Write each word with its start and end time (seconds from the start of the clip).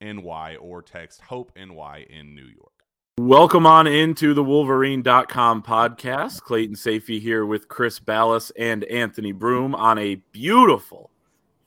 NY 0.00 0.56
or 0.60 0.82
text 0.82 1.20
Hope 1.22 1.52
NY 1.56 2.06
in 2.10 2.34
New 2.34 2.46
York. 2.46 2.72
Welcome 3.18 3.66
on 3.66 3.86
into 3.86 4.32
the 4.32 4.44
Wolverine.com 4.44 5.62
podcast. 5.62 6.40
Clayton 6.42 6.76
Sayfie 6.76 7.20
here 7.20 7.44
with 7.44 7.66
Chris 7.66 7.98
Balas 7.98 8.52
and 8.56 8.84
Anthony 8.84 9.32
Broome 9.32 9.74
on 9.74 9.98
a 9.98 10.16
beautiful 10.30 11.10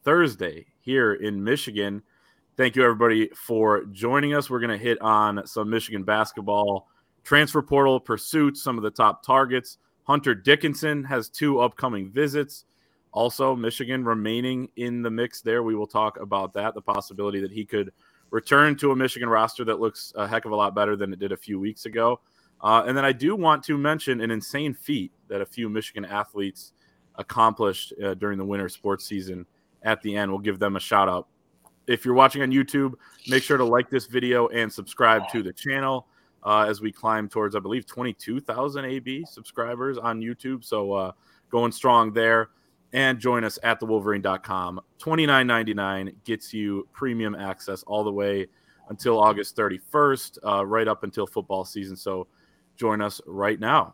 Thursday 0.04 0.66
here 0.80 1.14
in 1.14 1.44
Michigan. 1.44 2.02
Thank 2.56 2.76
you, 2.76 2.84
everybody, 2.84 3.30
for 3.36 3.84
joining 3.92 4.34
us. 4.34 4.50
We're 4.50 4.60
going 4.60 4.72
to 4.72 4.78
hit 4.78 5.02
on 5.02 5.46
some 5.46 5.70
Michigan 5.70 6.04
basketball 6.04 6.88
transfer 7.24 7.62
portal 7.62 8.00
pursuits, 8.00 8.62
some 8.62 8.78
of 8.78 8.84
the 8.84 8.92
top 8.92 9.24
targets. 9.24 9.78
Hunter 10.04 10.34
Dickinson 10.34 11.04
has 11.04 11.30
two 11.30 11.60
upcoming 11.60 12.10
visits. 12.10 12.66
Also, 13.12 13.56
Michigan 13.56 14.06
remaining 14.06 14.70
in 14.78 15.02
the 15.02 15.10
mix 15.10 15.42
there. 15.42 15.64
We 15.64 15.76
will 15.76 15.88
talk 15.88 16.20
about 16.20 16.54
that, 16.54 16.76
the 16.76 16.82
possibility 16.82 17.42
that 17.42 17.52
he 17.52 17.66
could 17.66 17.92
return 18.32 18.76
to 18.78 18.92
a 18.92 18.96
Michigan 18.96 19.30
roster 19.30 19.64
that 19.66 19.80
looks 19.80 20.14
a 20.16 20.28
heck 20.28 20.46
of 20.46 20.52
a 20.52 20.56
lot 20.56 20.74
better 20.74 20.96
than 20.96 21.14
it 21.14 21.20
did 21.20 21.32
a 21.32 21.38
few 21.38 21.60
weeks 21.60 21.86
ago. 21.86 22.20
Uh, 22.62 22.84
and 22.86 22.98
then 22.98 23.06
I 23.06 23.12
do 23.12 23.36
want 23.36 23.64
to 23.66 23.78
mention 23.78 24.22
an 24.22 24.32
insane 24.32 24.74
feat 24.74 25.12
that 25.28 25.42
a 25.42 25.46
few 25.46 25.70
Michigan 25.70 26.06
athletes 26.06 26.74
accomplished 27.16 27.94
uh, 28.04 28.14
during 28.16 28.38
the 28.38 28.46
winter 28.46 28.70
sports 28.70 29.06
season 29.06 29.46
at 29.84 30.02
the 30.02 30.16
end. 30.16 30.32
We'll 30.32 30.40
give 30.40 30.60
them 30.60 30.76
a 30.76 30.80
shout 30.80 31.10
out. 31.10 31.28
If 31.88 32.06
you're 32.06 32.14
watching 32.14 32.42
on 32.42 32.52
YouTube, 32.52 32.94
make 33.28 33.44
sure 33.44 33.58
to 33.58 33.66
like 33.66 33.90
this 33.90 34.06
video 34.06 34.48
and 34.50 34.72
subscribe 34.72 35.24
to 35.32 35.44
the 35.44 35.52
channel 35.52 36.08
uh, 36.44 36.66
as 36.68 36.80
we 36.80 36.92
climb 36.92 37.28
towards, 37.28 37.56
I 37.56 37.60
believe, 37.60 37.86
22,000 37.86 38.86
AB 38.86 39.26
subscribers 39.30 39.98
on 39.98 40.22
YouTube. 40.22 40.64
So 40.64 40.94
uh, 40.94 41.12
going 41.50 41.72
strong 41.72 42.14
there 42.14 42.50
and 42.94 43.20
join 43.20 43.44
us 43.44 43.58
at 43.64 43.80
thewolverine.com. 43.80 44.82
$29.99 45.00 46.14
gets 46.24 46.54
you 46.54 46.88
premium 46.94 47.36
access 47.36 47.84
all 47.84 48.04
the 48.04 48.12
way 48.12 48.48
until 48.90 49.20
August 49.20 49.56
31st, 49.56 50.38
uh, 50.46 50.66
right 50.66 50.88
up 50.88 51.04
until 51.04 51.26
football 51.26 51.64
season. 51.64 51.96
So 51.96 52.28
join 52.76 53.02
us 53.02 53.22
right 53.26 53.60
now. 53.60 53.94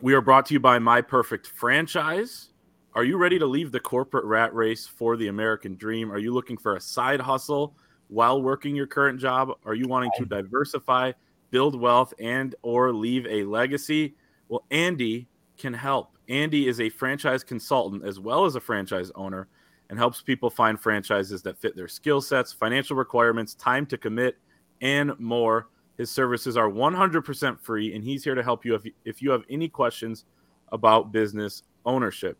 We 0.00 0.14
are 0.14 0.20
brought 0.20 0.46
to 0.46 0.54
you 0.54 0.60
by 0.60 0.78
My 0.78 1.00
Perfect 1.00 1.46
Franchise. 1.46 2.50
Are 2.94 3.04
you 3.04 3.16
ready 3.16 3.38
to 3.38 3.46
leave 3.46 3.72
the 3.72 3.80
corporate 3.80 4.24
rat 4.24 4.54
race 4.54 4.86
for 4.86 5.16
the 5.16 5.28
American 5.28 5.76
dream? 5.76 6.12
Are 6.12 6.18
you 6.18 6.32
looking 6.32 6.56
for 6.56 6.76
a 6.76 6.80
side 6.80 7.20
hustle 7.20 7.74
while 8.08 8.42
working 8.42 8.76
your 8.76 8.86
current 8.86 9.20
job? 9.20 9.50
Are 9.64 9.74
you 9.74 9.86
wanting 9.88 10.10
to 10.18 10.24
diversify, 10.24 11.12
build 11.50 11.80
wealth, 11.80 12.12
and 12.18 12.54
or 12.62 12.92
leave 12.92 13.26
a 13.26 13.44
legacy? 13.44 14.14
Well, 14.48 14.64
Andy 14.70 15.28
can 15.58 15.74
help. 15.74 16.16
Andy 16.28 16.68
is 16.68 16.80
a 16.80 16.88
franchise 16.88 17.44
consultant 17.44 18.04
as 18.04 18.20
well 18.20 18.44
as 18.44 18.54
a 18.54 18.60
franchise 18.60 19.10
owner 19.14 19.48
and 19.90 19.98
helps 19.98 20.20
people 20.20 20.50
find 20.50 20.80
franchises 20.80 21.42
that 21.42 21.58
fit 21.58 21.74
their 21.74 21.88
skill 21.88 22.20
sets, 22.20 22.52
financial 22.52 22.96
requirements, 22.96 23.54
time 23.54 23.86
to 23.86 23.96
commit, 23.96 24.36
and 24.80 25.18
more. 25.18 25.68
His 25.96 26.10
services 26.10 26.56
are 26.56 26.70
100% 26.70 27.60
free, 27.60 27.94
and 27.94 28.04
he's 28.04 28.22
here 28.22 28.34
to 28.34 28.42
help 28.42 28.64
you 28.64 28.74
if, 28.74 28.82
if 29.04 29.22
you 29.22 29.30
have 29.30 29.42
any 29.50 29.68
questions 29.68 30.24
about 30.70 31.10
business 31.10 31.62
ownership. 31.86 32.38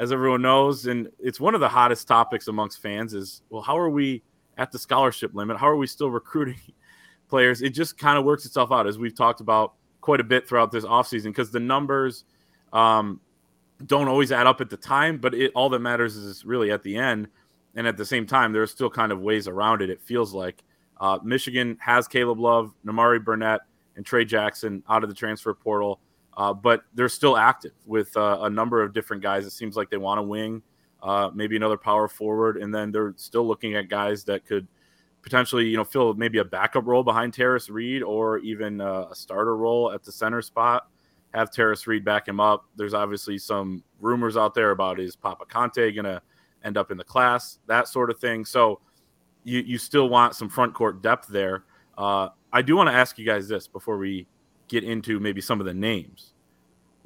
as 0.00 0.12
everyone 0.12 0.40
knows, 0.40 0.86
and 0.86 1.08
it's 1.20 1.38
one 1.38 1.54
of 1.54 1.60
the 1.60 1.68
hottest 1.68 2.08
topics 2.08 2.48
amongst 2.48 2.80
fans 2.80 3.12
is 3.12 3.42
well, 3.50 3.62
how 3.62 3.78
are 3.78 3.90
we 3.90 4.22
at 4.56 4.72
the 4.72 4.78
scholarship 4.78 5.34
limit? 5.34 5.58
How 5.58 5.68
are 5.68 5.76
we 5.76 5.86
still 5.86 6.10
recruiting 6.20 6.58
players? 7.28 7.62
It 7.62 7.70
just 7.70 7.98
kind 7.98 8.18
of 8.18 8.24
works 8.24 8.46
itself 8.46 8.72
out 8.72 8.86
as 8.86 8.98
we've 8.98 9.14
talked 9.14 9.40
about 9.40 9.74
quite 10.00 10.18
a 10.20 10.24
bit 10.24 10.48
throughout 10.48 10.72
this 10.72 10.86
offseason 10.86 11.26
because 11.26 11.50
the 11.50 11.60
numbers 11.60 12.24
um, 12.72 13.20
don't 13.86 14.08
always 14.08 14.32
add 14.32 14.46
up 14.46 14.62
at 14.62 14.70
the 14.70 14.76
time, 14.76 15.18
but 15.18 15.34
it 15.34 15.52
all 15.54 15.68
that 15.68 15.80
matters 15.80 16.16
is 16.16 16.46
really 16.46 16.72
at 16.72 16.82
the 16.82 16.96
end. 16.96 17.28
And 17.76 17.86
at 17.86 17.96
the 17.96 18.04
same 18.04 18.26
time, 18.26 18.52
there 18.52 18.62
are 18.62 18.66
still 18.66 18.90
kind 18.90 19.12
of 19.12 19.20
ways 19.20 19.46
around 19.46 19.82
it. 19.82 19.90
It 19.90 20.00
feels 20.00 20.32
like 20.32 20.64
uh, 20.98 21.18
Michigan 21.22 21.76
has 21.78 22.08
Caleb 22.08 22.40
Love, 22.40 22.72
Nimari 22.84 23.22
Burnett, 23.22 23.60
and 23.96 24.04
Trey 24.04 24.24
Jackson 24.24 24.82
out 24.88 25.04
of 25.04 25.10
the 25.10 25.14
transfer 25.14 25.52
portal. 25.54 26.00
Uh, 26.40 26.54
but 26.54 26.84
they're 26.94 27.10
still 27.10 27.36
active 27.36 27.74
with 27.84 28.16
uh, 28.16 28.38
a 28.40 28.48
number 28.48 28.82
of 28.82 28.94
different 28.94 29.22
guys. 29.22 29.44
It 29.44 29.50
seems 29.50 29.76
like 29.76 29.90
they 29.90 29.98
want 29.98 30.16
to 30.20 30.22
wing, 30.22 30.62
uh, 31.02 31.28
maybe 31.34 31.54
another 31.54 31.76
power 31.76 32.08
forward, 32.08 32.56
and 32.56 32.74
then 32.74 32.90
they're 32.90 33.12
still 33.18 33.46
looking 33.46 33.74
at 33.74 33.90
guys 33.90 34.24
that 34.24 34.46
could 34.46 34.66
potentially, 35.20 35.66
you 35.66 35.76
know, 35.76 35.84
fill 35.84 36.14
maybe 36.14 36.38
a 36.38 36.44
backup 36.44 36.86
role 36.86 37.02
behind 37.02 37.34
Tarris 37.34 37.68
Reed 37.68 38.02
or 38.02 38.38
even 38.38 38.80
uh, 38.80 39.08
a 39.10 39.14
starter 39.14 39.54
role 39.54 39.92
at 39.92 40.02
the 40.02 40.10
center 40.10 40.40
spot. 40.40 40.88
have 41.34 41.50
Tarris 41.50 41.86
Reed 41.86 42.06
back 42.06 42.26
him 42.26 42.40
up. 42.40 42.64
There's 42.74 42.94
obviously 42.94 43.36
some 43.36 43.84
rumors 44.00 44.38
out 44.38 44.54
there 44.54 44.70
about 44.70 44.98
is 44.98 45.14
Papa 45.14 45.44
Conte 45.44 45.92
to 45.92 46.22
end 46.64 46.78
up 46.78 46.90
in 46.90 46.96
the 46.96 47.04
class, 47.04 47.58
that 47.66 47.86
sort 47.86 48.08
of 48.08 48.18
thing. 48.18 48.46
So 48.46 48.80
you, 49.44 49.58
you 49.58 49.76
still 49.76 50.08
want 50.08 50.34
some 50.36 50.48
front 50.48 50.72
court 50.72 51.02
depth 51.02 51.28
there. 51.28 51.64
Uh, 51.98 52.30
I 52.50 52.62
do 52.62 52.76
want 52.76 52.88
to 52.88 52.94
ask 52.94 53.18
you 53.18 53.26
guys 53.26 53.46
this 53.46 53.68
before 53.68 53.98
we 53.98 54.26
get 54.70 54.84
into 54.84 55.18
maybe 55.18 55.40
some 55.40 55.60
of 55.60 55.66
the 55.66 55.74
names. 55.74 56.29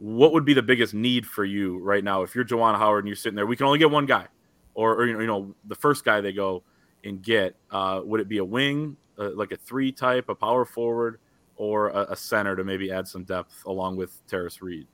What 0.04 0.34
would 0.34 0.44
be 0.44 0.52
the 0.52 0.62
biggest 0.62 0.92
need 0.92 1.26
for 1.26 1.46
you 1.46 1.78
right 1.78 2.04
now 2.04 2.24
if 2.24 2.34
you're 2.34 2.44
Juwan 2.44 2.76
Howard 2.76 3.04
and 3.04 3.08
you're 3.08 3.16
sitting 3.16 3.36
there? 3.36 3.46
We 3.46 3.56
can 3.56 3.64
only 3.64 3.78
get 3.78 3.90
one 3.90 4.04
guy, 4.04 4.26
or, 4.74 4.96
or 4.96 5.06
you 5.06 5.26
know, 5.26 5.54
the 5.64 5.74
first 5.74 6.04
guy 6.04 6.20
they 6.20 6.34
go 6.34 6.62
and 7.04 7.22
get. 7.22 7.56
Uh, 7.70 8.02
would 8.04 8.20
it 8.20 8.28
be 8.28 8.36
a 8.36 8.44
wing, 8.44 8.98
uh, 9.18 9.30
like 9.34 9.52
a 9.52 9.56
three 9.56 9.90
type, 9.90 10.28
a 10.28 10.34
power 10.34 10.66
forward, 10.66 11.20
or 11.56 11.88
a, 11.88 12.08
a, 12.10 12.16
center 12.16 12.54
to 12.54 12.64
maybe 12.64 12.92
add 12.92 13.08
some 13.08 13.24
depth 13.24 13.64
along 13.64 13.96
with 13.96 14.20
Tarris 14.26 14.60
Reed? 14.60 14.86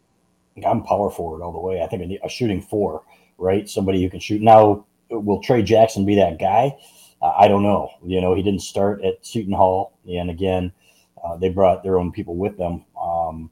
I'm 0.64 0.84
power 0.84 1.10
forward 1.10 1.42
all 1.42 1.50
the 1.50 1.58
way. 1.58 1.82
I 1.82 1.88
think 1.88 2.20
a 2.22 2.28
shooting 2.28 2.62
four, 2.62 3.02
right? 3.36 3.68
Somebody 3.68 4.04
who 4.04 4.10
can 4.10 4.20
shoot. 4.20 4.40
Now, 4.40 4.86
will 5.10 5.42
Trey 5.42 5.64
Jackson 5.64 6.06
be 6.06 6.14
that 6.14 6.38
guy? 6.38 6.76
Uh, 7.20 7.32
I 7.36 7.48
don't 7.48 7.64
know. 7.64 7.90
You 8.06 8.20
know, 8.20 8.36
he 8.36 8.44
didn't 8.44 8.62
start 8.62 9.02
at 9.04 9.26
Seton 9.26 9.54
Hall, 9.54 9.98
and 10.08 10.30
again, 10.30 10.70
uh, 11.24 11.36
they 11.36 11.48
brought 11.48 11.82
their 11.82 11.98
own 11.98 12.12
people 12.12 12.36
with 12.36 12.56
them. 12.56 12.84
Um, 12.96 13.50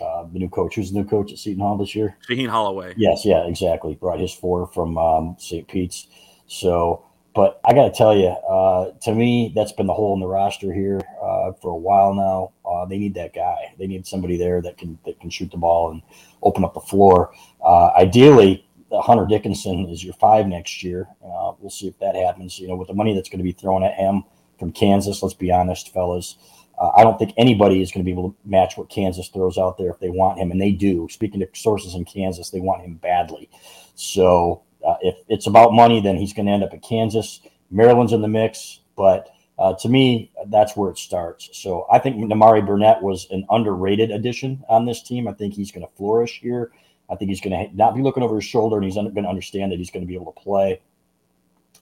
uh, 0.00 0.24
the 0.32 0.38
new 0.38 0.48
coach, 0.48 0.76
who's 0.76 0.92
the 0.92 0.98
new 0.98 1.06
coach 1.06 1.32
at 1.32 1.38
Seton 1.38 1.60
Hall 1.60 1.76
this 1.76 1.94
year? 1.94 2.16
Shaheen 2.28 2.48
Holloway. 2.48 2.94
Yes, 2.96 3.24
yeah, 3.24 3.46
exactly. 3.46 3.94
Brought 3.94 4.20
his 4.20 4.32
four 4.32 4.66
from 4.68 4.96
um, 4.96 5.36
St. 5.38 5.66
Pete's. 5.68 6.06
So, 6.46 7.04
but 7.34 7.60
I 7.64 7.74
got 7.74 7.84
to 7.84 7.96
tell 7.96 8.16
you, 8.16 8.28
uh, 8.28 8.92
to 9.02 9.14
me, 9.14 9.52
that's 9.54 9.72
been 9.72 9.86
the 9.86 9.94
hole 9.94 10.14
in 10.14 10.20
the 10.20 10.26
roster 10.26 10.72
here 10.72 11.00
uh, 11.22 11.52
for 11.60 11.70
a 11.70 11.76
while 11.76 12.14
now. 12.14 12.52
Uh, 12.64 12.86
they 12.86 12.98
need 12.98 13.14
that 13.14 13.34
guy. 13.34 13.74
They 13.78 13.86
need 13.86 14.06
somebody 14.06 14.36
there 14.36 14.60
that 14.62 14.78
can 14.78 14.98
that 15.04 15.20
can 15.20 15.30
shoot 15.30 15.50
the 15.50 15.56
ball 15.56 15.90
and 15.90 16.02
open 16.42 16.64
up 16.64 16.74
the 16.74 16.80
floor. 16.80 17.34
ideally, 17.64 18.66
Hunter 19.00 19.26
Dickinson 19.26 19.88
is 19.88 20.04
your 20.04 20.14
five 20.14 20.46
next 20.46 20.82
year. 20.82 21.08
Uh, 21.24 21.52
we'll 21.58 21.70
see 21.70 21.88
if 21.88 21.98
that 22.00 22.14
happens. 22.14 22.58
You 22.58 22.68
know, 22.68 22.76
with 22.76 22.88
the 22.88 22.94
money 22.94 23.14
that's 23.14 23.28
going 23.28 23.38
to 23.38 23.44
be 23.44 23.52
thrown 23.52 23.82
at 23.82 23.94
him 23.94 24.24
from 24.58 24.72
Kansas, 24.72 25.22
let's 25.22 25.34
be 25.34 25.50
honest, 25.50 25.92
fellas. 25.92 26.36
Uh, 26.82 26.90
I 26.96 27.04
don't 27.04 27.16
think 27.16 27.32
anybody 27.36 27.80
is 27.80 27.92
going 27.92 28.00
to 28.00 28.04
be 28.04 28.10
able 28.10 28.30
to 28.30 28.36
match 28.44 28.76
what 28.76 28.90
Kansas 28.90 29.28
throws 29.28 29.56
out 29.56 29.78
there 29.78 29.90
if 29.90 30.00
they 30.00 30.10
want 30.10 30.40
him, 30.40 30.50
and 30.50 30.60
they 30.60 30.72
do. 30.72 31.06
Speaking 31.08 31.38
to 31.38 31.48
sources 31.54 31.94
in 31.94 32.04
Kansas, 32.04 32.50
they 32.50 32.58
want 32.58 32.82
him 32.82 32.94
badly. 32.94 33.48
So 33.94 34.62
uh, 34.84 34.96
if 35.00 35.14
it's 35.28 35.46
about 35.46 35.74
money, 35.74 36.00
then 36.00 36.16
he's 36.16 36.32
going 36.32 36.46
to 36.46 36.52
end 36.52 36.64
up 36.64 36.74
at 36.74 36.82
Kansas. 36.82 37.40
Maryland's 37.70 38.12
in 38.12 38.20
the 38.20 38.26
mix, 38.26 38.80
but 38.96 39.28
uh, 39.60 39.74
to 39.74 39.88
me, 39.88 40.32
that's 40.48 40.76
where 40.76 40.90
it 40.90 40.98
starts. 40.98 41.50
So 41.52 41.86
I 41.92 42.00
think 42.00 42.16
Nimari 42.16 42.66
Burnett 42.66 43.00
was 43.00 43.28
an 43.30 43.46
underrated 43.48 44.10
addition 44.10 44.64
on 44.68 44.84
this 44.84 45.04
team. 45.04 45.28
I 45.28 45.34
think 45.34 45.54
he's 45.54 45.70
going 45.70 45.86
to 45.86 45.92
flourish 45.94 46.40
here. 46.40 46.72
I 47.08 47.14
think 47.14 47.28
he's 47.28 47.40
going 47.40 47.68
to 47.68 47.76
not 47.76 47.94
be 47.94 48.02
looking 48.02 48.24
over 48.24 48.34
his 48.34 48.44
shoulder, 48.44 48.74
and 48.74 48.84
he's 48.84 48.96
going 48.96 49.14
to 49.14 49.28
understand 49.28 49.70
that 49.70 49.78
he's 49.78 49.90
going 49.92 50.02
to 50.02 50.08
be 50.08 50.16
able 50.16 50.32
to 50.32 50.40
play. 50.40 50.80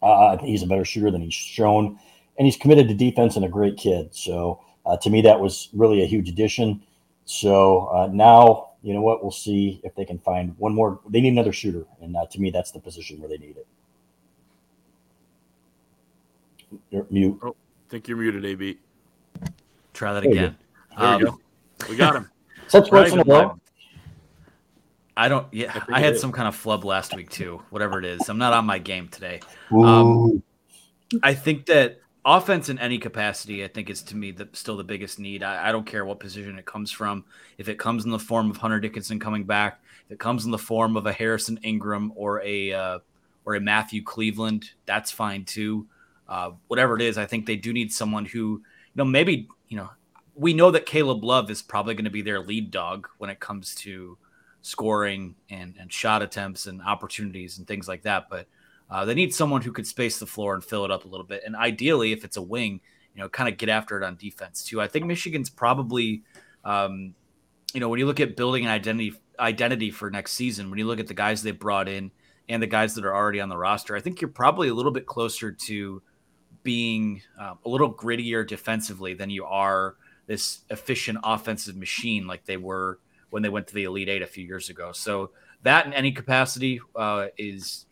Uh, 0.03 0.27
I 0.27 0.37
think 0.37 0.49
he's 0.49 0.63
a 0.63 0.67
better 0.67 0.85
shooter 0.85 1.11
than 1.11 1.23
he's 1.23 1.33
shown, 1.33 1.99
and 2.37 2.47
he's 2.47 2.59
committed 2.59 2.87
to 2.89 2.95
defense 2.95 3.37
and 3.37 3.47
a 3.47 3.49
great 3.49 3.79
kid. 3.79 4.15
So 4.15 4.61
uh, 4.87 4.97
to 4.99 5.11
me, 5.11 5.23
that 5.23 5.39
was 5.39 5.69
really 5.73 6.03
a 6.03 6.07
huge 6.07 6.29
addition. 6.29 6.83
So 7.25 7.87
uh, 7.89 8.09
now, 8.13 8.71
you 8.83 8.95
know 8.95 9.03
what? 9.03 9.23
We'll 9.23 9.31
see 9.31 9.81
if 9.85 9.95
they 9.95 10.05
can 10.05 10.19
find 10.19 10.55
one 10.59 10.75
more. 10.75 11.01
They 11.09 11.21
need 11.21 11.33
another 11.33 11.53
shooter, 11.53 11.85
and 12.01 12.17
uh, 12.17 12.27
to 12.27 12.41
me, 12.41 12.51
that's 12.51 12.71
the 12.71 12.81
position 12.81 13.21
where 13.21 13.29
they 13.29 13.39
need 13.39 13.57
it. 13.57 13.67
You're 16.91 17.07
mute. 17.11 17.39
Oh, 17.43 17.51
I 17.51 17.91
think 17.91 18.09
you're 18.09 18.17
muted, 18.17 18.45
AB. 18.45 18.79
Try 19.93 20.13
that 20.15 20.25
again. 20.25 20.57
There 20.97 21.07
um, 21.07 21.23
go. 21.23 21.41
We 21.89 21.97
got 21.97 22.17
him. 22.17 22.31
Such 22.69 22.91
right, 22.91 23.13
in 23.13 23.19
a 23.19 23.25
row. 23.25 23.61
I 25.17 25.29
don't. 25.29 25.47
Yeah, 25.53 25.73
I, 25.89 25.99
I 25.99 26.01
had 26.01 26.19
some 26.19 26.33
kind 26.33 26.49
of 26.49 26.55
flub 26.55 26.85
last 26.85 27.15
week 27.15 27.31
too. 27.31 27.63
Whatever 27.71 27.99
it 27.99 28.05
is, 28.05 28.29
I'm 28.29 28.39
not 28.39 28.53
on 28.53 28.65
my 28.65 28.79
game 28.79 29.09
today. 29.09 29.41
Um, 29.71 30.43
I 31.23 31.35
think 31.35 31.67
that 31.67 32.00
offense 32.25 32.69
in 32.69 32.79
any 32.79 32.99
capacity, 32.99 33.65
I 33.65 33.69
think 33.69 33.89
is 33.91 34.03
to 34.03 34.17
me 34.17 34.31
the, 34.31 34.49
still 34.53 34.77
the 34.77 34.85
biggest 34.85 35.19
need. 35.19 35.43
I, 35.43 35.69
I, 35.69 35.73
don't 35.73 35.87
care 35.87 36.05
what 36.05 36.21
position 36.21 36.59
it 36.59 36.67
comes 36.67 36.91
from. 36.91 37.25
If 37.59 37.69
it 37.69 37.79
comes 37.79 38.05
in 38.05 38.11
the 38.11 38.19
form 38.19 38.51
of 38.51 38.59
Hunter 38.59 38.81
Dickinson 38.81 39.19
coming 39.19 39.45
back, 39.45 39.81
if 40.07 40.13
it 40.13 40.19
comes 40.19 40.45
in 40.45 40.51
the 40.51 40.59
form 40.59 40.97
of 40.97 41.07
a 41.07 41.13
Harrison 41.13 41.59
Ingram 41.63 42.13
or 42.15 42.43
a 42.43 42.73
uh, 42.73 42.99
or 43.45 43.55
a 43.55 43.61
Matthew 43.61 44.03
Cleveland, 44.03 44.71
that's 44.87 45.11
fine 45.11 45.45
too. 45.45 45.87
Uh, 46.29 46.53
whatever 46.69 46.95
it 46.95 47.03
is, 47.03 47.19
I 47.19 47.27
think 47.27 47.47
they 47.47 47.57
do 47.57 47.73
need 47.73 47.93
someone 47.93 48.25
who, 48.25 48.39
you 48.39 48.63
know, 48.97 49.05
maybe 49.05 49.49
you 49.69 49.77
know, 49.77 49.91
we 50.35 50.53
know 50.53 50.71
that 50.71 50.87
Caleb 50.87 51.25
Love 51.25 51.51
is 51.51 51.63
probably 51.63 51.95
going 51.95 52.05
to 52.05 52.11
be 52.11 52.23
their 52.23 52.41
lead 52.41 52.71
dog 52.71 53.09
when 53.19 53.31
it 53.31 53.41
comes 53.41 53.75
to 53.77 54.19
scoring 54.63 55.35
and, 55.49 55.75
and 55.81 55.93
shot 55.93 56.23
attempts 56.23 56.67
and 56.67 56.83
opportunities 56.83 57.59
and 57.59 57.67
things 57.67 57.89
like 57.89 58.03
that. 58.03 58.29
But 58.29 58.47
uh, 58.91 59.05
they 59.05 59.15
need 59.15 59.35
someone 59.35 59.63
who 59.63 59.73
could 59.73 59.87
space 59.87 60.19
the 60.19 60.27
floor 60.27 60.55
and 60.55 60.65
fill 60.65 60.85
it 60.85 60.91
up 60.91 61.05
a 61.05 61.09
little 61.09 61.27
bit. 61.27 61.43
And 61.47 61.55
ideally, 61.55 62.13
if 62.13 62.25
it's 62.25 62.37
a 62.37 62.43
wing, 62.43 62.81
you 63.15 63.23
know, 63.23 63.29
kind 63.29 63.49
of 63.49 63.57
get 63.57 63.69
after 63.69 64.01
it 64.01 64.05
on 64.05 64.17
defense 64.17 64.65
too. 64.65 64.81
I 64.81 64.89
think 64.89 65.07
Michigan's 65.07 65.51
probably, 65.51 66.23
um, 66.65 67.15
you 67.73 67.81
know, 67.81 67.89
when 67.89 67.99
you 68.01 68.07
look 68.07 68.21
at 68.21 68.37
building 68.37 68.65
an 68.65 68.71
identity 68.71 69.15
identity 69.39 69.91
for 69.91 70.11
next 70.11 70.33
season, 70.33 70.71
when 70.71 70.79
you 70.79 70.87
look 70.87 71.01
at 71.01 71.07
the 71.07 71.15
guys 71.15 71.43
they 71.43 71.53
brought 71.53 71.89
in 71.89 72.11
and 72.49 72.63
the 72.63 72.67
guys 72.67 72.95
that 72.95 73.05
are 73.05 73.15
already 73.15 73.41
on 73.41 73.49
the 73.49 73.57
roster, 73.57 73.97
I 73.97 74.01
think 74.01 74.21
you're 74.21 74.31
probably 74.31 74.69
a 74.69 74.75
little 74.75 74.93
bit 74.93 75.07
closer 75.07 75.53
to 75.53 76.03
being 76.63 77.23
uh, 77.41 77.55
a 77.65 77.69
little 77.69 77.93
grittier 77.93 78.47
defensively 78.47 79.15
than 79.15 79.31
you 79.31 79.45
are 79.45 79.97
this 80.27 80.61
efficient 80.69 81.19
offensive 81.25 81.77
machine 81.77 82.27
like 82.27 82.45
they 82.45 82.57
were 82.57 82.99
when 83.31 83.43
they 83.43 83.49
went 83.49 83.67
to 83.69 83.75
the 83.75 83.85
Elite 83.85 84.09
Eight 84.09 84.23
a 84.23 84.27
few 84.27 84.45
years 84.45 84.69
ago. 84.69 84.93
So 84.93 85.31
that 85.63 85.87
in 85.87 85.93
any 85.93 86.13
capacity 86.13 86.81
uh, 86.97 87.27
is 87.39 87.87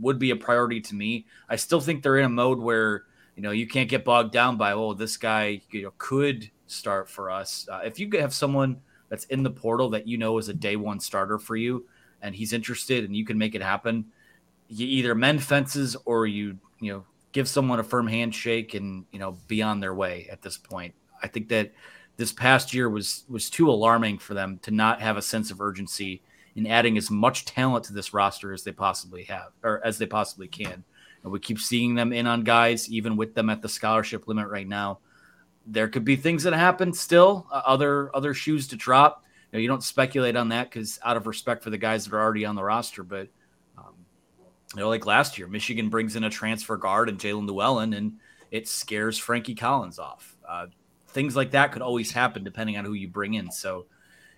would 0.00 0.18
be 0.18 0.30
a 0.30 0.36
priority 0.36 0.80
to 0.80 0.94
me. 0.94 1.26
I 1.48 1.56
still 1.56 1.80
think 1.80 2.02
they're 2.02 2.18
in 2.18 2.24
a 2.24 2.30
mode 2.30 2.58
where 2.58 3.04
you 3.36 3.42
know 3.42 3.50
you 3.50 3.66
can't 3.66 3.88
get 3.88 4.04
bogged 4.04 4.32
down 4.32 4.56
by 4.56 4.72
oh 4.72 4.94
this 4.94 5.16
guy 5.16 5.60
you 5.70 5.82
know 5.82 5.92
could 5.98 6.50
start 6.66 7.08
for 7.08 7.30
us. 7.30 7.68
Uh, 7.70 7.80
if 7.84 7.98
you 7.98 8.10
have 8.18 8.34
someone 8.34 8.80
that's 9.08 9.24
in 9.26 9.42
the 9.42 9.50
portal 9.50 9.90
that 9.90 10.06
you 10.06 10.18
know 10.18 10.38
is 10.38 10.48
a 10.48 10.54
day 10.54 10.76
one 10.76 11.00
starter 11.00 11.38
for 11.38 11.56
you 11.56 11.86
and 12.20 12.34
he's 12.34 12.52
interested 12.52 13.04
and 13.04 13.16
you 13.16 13.24
can 13.24 13.38
make 13.38 13.54
it 13.54 13.62
happen, 13.62 14.04
you 14.68 14.86
either 14.86 15.14
mend 15.14 15.42
fences 15.42 15.96
or 16.04 16.26
you 16.26 16.58
you 16.80 16.92
know 16.92 17.04
give 17.32 17.48
someone 17.48 17.78
a 17.78 17.84
firm 17.84 18.06
handshake 18.06 18.74
and 18.74 19.04
you 19.12 19.18
know 19.18 19.36
be 19.46 19.62
on 19.62 19.80
their 19.80 19.94
way 19.94 20.28
at 20.30 20.42
this 20.42 20.58
point. 20.58 20.94
I 21.22 21.28
think 21.28 21.48
that 21.48 21.72
this 22.16 22.32
past 22.32 22.74
year 22.74 22.88
was 22.90 23.24
was 23.28 23.48
too 23.48 23.70
alarming 23.70 24.18
for 24.18 24.34
them 24.34 24.58
to 24.62 24.70
not 24.70 25.00
have 25.00 25.16
a 25.16 25.22
sense 25.22 25.50
of 25.50 25.60
urgency 25.60 26.22
in 26.58 26.66
adding 26.66 26.98
as 26.98 27.08
much 27.08 27.44
talent 27.44 27.84
to 27.84 27.92
this 27.92 28.12
roster 28.12 28.52
as 28.52 28.64
they 28.64 28.72
possibly 28.72 29.22
have 29.22 29.52
or 29.62 29.80
as 29.86 29.96
they 29.96 30.06
possibly 30.06 30.48
can. 30.48 30.82
And 31.22 31.32
we 31.32 31.38
keep 31.38 31.60
seeing 31.60 31.94
them 31.94 32.12
in 32.12 32.26
on 32.26 32.42
guys, 32.42 32.90
even 32.90 33.16
with 33.16 33.32
them 33.34 33.48
at 33.48 33.62
the 33.62 33.68
scholarship 33.68 34.26
limit 34.26 34.48
right 34.48 34.66
now. 34.66 34.98
There 35.66 35.86
could 35.86 36.04
be 36.04 36.16
things 36.16 36.42
that 36.42 36.54
happen 36.54 36.92
still, 36.92 37.46
uh, 37.52 37.62
other 37.64 38.14
other 38.14 38.34
shoes 38.34 38.66
to 38.68 38.76
drop. 38.76 39.22
You, 39.52 39.58
know, 39.58 39.62
you 39.62 39.68
don't 39.68 39.84
speculate 39.84 40.34
on 40.34 40.48
that 40.48 40.68
because 40.68 40.98
out 41.04 41.16
of 41.16 41.28
respect 41.28 41.62
for 41.62 41.70
the 41.70 41.78
guys 41.78 42.04
that 42.04 42.14
are 42.14 42.20
already 42.20 42.44
on 42.44 42.56
the 42.56 42.64
roster. 42.64 43.04
But 43.04 43.28
um, 43.76 43.94
you 44.74 44.80
know, 44.80 44.88
like 44.88 45.06
last 45.06 45.38
year, 45.38 45.46
Michigan 45.46 45.90
brings 45.90 46.16
in 46.16 46.24
a 46.24 46.30
transfer 46.30 46.76
guard 46.76 47.08
and 47.08 47.20
Jalen 47.20 47.46
Llewellyn, 47.46 47.92
and 47.92 48.14
it 48.50 48.66
scares 48.66 49.16
Frankie 49.16 49.54
Collins 49.54 50.00
off. 50.00 50.36
Uh, 50.48 50.66
things 51.08 51.36
like 51.36 51.52
that 51.52 51.70
could 51.70 51.82
always 51.82 52.10
happen 52.10 52.42
depending 52.42 52.76
on 52.78 52.84
who 52.84 52.94
you 52.94 53.06
bring 53.06 53.34
in. 53.34 53.52
So 53.52 53.86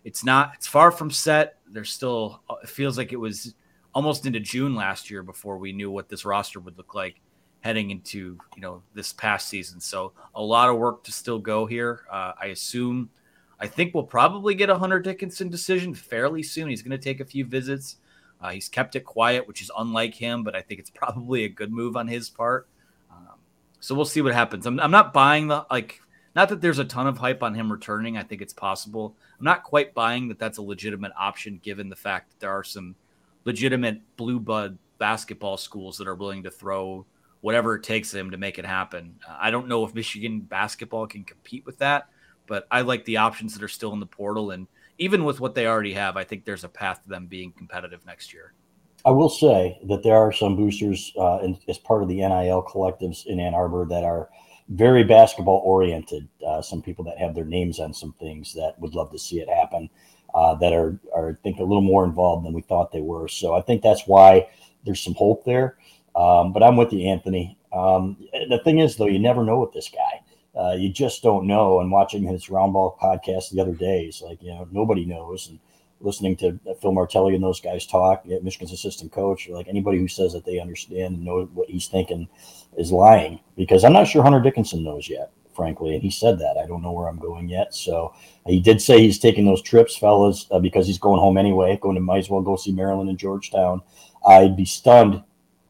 it's 0.05 0.23
not 0.23 0.53
it's 0.57 0.67
far 0.67 0.91
from 0.91 1.11
set. 1.11 1.60
There's 1.73 1.91
still 1.91 2.43
it 2.63 2.69
feels 2.69 2.99
like 2.99 3.13
it 3.13 3.17
was 3.17 3.55
almost 3.95 4.27
into 4.27 4.41
June 4.41 4.75
last 4.75 5.11
year 5.11 5.23
before 5.23 5.59
we 5.59 5.73
knew 5.73 5.91
what 5.91 6.09
this 6.09 6.25
roster 6.25 6.61
would 6.61 6.77
look 6.77 6.95
like 6.95 7.21
heading 7.61 7.91
into 7.91 8.39
you 8.57 8.63
know 8.63 8.83
this 8.95 9.13
past 9.13 9.49
season. 9.49 9.81
So 9.81 10.13
a 10.35 10.43
lot 10.43 10.69
of 10.69 10.77
work 10.77 11.05
to 11.05 11.13
still 11.13 11.39
go 11.39 11.67
here. 11.67 12.03
Uh, 12.11 12.33
I 12.41 12.47
assume. 12.47 13.11
I 13.63 13.67
think 13.67 13.93
we'll 13.93 14.05
probably 14.05 14.55
get 14.55 14.71
a 14.71 14.79
Hunter 14.79 14.99
Dickinson 14.99 15.51
decision 15.51 15.93
fairly 15.93 16.43
soon. 16.43 16.71
He's 16.71 16.81
going 16.81 16.99
to 16.99 17.05
take 17.05 17.21
a 17.21 17.27
few 17.27 17.45
visits. 17.45 17.97
Uh, 18.41 18.49
he's 18.49 18.71
kept 18.71 18.97
it 18.97 19.05
quiet, 19.05 19.47
which 19.47 19.61
is 19.61 19.71
unlike 19.77 20.15
him, 20.15 20.43
but 20.43 20.57
I 20.57 20.63
think 20.63 20.81
it's 20.81 20.89
probably 20.95 21.45
a 21.45 21.49
good 21.49 21.71
move 21.71 21.95
on 21.97 22.09
his 22.09 22.31
part. 22.31 22.69
Um, 23.11 23.37
so 23.81 23.95
we'll 23.95 24.07
see 24.07 24.23
what 24.23 24.33
happens. 24.33 24.65
I'm, 24.65 24.81
I'm 24.81 24.91
not 24.91 25.13
buying 25.13 25.49
the 25.49 25.67
like 25.71 26.01
not 26.35 26.49
that 26.49 26.61
there's 26.61 26.79
a 26.79 26.85
ton 26.85 27.07
of 27.07 27.19
hype 27.19 27.43
on 27.43 27.55
him 27.55 27.73
returning. 27.73 28.17
I 28.17 28.23
think 28.23 28.41
it's 28.41 28.53
possible. 28.53 29.17
I'm 29.39 29.45
not 29.45 29.65
quite 29.65 29.95
buying 29.95 30.29
that 30.29 30.39
that's 30.39 30.59
a 30.59 30.63
legitimate 30.63 31.13
option 31.19 31.61
given 31.63 31.89
the 31.89 31.97
fact 31.97 32.31
that 32.31 32.41
there 32.41 32.51
are 32.51 32.65
some 32.65 32.95
legitimate 33.45 34.01
blue 34.17 34.39
blood 34.39 34.79
basketball 34.99 35.57
schools 35.57 35.99
that 35.99 36.07
are 36.07 36.15
willing 36.15 36.43
to 36.45 36.51
throw 36.51 37.05
whatever 37.41 37.75
it 37.75 37.83
takes 37.83 38.11
them 38.11 38.31
to 38.31 38.37
make 38.37 38.59
it 38.59 38.67
happen. 38.67 39.19
I 39.29 39.51
don't 39.51 39.67
know 39.67 39.85
if 39.85 39.95
Michigan 39.95 40.41
basketball 40.41 41.07
can 41.07 41.25
compete 41.25 41.67
with 41.67 41.79
that, 41.79 42.09
but 42.47 42.67
I 42.71 42.83
like 42.83 43.05
the 43.07 43.17
options 43.17 43.55
that 43.55 43.63
are 43.63 43.69
still 43.69 43.93
in 43.93 44.01
the 44.01 44.07
portal. 44.07 44.51
And 44.51 44.69
even 44.99 45.25
with 45.25 45.41
what 45.41 45.55
they 45.55 45.67
already 45.67 45.95
have, 45.95 46.17
I 46.17 46.25
think 46.25 46.45
there's 46.45 46.65
a 46.65 46.69
path 46.69 47.03
to 47.03 47.09
them 47.09 47.27
being 47.27 47.53
competitive 47.53 48.05
next 48.07 48.33
year. 48.33 48.53
I 49.07 49.11
will 49.11 49.31
say 49.31 49.81
that 49.89 50.03
there 50.03 50.17
are 50.17 50.31
some 50.31 50.55
boosters 50.55 51.11
uh, 51.19 51.39
in, 51.43 51.59
as 51.67 51.79
part 51.79 52.03
of 52.03 52.09
the 52.09 52.17
NIL 52.17 52.63
collectives 52.63 53.25
in 53.27 53.41
Ann 53.41 53.55
Arbor 53.55 53.87
that 53.87 54.05
are– 54.05 54.29
very 54.71 55.05
basketball 55.05 55.61
oriented. 55.65 56.29
Uh, 56.47 56.63
some 56.63 56.81
people 56.83 57.05
that 57.05 57.19
have 57.19 57.35
their 57.35 57.45
names 57.45 57.79
on 57.81 57.93
some 57.93 58.15
things 58.15 58.55
that 58.55 58.79
would 58.81 58.95
love 58.95 59.11
to 59.13 59.19
see 59.19 59.41
it 59.41 59.49
happen. 59.49 59.91
uh, 60.35 60.55
that 60.57 60.73
are, 60.73 60.99
are, 61.15 61.31
I 61.31 61.35
think, 61.43 61.59
a 61.59 61.65
little 61.65 61.83
more 61.83 62.05
involved 62.05 62.47
than 62.47 62.53
we 62.53 62.63
thought 62.63 62.93
they 62.93 63.01
were. 63.01 63.29
So 63.29 63.55
I 63.55 63.61
think 63.63 63.83
that's 63.83 64.07
why 64.07 64.49
there's 64.85 65.01
some 65.01 65.15
hope 65.15 65.45
there. 65.45 65.77
Um, 66.15 66.53
but 66.53 66.63
I'm 66.63 66.77
with 66.77 66.93
you, 66.93 67.09
Anthony. 67.09 67.59
Um, 67.73 68.17
the 68.49 68.61
thing 68.65 68.79
is, 68.79 68.97
though, 68.97 69.07
you 69.07 69.19
never 69.19 69.45
know 69.45 69.61
with 69.61 69.73
this 69.73 69.91
guy. 69.91 70.23
Uh, 70.61 70.73
you 70.75 70.89
just 70.89 71.23
don't 71.23 71.47
know. 71.47 71.81
And 71.81 71.91
watching 71.91 72.25
his 72.25 72.47
roundball 72.47 72.99
podcast 72.99 73.51
the 73.51 73.61
other 73.61 73.75
day, 73.75 74.05
is 74.05 74.23
like, 74.23 74.43
you 74.43 74.51
know, 74.51 74.69
nobody 74.71 75.05
knows. 75.05 75.49
And 75.49 75.59
listening 76.01 76.37
to 76.37 76.59
Phil 76.81 76.93
Martelli 76.93 77.35
and 77.35 77.45
those 77.45 77.61
guys 77.61 77.87
talk, 77.87 78.25
Michigan's 78.27 78.73
assistant 78.73 79.13
coach, 79.13 79.49
like 79.49 79.69
anybody 79.69 79.99
who 79.99 80.09
says 80.09 80.33
that 80.33 80.45
they 80.45 80.59
understand 80.59 81.17
and 81.17 81.25
know 81.25 81.45
what 81.55 81.69
he's 81.69 81.87
thinking 81.87 82.29
is 82.77 82.91
lying 82.91 83.41
because 83.57 83.85
I'm 83.85 83.93
not 83.93 84.07
sure 84.07 84.23
Hunter 84.23 84.41
Dickinson 84.41 84.83
knows 84.83 85.09
yet, 85.09 85.31
frankly. 85.55 85.95
And 85.95 86.03
he 86.03 86.11
said 86.11 86.39
that. 86.39 86.57
I 86.57 86.67
don't 86.67 86.83
know 86.83 86.93
where 86.93 87.09
I'm 87.09 87.19
going 87.19 87.49
yet. 87.49 87.75
So 87.75 88.15
he 88.47 88.61
did 88.61 88.81
say 88.81 89.01
he's 89.01 89.19
taking 89.19 89.45
those 89.45 89.63
trips, 89.63 89.97
fellas, 89.97 90.47
uh, 90.51 90.59
because 90.59 90.87
he's 90.87 90.99
going 90.99 91.21
home 91.21 91.37
anyway. 91.37 91.79
Going 91.81 91.97
to 91.97 92.01
might 92.01 92.19
as 92.19 92.31
well 92.31 92.43
go 92.43 92.57
see 92.57 92.73
Maryland 92.73 93.11
and 93.11 93.19
Georgetown. 93.19 93.83
I'd 94.27 94.57
be 94.57 94.65
stunned 94.65 95.23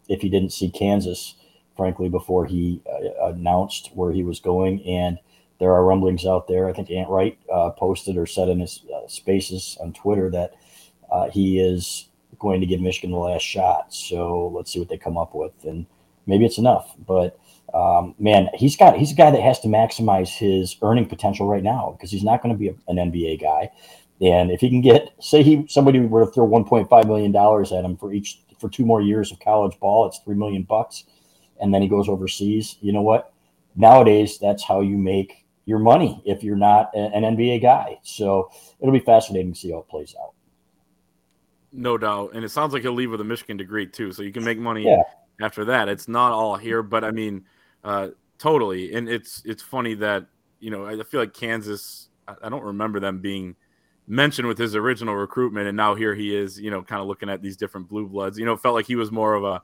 if 0.08 0.20
he 0.20 0.28
didn't 0.28 0.52
see 0.52 0.70
Kansas, 0.70 1.34
frankly, 1.76 2.08
before 2.08 2.44
he 2.46 2.82
uh, 2.88 3.26
announced 3.26 3.90
where 3.94 4.12
he 4.12 4.22
was 4.22 4.40
going. 4.40 4.82
And 4.84 5.18
there 5.60 5.72
are 5.72 5.84
rumblings 5.84 6.26
out 6.26 6.48
there. 6.48 6.66
I 6.66 6.72
think 6.72 6.90
Ant 6.90 7.10
Wright 7.10 7.38
uh, 7.52 7.70
posted 7.70 8.16
or 8.16 8.26
said 8.26 8.48
in 8.48 8.60
his 8.60 8.82
uh, 8.92 9.06
spaces 9.06 9.76
on 9.80 9.92
Twitter 9.92 10.30
that 10.30 10.54
uh, 11.12 11.30
he 11.30 11.60
is 11.60 12.08
going 12.38 12.60
to 12.60 12.66
give 12.66 12.80
Michigan 12.80 13.10
the 13.10 13.18
last 13.18 13.42
shot. 13.42 13.92
So 13.92 14.48
let's 14.48 14.72
see 14.72 14.78
what 14.78 14.88
they 14.88 14.96
come 14.96 15.18
up 15.18 15.34
with, 15.34 15.52
and 15.64 15.86
maybe 16.26 16.46
it's 16.46 16.58
enough. 16.58 16.94
But 17.06 17.38
um, 17.74 18.14
man, 18.18 18.48
he's 18.54 18.76
got 18.76 18.96
he's 18.96 19.12
a 19.12 19.16
guy 19.16 19.30
that 19.30 19.42
has 19.42 19.60
to 19.60 19.68
maximize 19.68 20.30
his 20.30 20.76
earning 20.82 21.06
potential 21.06 21.46
right 21.46 21.62
now 21.62 21.94
because 21.96 22.10
he's 22.10 22.24
not 22.24 22.42
going 22.42 22.54
to 22.54 22.58
be 22.58 22.68
a, 22.68 22.74
an 22.88 22.96
NBA 22.96 23.40
guy. 23.40 23.70
And 24.22 24.50
if 24.50 24.60
he 24.60 24.68
can 24.68 24.80
get, 24.80 25.10
say, 25.18 25.42
he 25.42 25.66
somebody 25.68 26.00
were 26.00 26.24
to 26.24 26.30
throw 26.30 26.46
1.5 26.46 27.06
million 27.06 27.32
dollars 27.32 27.70
at 27.72 27.84
him 27.84 27.96
for 27.96 28.12
each 28.12 28.40
for 28.58 28.68
two 28.68 28.84
more 28.84 29.00
years 29.02 29.30
of 29.30 29.40
college 29.40 29.78
ball, 29.78 30.06
it's 30.06 30.18
three 30.18 30.34
million 30.34 30.62
bucks, 30.62 31.04
and 31.60 31.72
then 31.72 31.82
he 31.82 31.88
goes 31.88 32.08
overseas. 32.08 32.76
You 32.80 32.92
know 32.92 33.02
what? 33.02 33.32
Nowadays, 33.76 34.38
that's 34.38 34.64
how 34.64 34.80
you 34.80 34.98
make 34.98 35.39
your 35.70 35.78
money 35.78 36.20
if 36.26 36.42
you're 36.42 36.56
not 36.56 36.90
an 36.94 37.22
NBA 37.22 37.62
guy. 37.62 37.98
So 38.02 38.50
it'll 38.80 38.92
be 38.92 38.98
fascinating 38.98 39.54
to 39.54 39.58
see 39.58 39.70
how 39.70 39.78
it 39.78 39.88
plays 39.88 40.16
out. 40.20 40.34
No 41.72 41.96
doubt. 41.96 42.32
And 42.34 42.44
it 42.44 42.48
sounds 42.50 42.72
like 42.72 42.82
he'll 42.82 42.92
leave 42.92 43.12
with 43.12 43.20
a 43.20 43.24
Michigan 43.24 43.56
degree 43.56 43.86
too. 43.86 44.10
So 44.10 44.22
you 44.22 44.32
can 44.32 44.44
make 44.44 44.58
money 44.58 44.84
yeah. 44.84 45.02
after 45.40 45.64
that. 45.66 45.88
It's 45.88 46.08
not 46.08 46.32
all 46.32 46.56
here, 46.56 46.82
but 46.82 47.04
I 47.04 47.12
mean, 47.12 47.44
uh, 47.84 48.08
totally. 48.38 48.92
And 48.94 49.08
it's 49.08 49.42
it's 49.44 49.62
funny 49.62 49.94
that, 49.94 50.26
you 50.58 50.72
know, 50.72 50.86
I 50.86 51.00
feel 51.04 51.20
like 51.20 51.32
Kansas, 51.32 52.08
I 52.26 52.48
don't 52.48 52.64
remember 52.64 52.98
them 52.98 53.20
being 53.20 53.54
mentioned 54.08 54.48
with 54.48 54.58
his 54.58 54.74
original 54.74 55.14
recruitment. 55.14 55.68
And 55.68 55.76
now 55.76 55.94
here 55.94 56.16
he 56.16 56.34
is, 56.34 56.60
you 56.60 56.72
know, 56.72 56.82
kind 56.82 57.00
of 57.00 57.06
looking 57.06 57.30
at 57.30 57.42
these 57.42 57.56
different 57.56 57.88
blue 57.88 58.08
bloods. 58.08 58.40
You 58.40 58.44
know, 58.44 58.54
it 58.54 58.60
felt 58.60 58.74
like 58.74 58.86
he 58.86 58.96
was 58.96 59.12
more 59.12 59.34
of 59.34 59.44
a, 59.44 59.62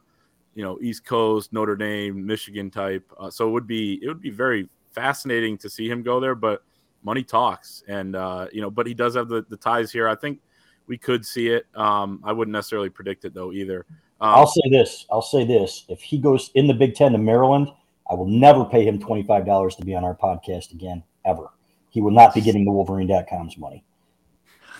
you 0.55 0.63
know, 0.63 0.79
East 0.81 1.05
Coast, 1.05 1.53
Notre 1.53 1.75
Dame, 1.75 2.25
Michigan 2.25 2.71
type. 2.71 3.13
Uh, 3.19 3.29
so 3.29 3.49
it 3.49 3.51
would 3.51 3.67
be 3.67 3.99
it 4.01 4.07
would 4.07 4.23
be 4.23 4.31
very 4.31 4.69
fascinating 4.97 5.59
to 5.59 5.71
see 5.71 5.89
him 5.89 6.03
go 6.03 6.19
there, 6.19 6.35
but 6.35 6.65
money 7.05 7.23
talks, 7.23 7.85
and 7.87 8.17
uh, 8.17 8.49
you 8.51 8.61
know, 8.61 8.71
but 8.71 8.87
he 8.87 8.95
does 8.95 9.15
have 9.15 9.29
the, 9.29 9.45
the 9.49 9.57
ties 9.57 9.93
here. 9.93 10.09
I 10.09 10.17
think 10.17 10.41
we 10.89 10.97
could 10.97 11.25
see 11.25 11.49
it. 11.49 11.67
Um, 11.75 12.21
I 12.25 12.33
wouldn't 12.33 12.53
necessarily 12.53 12.89
predict 12.89 13.25
it 13.25 13.35
though 13.35 13.53
either. 13.53 13.85
Um, 14.21 14.31
I'll 14.31 14.47
say 14.47 14.69
this. 14.71 15.07
I'll 15.11 15.23
say 15.23 15.45
this. 15.45 15.85
If 15.89 16.01
he 16.01 16.19
goes 16.19 16.51
in 16.55 16.67
the 16.67 16.75
Big 16.75 16.95
Ten 16.95 17.13
to 17.13 17.19
Maryland, 17.19 17.69
I 18.11 18.15
will 18.15 18.27
never 18.27 18.65
pay 18.65 18.85
him 18.85 18.99
twenty 18.99 19.23
five 19.23 19.45
dollars 19.45 19.77
to 19.77 19.85
be 19.85 19.95
on 19.95 20.05
our 20.05 20.17
podcast 20.17 20.73
again, 20.73 21.03
ever. 21.25 21.51
He 21.91 22.01
will 22.01 22.11
not 22.11 22.35
be 22.35 22.41
getting 22.41 22.65
the 22.65 22.73
Wolverine.com's 22.73 23.59
money. 23.59 23.85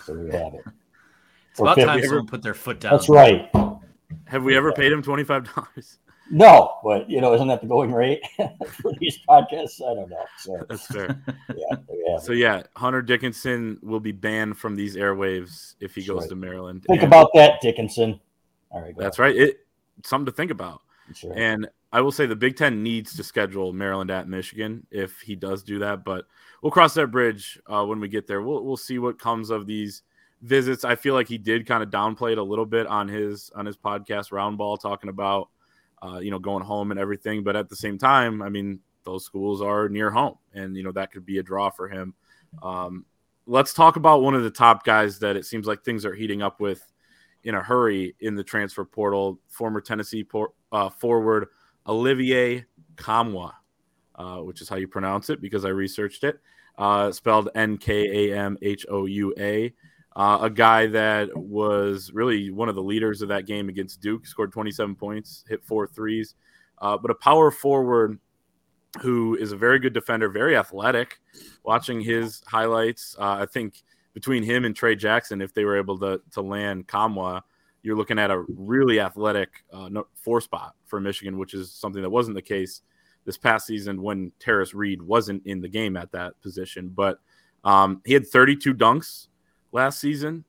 So 0.05 0.15
there 0.15 0.25
you 0.25 0.31
have 0.31 0.53
it. 0.55 0.63
It's 1.51 1.59
about 1.59 1.77
time 1.77 2.03
someone 2.03 2.27
put 2.27 2.41
their 2.41 2.53
foot 2.53 2.79
down. 2.79 2.91
That's 2.93 3.09
right. 3.09 3.49
Have 4.25 4.43
we 4.43 4.57
ever 4.57 4.71
paid 4.71 4.91
him 4.91 5.01
twenty 5.01 5.23
five 5.23 5.47
dollars? 5.53 5.99
No, 6.29 6.75
but 6.83 7.09
you 7.09 7.21
know, 7.21 7.33
isn't 7.33 7.47
that 7.47 7.61
the 7.61 7.67
going 7.67 7.93
rate 7.93 8.21
for 8.81 8.91
these 8.99 9.19
podcasts? 9.27 9.81
I 9.81 9.93
don't 9.93 10.09
know. 10.09 10.25
So 10.39 10.65
that's 10.67 10.87
fair. 10.87 11.21
yeah. 11.55 12.19
So 12.19 12.33
yeah, 12.33 12.63
Hunter 12.75 13.01
Dickinson 13.01 13.79
will 13.81 13.99
be 13.99 14.11
banned 14.11 14.57
from 14.57 14.75
these 14.75 14.95
airwaves 14.95 15.75
if 15.79 15.95
he 15.95 16.01
that's 16.01 16.09
goes 16.09 16.21
right. 16.21 16.29
to 16.29 16.35
Maryland. 16.35 16.83
Think 16.83 17.03
and 17.03 17.07
about 17.07 17.29
that, 17.35 17.61
Dickinson. 17.61 18.19
All 18.71 18.81
right. 18.81 18.93
That's 18.97 19.19
right. 19.19 19.35
It 19.35 19.65
something 20.03 20.25
to 20.25 20.31
think 20.31 20.51
about. 20.51 20.81
Right. 21.23 21.37
And 21.37 21.67
I 21.93 22.01
will 22.01 22.11
say 22.11 22.25
the 22.25 22.35
Big 22.35 22.57
Ten 22.57 22.83
needs 22.83 23.15
to 23.15 23.23
schedule 23.23 23.71
Maryland 23.71 24.11
at 24.11 24.27
Michigan 24.27 24.85
if 24.91 25.21
he 25.21 25.35
does 25.35 25.63
do 25.63 25.79
that. 25.79 26.03
But 26.03 26.25
we'll 26.61 26.71
cross 26.71 26.93
that 26.95 27.07
bridge 27.07 27.59
uh, 27.67 27.85
when 27.85 27.99
we 27.99 28.09
get 28.09 28.27
there. 28.27 28.41
We'll 28.41 28.63
we'll 28.63 28.77
see 28.77 28.99
what 28.99 29.19
comes 29.19 29.49
of 29.49 29.65
these 29.65 30.03
visits. 30.41 30.83
I 30.83 30.95
feel 30.95 31.13
like 31.13 31.27
he 31.27 31.37
did 31.37 31.65
kind 31.65 31.81
of 31.81 31.89
downplay 31.89 32.33
it 32.33 32.37
a 32.37 32.43
little 32.43 32.65
bit 32.65 32.87
on 32.87 33.07
his 33.07 33.51
on 33.55 33.65
his 33.65 33.77
podcast 33.77 34.31
Roundball, 34.31 34.81
talking 34.81 35.09
about 35.09 35.49
uh, 36.01 36.19
you 36.19 36.31
know, 36.31 36.39
going 36.39 36.63
home 36.63 36.91
and 36.91 36.99
everything. 36.99 37.43
But 37.43 37.55
at 37.55 37.69
the 37.69 37.75
same 37.75 37.97
time, 37.97 38.41
I 38.41 38.49
mean, 38.49 38.79
those 39.03 39.25
schools 39.25 39.61
are 39.61 39.89
near 39.89 40.11
home, 40.11 40.35
and 40.53 40.75
you 40.75 40.83
know 40.83 40.91
that 40.91 41.11
could 41.11 41.25
be 41.25 41.37
a 41.37 41.43
draw 41.43 41.69
for 41.69 41.87
him. 41.87 42.13
Um, 42.61 43.05
let's 43.45 43.73
talk 43.73 43.95
about 43.95 44.21
one 44.21 44.35
of 44.35 44.43
the 44.43 44.51
top 44.51 44.83
guys 44.83 45.19
that 45.19 45.35
it 45.35 45.45
seems 45.45 45.65
like 45.65 45.83
things 45.83 46.05
are 46.05 46.13
heating 46.13 46.41
up 46.41 46.59
with 46.59 46.83
in 47.43 47.55
a 47.55 47.63
hurry 47.63 48.15
in 48.19 48.35
the 48.35 48.43
transfer 48.43 48.85
portal. 48.85 49.39
Former 49.47 49.81
Tennessee 49.81 50.23
por- 50.23 50.53
uh, 50.71 50.89
forward 50.89 51.47
Olivier 51.87 52.65
Nkamhoua, 52.95 53.53
uh, 54.15 54.37
which 54.39 54.61
is 54.61 54.69
how 54.69 54.75
you 54.75 54.87
pronounce 54.87 55.29
it 55.29 55.41
because 55.41 55.65
I 55.65 55.69
researched 55.69 56.23
it. 56.23 56.39
Uh, 56.77 57.11
spelled 57.11 57.49
N 57.55 57.77
K 57.77 58.29
A 58.31 58.37
M 58.37 58.57
H 58.61 58.85
O 58.89 59.05
U 59.05 59.33
A. 59.39 59.73
Uh, 60.17 60.39
a 60.41 60.49
guy 60.49 60.87
that 60.87 61.29
was 61.37 62.11
really 62.11 62.49
one 62.49 62.69
of 62.69 62.73
the 62.73 62.81
leaders 62.81 63.21
of 63.21 63.29
that 63.29 63.45
game 63.45 63.69
against 63.69 64.01
Duke, 64.01 64.25
scored 64.25 64.51
27 64.51 64.95
points, 64.95 65.45
hit 65.47 65.63
four 65.63 65.85
threes, 65.85 66.33
uh, 66.79 66.97
but 66.97 67.11
a 67.11 67.15
power 67.15 67.51
forward 67.51 68.19
who 68.99 69.35
is 69.35 69.51
a 69.51 69.55
very 69.55 69.77
good 69.77 69.93
defender, 69.93 70.27
very 70.27 70.57
athletic. 70.57 71.19
Watching 71.63 72.01
his 72.01 72.41
highlights, 72.47 73.15
uh, 73.19 73.37
I 73.41 73.45
think 73.45 73.83
between 74.15 74.41
him 74.41 74.65
and 74.65 74.75
Trey 74.75 74.95
Jackson, 74.95 75.39
if 75.39 75.53
they 75.53 75.65
were 75.65 75.77
able 75.77 75.99
to 75.99 76.19
to 76.31 76.41
land 76.41 76.87
Nkamhoua, 76.87 77.43
you're 77.83 77.95
looking 77.95 78.17
at 78.17 78.31
a 78.31 78.43
really 78.49 78.99
athletic 78.99 79.63
uh, 79.71 79.87
four 80.15 80.41
spot 80.41 80.73
for 80.85 80.99
Michigan, 80.99 81.37
which 81.37 81.53
is 81.53 81.71
something 81.71 82.01
that 82.01 82.09
wasn't 82.09 82.33
the 82.33 82.41
case 82.41 82.81
this 83.25 83.37
past 83.37 83.67
season 83.67 84.01
when 84.01 84.31
Tarris 84.39 84.73
Reed 84.73 84.99
wasn't 84.99 85.45
in 85.45 85.61
the 85.61 85.69
game 85.69 85.95
at 85.95 86.11
that 86.13 86.41
position. 86.41 86.89
But 86.89 87.19
um, 87.63 88.01
he 88.03 88.13
had 88.13 88.25
32 88.25 88.73
dunks 88.73 89.27
last 89.77 89.99
season. 89.99 90.43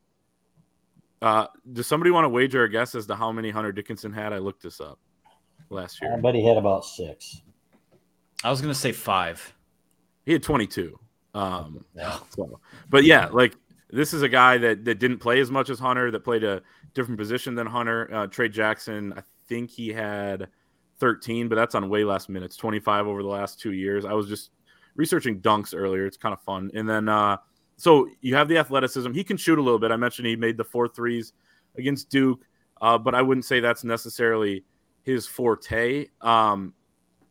Uh, 1.20 1.46
does 1.72 1.86
somebody 1.86 2.10
want 2.10 2.24
to 2.24 2.28
wager 2.28 2.64
a 2.64 2.70
guess 2.70 2.94
as 2.94 3.06
to 3.06 3.14
how 3.14 3.30
many 3.30 3.50
Hunter 3.50 3.72
Dickinson 3.72 4.12
had? 4.12 4.32
I 4.32 4.38
looked 4.38 4.62
this 4.62 4.80
up 4.80 4.98
last 5.68 6.00
year. 6.00 6.14
I 6.14 6.20
bet 6.20 6.34
he 6.34 6.44
had 6.44 6.56
about 6.56 6.84
six. 6.84 7.42
I 8.42 8.50
was 8.50 8.60
going 8.60 8.72
to 8.72 8.78
say 8.78 8.92
five. 8.92 9.54
He 10.24 10.32
had 10.32 10.42
22. 10.42 10.98
Um, 11.34 11.84
yeah. 11.94 12.18
So, 12.34 12.58
but 12.88 13.04
yeah, 13.04 13.28
like 13.30 13.54
this 13.90 14.14
is 14.14 14.22
a 14.22 14.28
guy 14.28 14.56
that, 14.58 14.84
that 14.84 14.98
didn't 14.98 15.18
play 15.18 15.40
as 15.40 15.50
much 15.50 15.68
as 15.68 15.78
Hunter, 15.78 16.10
that 16.10 16.20
played 16.20 16.44
a 16.44 16.62
different 16.94 17.18
position 17.18 17.54
than 17.54 17.66
Hunter. 17.66 18.08
Uh, 18.12 18.26
Trey 18.28 18.48
Jackson, 18.48 19.12
I 19.14 19.22
think 19.48 19.70
he 19.70 19.92
had 19.92 20.48
13, 21.00 21.48
but 21.48 21.56
that's 21.56 21.74
on 21.74 21.88
way 21.90 22.04
less 22.04 22.28
minutes, 22.28 22.56
25 22.56 23.06
over 23.06 23.22
the 23.22 23.28
last 23.28 23.60
two 23.60 23.72
years. 23.72 24.04
I 24.04 24.14
was 24.14 24.28
just 24.28 24.52
researching 24.96 25.40
dunks 25.40 25.74
earlier. 25.76 26.06
It's 26.06 26.16
kind 26.16 26.32
of 26.32 26.40
fun. 26.42 26.70
And 26.74 26.88
then 26.88 27.08
uh, 27.08 27.38
so 27.78 28.08
you 28.20 28.34
have 28.34 28.48
the 28.48 28.58
athleticism. 28.58 29.12
He 29.12 29.22
can 29.22 29.36
shoot 29.36 29.58
a 29.58 29.62
little 29.62 29.78
bit. 29.78 29.92
I 29.92 29.96
mentioned 29.96 30.26
he 30.26 30.36
made 30.36 30.56
the 30.56 30.64
four 30.64 30.88
threes 30.88 31.32
against 31.78 32.10
Duke, 32.10 32.44
uh, 32.82 32.98
but 32.98 33.14
I 33.14 33.22
wouldn't 33.22 33.44
say 33.44 33.60
that's 33.60 33.84
necessarily 33.84 34.64
his 35.04 35.28
forte. 35.28 36.06
Um, 36.20 36.74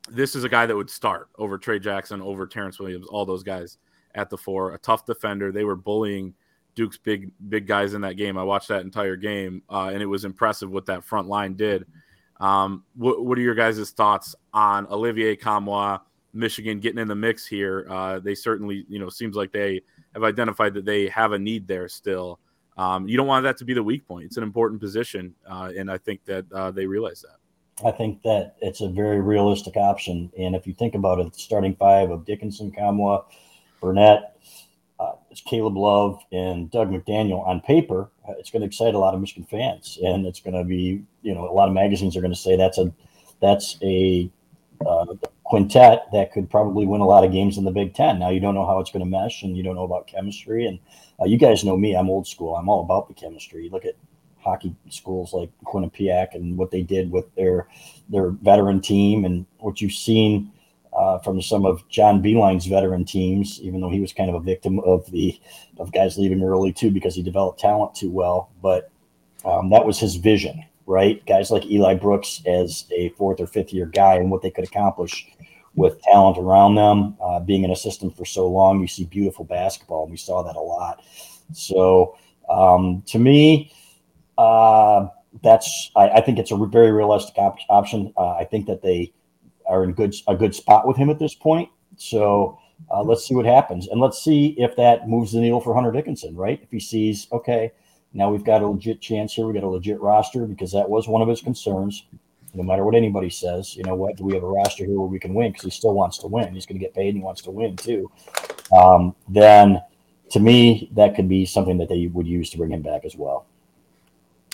this 0.09 0.35
is 0.35 0.45
a 0.45 0.49
guy 0.49 0.65
that 0.65 0.75
would 0.75 0.89
start 0.89 1.27
over 1.37 1.57
Trey 1.57 1.79
Jackson, 1.79 2.21
over 2.21 2.47
Terrence 2.47 2.79
Williams, 2.79 3.07
all 3.07 3.25
those 3.25 3.43
guys 3.43 3.77
at 4.15 4.29
the 4.29 4.37
four. 4.37 4.73
A 4.73 4.77
tough 4.77 5.05
defender. 5.05 5.51
They 5.51 5.65
were 5.65 5.75
bullying 5.75 6.33
Duke's 6.75 6.97
big 6.97 7.31
big 7.49 7.67
guys 7.67 7.93
in 7.93 8.01
that 8.01 8.15
game. 8.15 8.37
I 8.37 8.43
watched 8.43 8.69
that 8.69 8.83
entire 8.83 9.17
game, 9.17 9.63
uh, 9.69 9.89
and 9.91 10.01
it 10.01 10.05
was 10.05 10.23
impressive 10.23 10.71
what 10.71 10.85
that 10.85 11.03
front 11.03 11.27
line 11.27 11.55
did. 11.55 11.85
Um, 12.39 12.85
what, 12.95 13.25
what, 13.25 13.37
are 13.37 13.41
your 13.41 13.55
guys' 13.55 13.89
thoughts 13.89 14.33
on 14.53 14.87
Olivier 14.87 15.35
Nkamhoua, 15.35 16.01
Michigan 16.33 16.79
getting 16.79 16.99
in 16.99 17.07
the 17.07 17.15
mix 17.15 17.45
here? 17.45 17.85
Uh, 17.89 18.19
they 18.19 18.35
certainly, 18.35 18.85
you 18.87 18.99
know, 18.99 19.09
seems 19.09 19.35
like 19.35 19.51
they 19.51 19.81
have 20.17 20.23
identified 20.23 20.73
that 20.73 20.85
they 20.85 21.07
have 21.07 21.31
a 21.31 21.39
need 21.39 21.67
there 21.67 21.87
still. 21.87 22.39
Um, 22.77 23.07
you 23.07 23.17
don't 23.17 23.27
want 23.27 23.43
that 23.43 23.57
to 23.57 23.65
be 23.65 23.73
the 23.73 23.83
weak 23.83 24.07
point. 24.07 24.25
It's 24.25 24.37
an 24.37 24.43
important 24.43 24.81
position, 24.81 25.33
uh, 25.49 25.71
and 25.77 25.89
I 25.89 25.97
think 25.97 26.25
that 26.25 26.45
uh, 26.51 26.71
they 26.71 26.85
realize 26.85 27.21
that. 27.21 27.87
I 27.87 27.91
think 27.91 28.23
that 28.23 28.55
it's 28.61 28.81
a 28.81 28.89
very 28.89 29.21
realistic 29.21 29.77
option. 29.77 30.31
And 30.37 30.55
if 30.55 30.65
you 30.65 30.73
think 30.73 30.95
about 30.95 31.19
it, 31.19 31.31
the 31.31 31.39
starting 31.39 31.75
five 31.75 32.09
of 32.09 32.25
Dickinson, 32.25 32.71
Nkamhoua, 32.71 33.25
Burnett, 33.81 34.39
uh, 34.99 35.13
it's 35.29 35.41
Caleb 35.41 35.77
Love, 35.77 36.19
and 36.31 36.71
Dug 36.71 36.89
McDaniel 36.89 37.45
on 37.47 37.61
paper, 37.61 38.09
uh, 38.27 38.33
it's 38.39 38.49
going 38.49 38.61
to 38.61 38.67
excite 38.67 38.95
a 38.95 38.99
lot 38.99 39.13
of 39.13 39.21
Michigan 39.21 39.45
fans, 39.49 39.99
and 40.03 40.25
it's 40.25 40.39
going 40.39 40.55
to 40.55 40.63
be, 40.63 41.03
you 41.21 41.35
know, 41.35 41.47
a 41.47 41.53
lot 41.53 41.67
of 41.67 41.73
magazines 41.73 42.17
are 42.17 42.21
going 42.21 42.33
to 42.33 42.39
say 42.39 42.55
that's 42.55 42.79
a 42.79 42.91
that's 43.39 43.77
a 43.83 44.31
uh, 44.85 45.05
quintet 45.47 46.07
that 46.11 46.31
could 46.33 46.49
probably 46.49 46.85
win 46.85 47.01
a 47.01 47.07
lot 47.07 47.23
of 47.23 47.31
games 47.31 47.57
in 47.57 47.63
the 47.63 47.71
Big 47.71 47.93
Ten. 47.93 48.19
Now 48.19 48.29
you 48.29 48.39
don't 48.39 48.55
know 48.55 48.65
how 48.65 48.79
it's 48.79 48.91
going 48.91 49.03
to 49.03 49.09
mesh, 49.09 49.43
and 49.43 49.55
you 49.55 49.63
don't 49.63 49.75
know 49.75 49.83
about 49.83 50.07
chemistry. 50.07 50.65
And 50.65 50.79
uh, 51.21 51.25
you 51.25 51.37
guys 51.37 51.63
know 51.63 51.77
me; 51.77 51.95
I'm 51.95 52.09
old 52.09 52.27
school. 52.27 52.55
I'm 52.55 52.69
all 52.69 52.81
about 52.81 53.07
the 53.07 53.13
chemistry. 53.13 53.63
You 53.65 53.71
look 53.71 53.85
at 53.85 53.95
hockey 54.39 54.75
schools 54.89 55.33
like 55.33 55.49
Quinnipiac 55.65 56.33
and 56.33 56.57
what 56.57 56.71
they 56.71 56.81
did 56.81 57.11
with 57.11 57.33
their 57.35 57.67
their 58.09 58.31
veteran 58.31 58.81
team, 58.81 59.25
and 59.25 59.45
what 59.59 59.81
you've 59.81 59.93
seen 59.93 60.51
uh, 60.97 61.19
from 61.19 61.41
some 61.41 61.65
of 61.65 61.87
John 61.89 62.21
Beilein's 62.21 62.65
veteran 62.65 63.05
teams, 63.05 63.61
even 63.61 63.81
though 63.81 63.89
he 63.89 64.01
was 64.01 64.13
kind 64.13 64.29
of 64.29 64.35
a 64.35 64.39
victim 64.39 64.79
of 64.79 65.09
the 65.11 65.39
of 65.77 65.91
guys 65.93 66.17
leaving 66.17 66.43
early 66.43 66.73
too 66.73 66.91
because 66.91 67.15
he 67.15 67.23
developed 67.23 67.59
talent 67.59 67.95
too 67.95 68.09
well. 68.09 68.49
But 68.61 68.91
um, 69.45 69.69
that 69.69 69.85
was 69.85 69.99
his 69.99 70.15
vision, 70.15 70.65
right? 70.87 71.23
Guys 71.27 71.51
like 71.51 71.65
Eli 71.65 71.93
Brooks 71.93 72.41
as 72.47 72.85
a 72.91 73.09
fourth 73.09 73.39
or 73.39 73.45
fifth 73.45 73.73
year 73.73 73.85
guy 73.85 74.15
and 74.15 74.31
what 74.31 74.41
they 74.41 74.49
could 74.49 74.63
accomplish 74.63 75.27
with 75.75 76.01
talent 76.01 76.39
around 76.39 76.73
them, 76.73 77.15
uh, 77.21 77.39
being 77.39 77.63
in 77.63 77.69
a 77.69 77.75
system 77.75 78.09
for 78.09 78.25
so 78.25 78.47
long, 78.47 78.81
you 78.81 78.87
see 78.87 79.05
beautiful 79.05 79.45
basketball, 79.45 80.03
and 80.03 80.11
we 80.11 80.17
saw 80.17 80.41
that 80.41 80.55
a 80.55 80.59
lot. 80.59 81.03
So 81.53 82.17
um, 82.49 83.03
to 83.07 83.19
me, 83.19 83.71
uh, 84.39 85.07
that's 85.43 85.91
I, 85.95 86.09
I, 86.09 86.21
think 86.21 86.39
it's 86.39 86.51
a 86.51 86.55
very 86.55 86.91
realistic 86.91 87.37
op- 87.37 87.59
option. 87.69 88.11
Uh, 88.17 88.31
I 88.31 88.45
think 88.45 88.65
that 88.65 88.81
they 88.81 89.13
are 89.67 89.83
in 89.83 89.93
good 89.93 90.15
a 90.27 90.35
good 90.35 90.55
spot 90.55 90.87
with 90.87 90.97
him 90.97 91.09
at 91.11 91.19
this 91.19 91.35
point. 91.35 91.69
So 91.97 92.57
uh, 92.89 93.03
let's 93.03 93.27
see 93.27 93.35
what 93.35 93.45
happens, 93.45 93.87
and 93.87 94.01
let's 94.01 94.23
see 94.23 94.55
if 94.57 94.75
that 94.77 95.07
moves 95.07 95.31
the 95.31 95.41
needle 95.41 95.61
for 95.61 95.75
Hunter 95.75 95.91
Dickinson. 95.91 96.35
Right? 96.35 96.59
If 96.61 96.71
he 96.71 96.79
sees, 96.79 97.27
okay, 97.31 97.71
now 98.17 98.31
we've 98.31 98.43
got 98.43 98.63
a 98.63 98.67
legit 98.67 98.99
chance 98.99 99.35
here, 99.35 99.45
we 99.45 99.53
got 99.53 99.63
a 99.63 99.69
legit 99.69 100.01
roster 100.01 100.47
because 100.47 100.71
that 100.71 100.89
was 100.89 101.07
one 101.07 101.21
of 101.21 101.27
his 101.27 101.39
concerns. 101.39 102.07
No 102.55 102.63
matter 102.63 102.83
what 102.83 102.95
anybody 102.95 103.29
says, 103.29 103.75
you 103.75 103.83
know 103.83 103.93
what? 103.93 104.15
Do 104.15 104.23
we 104.23 104.33
have 104.33 104.41
a 104.41 104.47
roster 104.47 104.85
here 104.85 104.97
where 104.97 105.07
we 105.07 105.19
can 105.19 105.35
win? 105.35 105.51
Because 105.51 105.65
he 105.65 105.69
still 105.69 105.93
wants 105.93 106.17
to 106.19 106.27
win. 106.27 106.51
He's 106.55 106.65
going 106.65 106.79
to 106.79 106.83
get 106.83 106.95
paid 106.95 107.09
and 107.09 107.17
he 107.17 107.23
wants 107.23 107.43
to 107.43 107.51
win 107.51 107.75
too. 107.75 108.09
Um, 108.75 109.15
then, 109.29 109.79
to 110.31 110.39
me, 110.39 110.89
that 110.95 111.15
could 111.15 111.29
be 111.29 111.45
something 111.45 111.77
that 111.77 111.89
they 111.89 112.07
would 112.07 112.25
use 112.25 112.49
to 112.49 112.57
bring 112.57 112.71
him 112.71 112.81
back 112.81 113.05
as 113.05 113.15
well. 113.15 113.45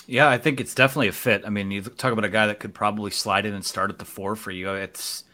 Yeah, 0.06 0.28
I 0.28 0.36
think 0.36 0.60
it's 0.60 0.74
definitely 0.74 1.08
a 1.08 1.12
fit. 1.12 1.44
I 1.46 1.48
mean, 1.48 1.70
you 1.70 1.80
talk 1.80 2.12
about 2.12 2.26
a 2.26 2.28
guy 2.28 2.46
that 2.46 2.60
could 2.60 2.74
probably 2.74 3.10
slide 3.10 3.46
in 3.46 3.54
and 3.54 3.64
start 3.64 3.88
at 3.88 3.98
the 3.98 4.04
four 4.04 4.36
for 4.36 4.50
you. 4.50 4.74
It's 4.74 5.24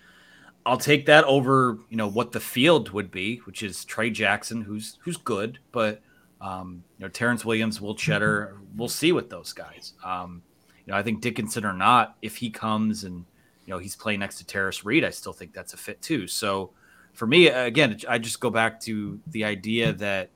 I'll 0.65 0.79
take 0.79 1.07
that 1.07 1.25
over, 1.25 1.79
you 1.89 1.97
know, 1.97 2.07
what 2.07 2.31
the 2.31 2.39
field 2.39 2.91
would 2.91 3.11
be, 3.11 3.39
which 3.39 3.61
is 3.61 3.85
Trey 3.85 4.11
Jackson, 4.11 4.63
who's 4.63 4.99
who's 5.01 5.17
good, 5.17 5.59
but 5.73 6.01
um, 6.41 6.83
you 6.99 7.05
know, 7.05 7.09
Terrence 7.09 7.45
Williams, 7.45 7.81
Will 7.81 7.95
Tschetter, 7.95 8.57
we'll 8.77 8.89
see 8.89 9.13
with 9.13 9.29
those 9.31 9.53
guys. 9.53 9.95
Um, 10.05 10.43
you 10.87 10.93
know, 10.93 10.99
I 10.99 11.03
think 11.03 11.21
Dickinson 11.21 11.65
or 11.65 11.75
not, 11.75 12.17
if 12.23 12.37
he 12.37 12.51
comes 12.51 13.05
and 13.05 13.25
you 13.67 13.75
know 13.75 13.79
he's 13.79 13.95
playing 13.95 14.21
next 14.21 14.39
to 14.39 14.45
Tarris 14.45 14.85
Reed, 14.85 15.05
I 15.05 15.11
still 15.11 15.33
think 15.33 15.53
that's 15.53 15.75
a 15.75 15.77
fit 15.77 16.01
too. 16.01 16.27
So 16.27 16.71
for 17.13 17.27
me, 17.27 17.49
again, 17.49 17.99
I 18.09 18.19
just 18.19 18.41
go 18.41 18.51
back 18.51 18.81
to 18.83 19.21
the 19.29 19.45
idea 19.45 19.93
that 19.95 20.31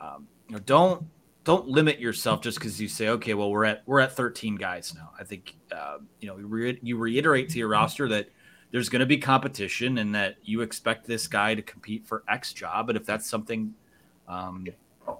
um, 0.00 0.28
you 0.48 0.54
know 0.54 0.62
don't 0.64 1.06
don't 1.44 1.66
limit 1.68 1.98
yourself 1.98 2.42
just 2.42 2.58
because 2.58 2.80
you 2.80 2.86
say, 2.88 3.08
okay, 3.08 3.34
well, 3.34 3.50
we're 3.50 3.64
at 3.64 3.82
we're 3.86 4.00
at 4.00 4.12
13 4.12 4.56
guys 4.56 4.94
now. 4.94 5.10
I 5.18 5.24
think 5.24 5.56
uh, 5.72 5.98
you 6.20 6.28
know 6.28 6.38
you, 6.38 6.46
re- 6.46 6.78
you 6.82 6.96
reiterate 6.96 7.48
to 7.50 7.58
your 7.58 7.68
roster 7.68 8.08
that 8.08 8.28
there's 8.70 8.88
going 8.88 9.00
to 9.00 9.06
be 9.06 9.18
competition 9.18 9.98
and 9.98 10.14
that 10.14 10.36
you 10.42 10.60
expect 10.60 11.06
this 11.06 11.26
guy 11.26 11.54
to 11.54 11.62
compete 11.62 12.06
for 12.06 12.22
X 12.28 12.52
job. 12.52 12.88
And 12.88 12.96
if 12.96 13.04
that's 13.04 13.28
something, 13.28 13.74
um, 14.28 14.66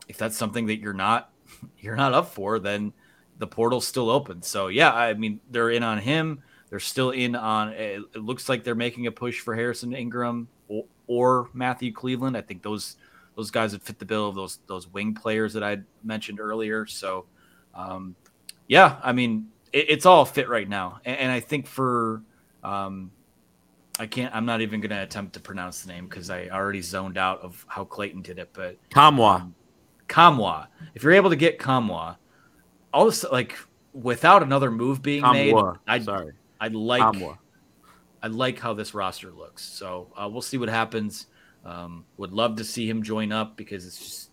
if 0.08 0.18
that's 0.18 0.36
something 0.36 0.66
that 0.66 0.80
you're 0.80 0.92
not 0.92 1.30
you're 1.78 1.96
not 1.96 2.14
up 2.14 2.32
for, 2.32 2.58
then 2.58 2.92
the 3.38 3.46
portal's 3.46 3.86
still 3.86 4.10
open. 4.10 4.42
So 4.42 4.68
yeah, 4.68 4.92
I 4.92 5.14
mean 5.14 5.40
they're 5.50 5.70
in 5.70 5.82
on 5.82 5.98
him. 5.98 6.42
They're 6.68 6.78
still 6.78 7.10
in 7.10 7.34
on. 7.34 7.70
It 7.70 8.14
looks 8.14 8.48
like 8.48 8.62
they're 8.62 8.74
making 8.74 9.06
a 9.06 9.12
push 9.12 9.40
for 9.40 9.56
Harrison 9.56 9.92
Ingram 9.92 10.48
or, 10.68 10.84
or 11.08 11.48
Matthew 11.52 11.92
Cleveland. 11.92 12.36
I 12.36 12.42
think 12.42 12.62
those 12.62 12.96
those 13.36 13.50
guys 13.50 13.72
would 13.72 13.82
fit 13.82 13.98
the 13.98 14.04
bill 14.04 14.28
of 14.28 14.34
those 14.34 14.60
those 14.66 14.86
wing 14.86 15.14
players 15.14 15.52
that 15.54 15.64
I 15.64 15.78
mentioned 16.04 16.38
earlier. 16.38 16.86
So, 16.86 17.26
um, 17.74 18.14
yeah, 18.68 19.00
I 19.02 19.12
mean, 19.12 19.48
it, 19.72 19.86
it's 19.88 20.06
all 20.06 20.24
fit 20.24 20.48
right 20.48 20.68
now, 20.68 21.00
and, 21.04 21.18
and 21.18 21.32
I 21.32 21.40
think 21.40 21.66
for 21.66 22.22
um, 22.62 23.10
I 23.98 24.06
can't. 24.06 24.34
I'm 24.34 24.46
not 24.46 24.60
even 24.60 24.80
going 24.80 24.90
to 24.90 25.02
attempt 25.02 25.34
to 25.34 25.40
pronounce 25.40 25.82
the 25.82 25.92
name 25.92 26.06
because 26.06 26.30
I 26.30 26.48
already 26.48 26.82
zoned 26.82 27.18
out 27.18 27.40
of 27.42 27.64
how 27.68 27.84
Clayton 27.84 28.22
did 28.22 28.38
it. 28.38 28.50
But 28.52 28.76
Nkamhoua, 28.90 29.40
um, 29.42 29.54
Nkamhoua. 30.10 30.66
If 30.94 31.02
you're 31.02 31.12
able 31.12 31.30
to 31.30 31.36
get 31.36 31.58
Nkamhoua, 31.58 32.16
all 32.92 33.06
this 33.06 33.24
like 33.30 33.56
without 33.92 34.42
another 34.42 34.70
move 34.70 35.02
being 35.02 35.22
Nkamhoua. 35.22 35.72
made, 35.74 35.80
I 35.86 35.98
sorry, 36.00 36.32
I'd 36.60 36.74
like. 36.74 37.02
Nkamhoua. 37.02 37.38
I 38.22 38.26
like 38.26 38.58
how 38.58 38.74
this 38.74 38.92
roster 38.92 39.30
looks. 39.30 39.64
So 39.64 40.08
uh, 40.14 40.28
we'll 40.30 40.42
see 40.42 40.58
what 40.58 40.68
happens. 40.68 41.28
Um, 41.64 42.04
would 42.18 42.32
love 42.32 42.56
to 42.56 42.64
see 42.64 42.88
him 42.88 43.02
join 43.02 43.32
up 43.32 43.56
because 43.56 43.86
it's 43.86 43.98
just 43.98 44.30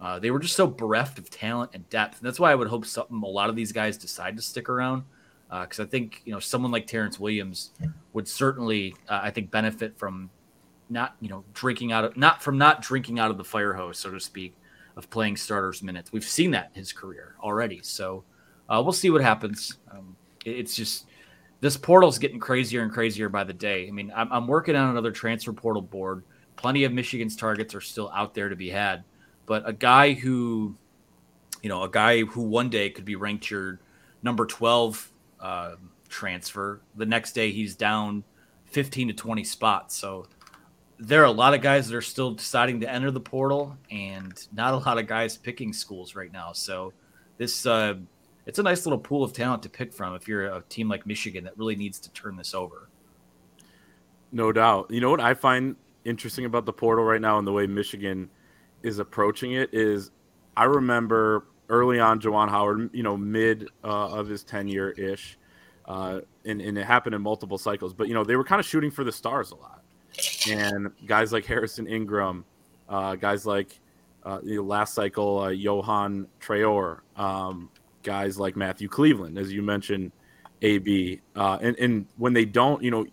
uh, 0.00 0.18
they 0.18 0.30
were 0.30 0.38
just 0.38 0.56
so 0.56 0.66
bereft 0.66 1.18
of 1.18 1.30
talent 1.30 1.70
and 1.74 1.88
depth, 1.88 2.18
and 2.18 2.26
that's 2.26 2.40
why 2.40 2.52
I 2.52 2.54
would 2.54 2.68
hope 2.68 2.86
something 2.86 3.22
a 3.22 3.26
lot 3.26 3.50
of 3.50 3.56
these 3.56 3.72
guys 3.72 3.96
decide 3.96 4.36
to 4.36 4.42
stick 4.42 4.68
around 4.68 5.04
because 5.50 5.80
uh, 5.80 5.84
I 5.84 5.86
think 5.86 6.22
you 6.24 6.32
know 6.32 6.38
someone 6.38 6.70
like 6.70 6.86
Terrence 6.86 7.18
Williams 7.18 7.70
would 8.12 8.28
certainly 8.28 8.94
uh, 9.08 9.20
I 9.22 9.30
think 9.30 9.50
benefit 9.50 9.98
from 9.98 10.30
not 10.88 11.16
you 11.20 11.28
know 11.28 11.44
drinking 11.54 11.92
out 11.92 12.04
of 12.04 12.16
not 12.16 12.42
from 12.42 12.56
not 12.56 12.82
drinking 12.82 13.18
out 13.18 13.30
of 13.30 13.36
the 13.36 13.44
fire 13.44 13.72
hose 13.72 13.98
so 13.98 14.10
to 14.10 14.20
speak 14.20 14.54
of 14.96 15.10
playing 15.10 15.36
starters 15.36 15.82
minutes. 15.82 16.12
We've 16.12 16.24
seen 16.24 16.50
that 16.52 16.70
in 16.74 16.80
his 16.80 16.92
career 16.92 17.36
already, 17.42 17.80
so 17.82 18.24
uh, 18.68 18.80
we'll 18.82 18.92
see 18.92 19.10
what 19.10 19.22
happens. 19.22 19.78
Um, 19.90 20.16
it, 20.44 20.50
it's 20.50 20.74
just 20.74 21.06
this 21.60 21.76
portal's 21.76 22.18
getting 22.18 22.40
crazier 22.40 22.82
and 22.82 22.92
crazier 22.92 23.28
by 23.28 23.44
the 23.44 23.52
day. 23.52 23.86
I 23.88 23.90
mean, 23.90 24.12
I'm, 24.14 24.32
I'm 24.32 24.46
working 24.46 24.76
on 24.76 24.90
another 24.90 25.12
transfer 25.12 25.52
portal 25.52 25.82
board 25.82 26.24
plenty 26.60 26.84
of 26.84 26.92
Michigan's 26.92 27.36
targets 27.36 27.74
are 27.74 27.80
still 27.80 28.10
out 28.14 28.34
there 28.34 28.50
to 28.50 28.56
be 28.56 28.68
had. 28.68 29.02
But 29.46 29.66
a 29.66 29.72
guy 29.72 30.12
who, 30.12 30.76
you 31.62 31.70
know, 31.70 31.82
a 31.82 31.88
guy 31.88 32.22
who 32.22 32.42
one 32.42 32.68
day 32.68 32.90
could 32.90 33.06
be 33.06 33.16
ranked 33.16 33.50
your 33.50 33.80
number 34.22 34.44
12 34.44 35.10
uh, 35.40 35.76
transfer, 36.08 36.82
the 36.94 37.06
next 37.06 37.32
day 37.32 37.50
he's 37.50 37.74
down 37.74 38.24
15 38.66 39.08
to 39.08 39.14
20 39.14 39.42
spots. 39.42 39.96
So 39.96 40.26
there 41.00 41.22
are 41.22 41.26
a 41.26 41.32
lot 41.32 41.54
of 41.54 41.62
guys 41.62 41.88
that 41.88 41.96
are 41.96 42.02
still 42.02 42.32
deciding 42.32 42.80
to 42.80 42.90
enter 42.90 43.10
the 43.10 43.20
portal 43.20 43.76
and 43.90 44.46
not 44.52 44.74
a 44.74 44.76
lot 44.76 44.98
of 44.98 45.06
guys 45.06 45.36
picking 45.36 45.72
schools 45.72 46.14
right 46.14 46.30
now. 46.30 46.52
So 46.52 46.92
this, 47.38 47.64
uh, 47.64 47.94
it's 48.46 48.58
a 48.58 48.62
nice 48.62 48.84
little 48.84 48.98
pool 48.98 49.24
of 49.24 49.32
talent 49.32 49.62
to 49.62 49.70
pick 49.70 49.92
from 49.92 50.14
if 50.14 50.28
you're 50.28 50.44
a 50.44 50.62
team 50.68 50.88
like 50.88 51.06
Michigan 51.06 51.44
that 51.44 51.56
really 51.56 51.74
needs 51.74 51.98
to 52.00 52.10
turn 52.12 52.36
this 52.36 52.54
over. 52.54 52.88
No 54.30 54.52
doubt. 54.52 54.90
You 54.90 55.00
know 55.00 55.10
what 55.10 55.20
I 55.20 55.34
find 55.34 55.74
interesting 56.04 56.44
about 56.44 56.66
the 56.66 56.72
portal 56.72 57.04
right 57.04 57.20
now 57.20 57.38
and 57.38 57.46
the 57.46 57.52
way 57.52 57.66
Michigan 57.66 58.30
is 58.82 58.98
approaching 58.98 59.52
it 59.52 59.70
is 59.72 60.10
I 60.56 60.64
remember 60.64 61.46
early 61.68 62.00
on 62.00 62.20
Juwan 62.20 62.50
Howard, 62.50 62.90
you 62.92 63.02
know, 63.02 63.16
mid 63.16 63.68
uh, 63.84 64.08
of 64.08 64.28
his 64.28 64.42
tenure 64.44 64.90
ish, 64.92 65.38
uh, 65.86 66.20
and, 66.44 66.60
and 66.60 66.76
it 66.76 66.84
happened 66.84 67.14
in 67.14 67.22
multiple 67.22 67.58
cycles. 67.58 67.94
But 67.94 68.08
you 68.08 68.14
know, 68.14 68.24
they 68.24 68.36
were 68.36 68.44
kind 68.44 68.60
of 68.60 68.66
shooting 68.66 68.90
for 68.90 69.04
the 69.04 69.12
stars 69.12 69.50
a 69.52 69.56
lot, 69.56 69.79
and 70.48 70.90
guys 71.06 71.32
like 71.32 71.44
Harrison 71.44 71.86
Ingram, 71.86 72.44
uh, 72.88 73.14
guys 73.16 73.46
like 73.46 73.80
uh, 74.24 74.40
last 74.42 74.94
cycle 74.94 75.40
uh, 75.40 75.48
Johan 75.48 76.26
Traore, 76.40 77.00
um, 77.16 77.70
guys 78.02 78.38
like 78.38 78.56
Matthew 78.56 78.88
Cleveland, 78.88 79.38
as 79.38 79.52
you 79.52 79.62
mentioned, 79.62 80.12
AB, 80.62 81.20
uh, 81.36 81.58
and 81.60 81.78
and 81.78 82.06
when 82.16 82.32
they 82.32 82.44
don't, 82.44 82.82
you 82.82 82.90
know, 82.90 83.06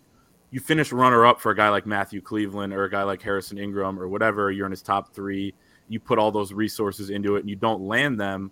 you 0.50 0.60
finish 0.60 0.92
runner 0.92 1.26
up 1.26 1.40
for 1.40 1.50
a 1.50 1.56
guy 1.56 1.68
like 1.68 1.86
Matthew 1.86 2.20
Cleveland 2.20 2.72
or 2.72 2.84
a 2.84 2.90
guy 2.90 3.02
like 3.02 3.22
Harrison 3.22 3.58
Ingram 3.58 3.98
or 3.98 4.08
whatever, 4.08 4.50
you're 4.50 4.66
in 4.66 4.72
his 4.72 4.82
top 4.82 5.14
three, 5.14 5.54
you 5.88 6.00
put 6.00 6.18
all 6.18 6.30
those 6.30 6.52
resources 6.52 7.10
into 7.10 7.36
it 7.36 7.40
and 7.40 7.50
you 7.50 7.56
don't 7.56 7.82
land 7.82 8.20
them, 8.20 8.50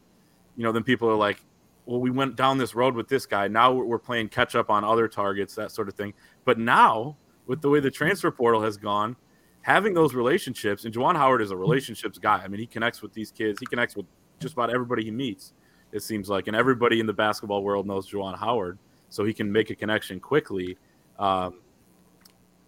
you 0.56 0.62
know, 0.62 0.72
then 0.72 0.82
people 0.82 1.08
are 1.08 1.16
like, 1.16 1.40
well, 1.86 2.00
we 2.00 2.10
went 2.10 2.36
down 2.36 2.58
this 2.58 2.74
road 2.74 2.94
with 2.94 3.08
this 3.08 3.26
guy. 3.26 3.48
Now 3.48 3.72
we're 3.72 3.98
playing 3.98 4.28
catch 4.28 4.54
up 4.54 4.70
on 4.70 4.84
other 4.84 5.08
targets, 5.08 5.54
that 5.54 5.70
sort 5.70 5.88
of 5.88 5.94
thing. 5.94 6.14
But 6.44 6.58
now, 6.58 7.16
with 7.46 7.60
the 7.60 7.68
way 7.68 7.80
the 7.80 7.90
transfer 7.90 8.30
portal 8.30 8.62
has 8.62 8.76
gone, 8.76 9.16
having 9.62 9.94
those 9.94 10.14
relationships, 10.14 10.84
and 10.84 10.94
Juwan 10.94 11.16
Howard 11.16 11.42
is 11.42 11.50
a 11.50 11.56
relationships 11.56 12.18
guy. 12.18 12.40
I 12.42 12.48
mean, 12.48 12.60
he 12.60 12.66
connects 12.66 13.02
with 13.02 13.12
these 13.12 13.30
kids, 13.30 13.58
he 13.60 13.66
connects 13.66 13.96
with 13.96 14.06
just 14.40 14.54
about 14.54 14.70
everybody 14.70 15.04
he 15.04 15.10
meets, 15.10 15.52
it 15.92 16.02
seems 16.02 16.28
like. 16.28 16.46
And 16.46 16.56
everybody 16.56 17.00
in 17.00 17.06
the 17.06 17.12
basketball 17.12 17.62
world 17.62 17.86
knows 17.86 18.10
Juwan 18.10 18.38
Howard, 18.38 18.78
so 19.08 19.24
he 19.24 19.32
can 19.32 19.50
make 19.50 19.70
a 19.70 19.74
connection 19.74 20.20
quickly. 20.20 20.76
Um, 21.18 21.60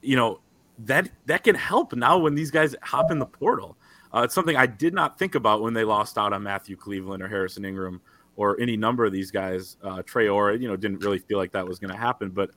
you 0.01 0.17
know 0.17 0.41
that 0.85 1.11
that 1.27 1.45
can 1.45 1.55
help 1.55 1.95
now 1.95 2.19
when 2.19 2.35
these 2.35 2.51
guys 2.51 2.75
hop 2.83 3.11
in 3.11 3.19
the 3.19 3.27
portal. 3.27 3.77
Uh, 4.15 4.23
it's 4.23 4.35
something 4.35 4.57
I 4.57 4.67
did 4.67 4.95
not 4.95 5.19
think 5.19 5.35
about 5.35 5.61
when 5.61 5.75
they 5.75 5.85
lost 5.85 6.17
out 6.17 6.33
on 6.33 6.43
Matthew 6.43 6.77
Cleveland 6.77 7.23
or 7.23 7.29
Harrison 7.29 7.65
Ingram 7.65 8.01
or 8.37 8.59
any 8.61 8.77
number 8.77 9.05
of 9.05 9.13
these 9.13 9.31
guys. 9.31 9.77
Uh, 9.83 9.99
Traore, 9.99 10.59
you 10.59 10.69
know, 10.69 10.77
didn't 10.77 11.05
really 11.05 11.19
feel 11.19 11.37
like 11.37 11.53
that 11.53 11.67
was 11.67 11.79
going 11.79 11.91
to 11.91 11.99
happen, 11.99 12.31
but 12.31 12.51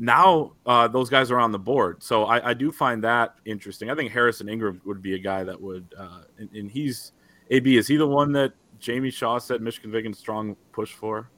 now 0.00 0.52
uh, 0.64 0.88
those 0.88 1.10
guys 1.10 1.30
are 1.30 1.38
on 1.38 1.52
the 1.52 1.58
board. 1.58 2.02
So 2.02 2.24
I, 2.24 2.50
I, 2.50 2.54
do 2.54 2.72
find 2.72 3.04
that 3.04 3.34
interesting. 3.44 3.90
I 3.90 3.94
think 3.94 4.10
Harrison 4.10 4.48
Ingram 4.48 4.80
would 4.86 5.02
be 5.02 5.14
a 5.14 5.18
guy 5.18 5.44
that 5.44 5.60
would, 5.60 5.94
uh, 5.96 6.22
and, 6.38 6.50
and, 6.54 6.70
he's 6.70 7.12
AB. 7.50 7.76
Is 7.76 7.86
he 7.86 7.96
the 7.96 8.06
one 8.06 8.32
that 8.32 8.54
Jamie 8.78 9.10
Shaw 9.10 9.38
said 9.38 9.60
Michigan 9.60 9.92
Vigan 9.92 10.16
strong 10.16 10.56
push 10.72 10.94
for? 10.94 11.30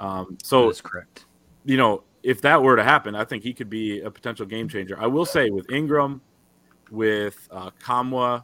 Um, 0.00 0.36
so 0.42 0.66
that's 0.66 0.80
correct. 0.80 1.26
You 1.64 1.76
know, 1.76 2.02
if 2.24 2.40
that 2.42 2.60
were 2.60 2.74
to 2.74 2.82
happen, 2.82 3.14
I 3.14 3.24
think 3.24 3.44
he 3.44 3.54
could 3.54 3.70
be 3.70 4.00
a 4.00 4.10
potential 4.10 4.46
game 4.46 4.68
changer. 4.68 4.98
I 5.00 5.06
will 5.06 5.24
say 5.24 5.50
with 5.50 5.70
Ingram, 5.70 6.20
with 6.90 7.48
uh, 7.52 7.70
Nkamhoua, 7.80 8.42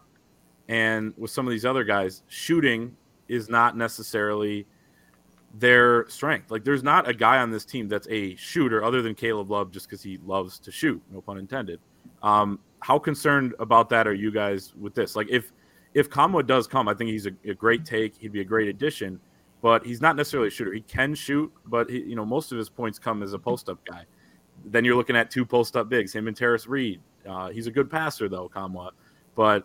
and 0.68 1.14
with 1.16 1.32
some 1.32 1.48
of 1.48 1.50
these 1.50 1.64
other 1.64 1.82
guys, 1.82 2.22
shooting 2.28 2.96
is 3.26 3.48
not 3.48 3.76
necessarily 3.76 4.68
their 5.54 6.08
strength. 6.08 6.50
Like, 6.50 6.64
there's 6.64 6.82
not 6.82 7.08
a 7.08 7.14
guy 7.14 7.38
on 7.38 7.50
this 7.50 7.64
team 7.64 7.88
that's 7.88 8.08
a 8.08 8.36
shooter 8.36 8.84
other 8.84 9.02
than 9.02 9.14
Caleb 9.14 9.50
Love, 9.50 9.70
just 9.70 9.88
because 9.88 10.02
he 10.02 10.18
loves 10.24 10.58
to 10.60 10.70
shoot. 10.70 11.02
No 11.10 11.20
pun 11.20 11.38
intended. 11.38 11.80
Um, 12.22 12.58
how 12.80 12.98
concerned 12.98 13.54
about 13.58 13.88
that 13.90 14.06
are 14.06 14.14
you 14.14 14.30
guys 14.30 14.74
with 14.74 14.94
this? 14.94 15.16
Like, 15.16 15.28
if 15.30 15.52
if 15.94 16.10
Nkamhoua 16.10 16.46
does 16.46 16.66
come, 16.66 16.86
I 16.86 16.94
think 16.94 17.10
he's 17.10 17.26
a, 17.26 17.32
a 17.46 17.54
great 17.54 17.84
take. 17.84 18.16
He'd 18.16 18.32
be 18.32 18.40
a 18.40 18.44
great 18.44 18.68
addition 18.68 19.20
but 19.60 19.84
he's 19.84 20.00
not 20.00 20.16
necessarily 20.16 20.48
a 20.48 20.50
shooter. 20.50 20.72
He 20.72 20.80
can 20.82 21.14
shoot, 21.14 21.52
but 21.66 21.90
he, 21.90 22.00
you 22.00 22.16
know 22.16 22.24
most 22.24 22.52
of 22.52 22.58
his 22.58 22.68
points 22.68 22.98
come 22.98 23.22
as 23.22 23.32
a 23.32 23.38
post 23.38 23.68
up 23.68 23.84
guy. 23.84 24.04
Then 24.64 24.84
you're 24.84 24.96
looking 24.96 25.16
at 25.16 25.30
two 25.30 25.44
post 25.44 25.76
up 25.76 25.88
bigs, 25.88 26.12
him 26.12 26.28
and 26.28 26.36
Tarris 26.36 26.68
Reed. 26.68 27.00
Uh, 27.28 27.50
he's 27.50 27.66
a 27.66 27.70
good 27.70 27.90
passer 27.90 28.28
though, 28.28 28.48
Nkamhoua, 28.48 28.90
but 29.34 29.64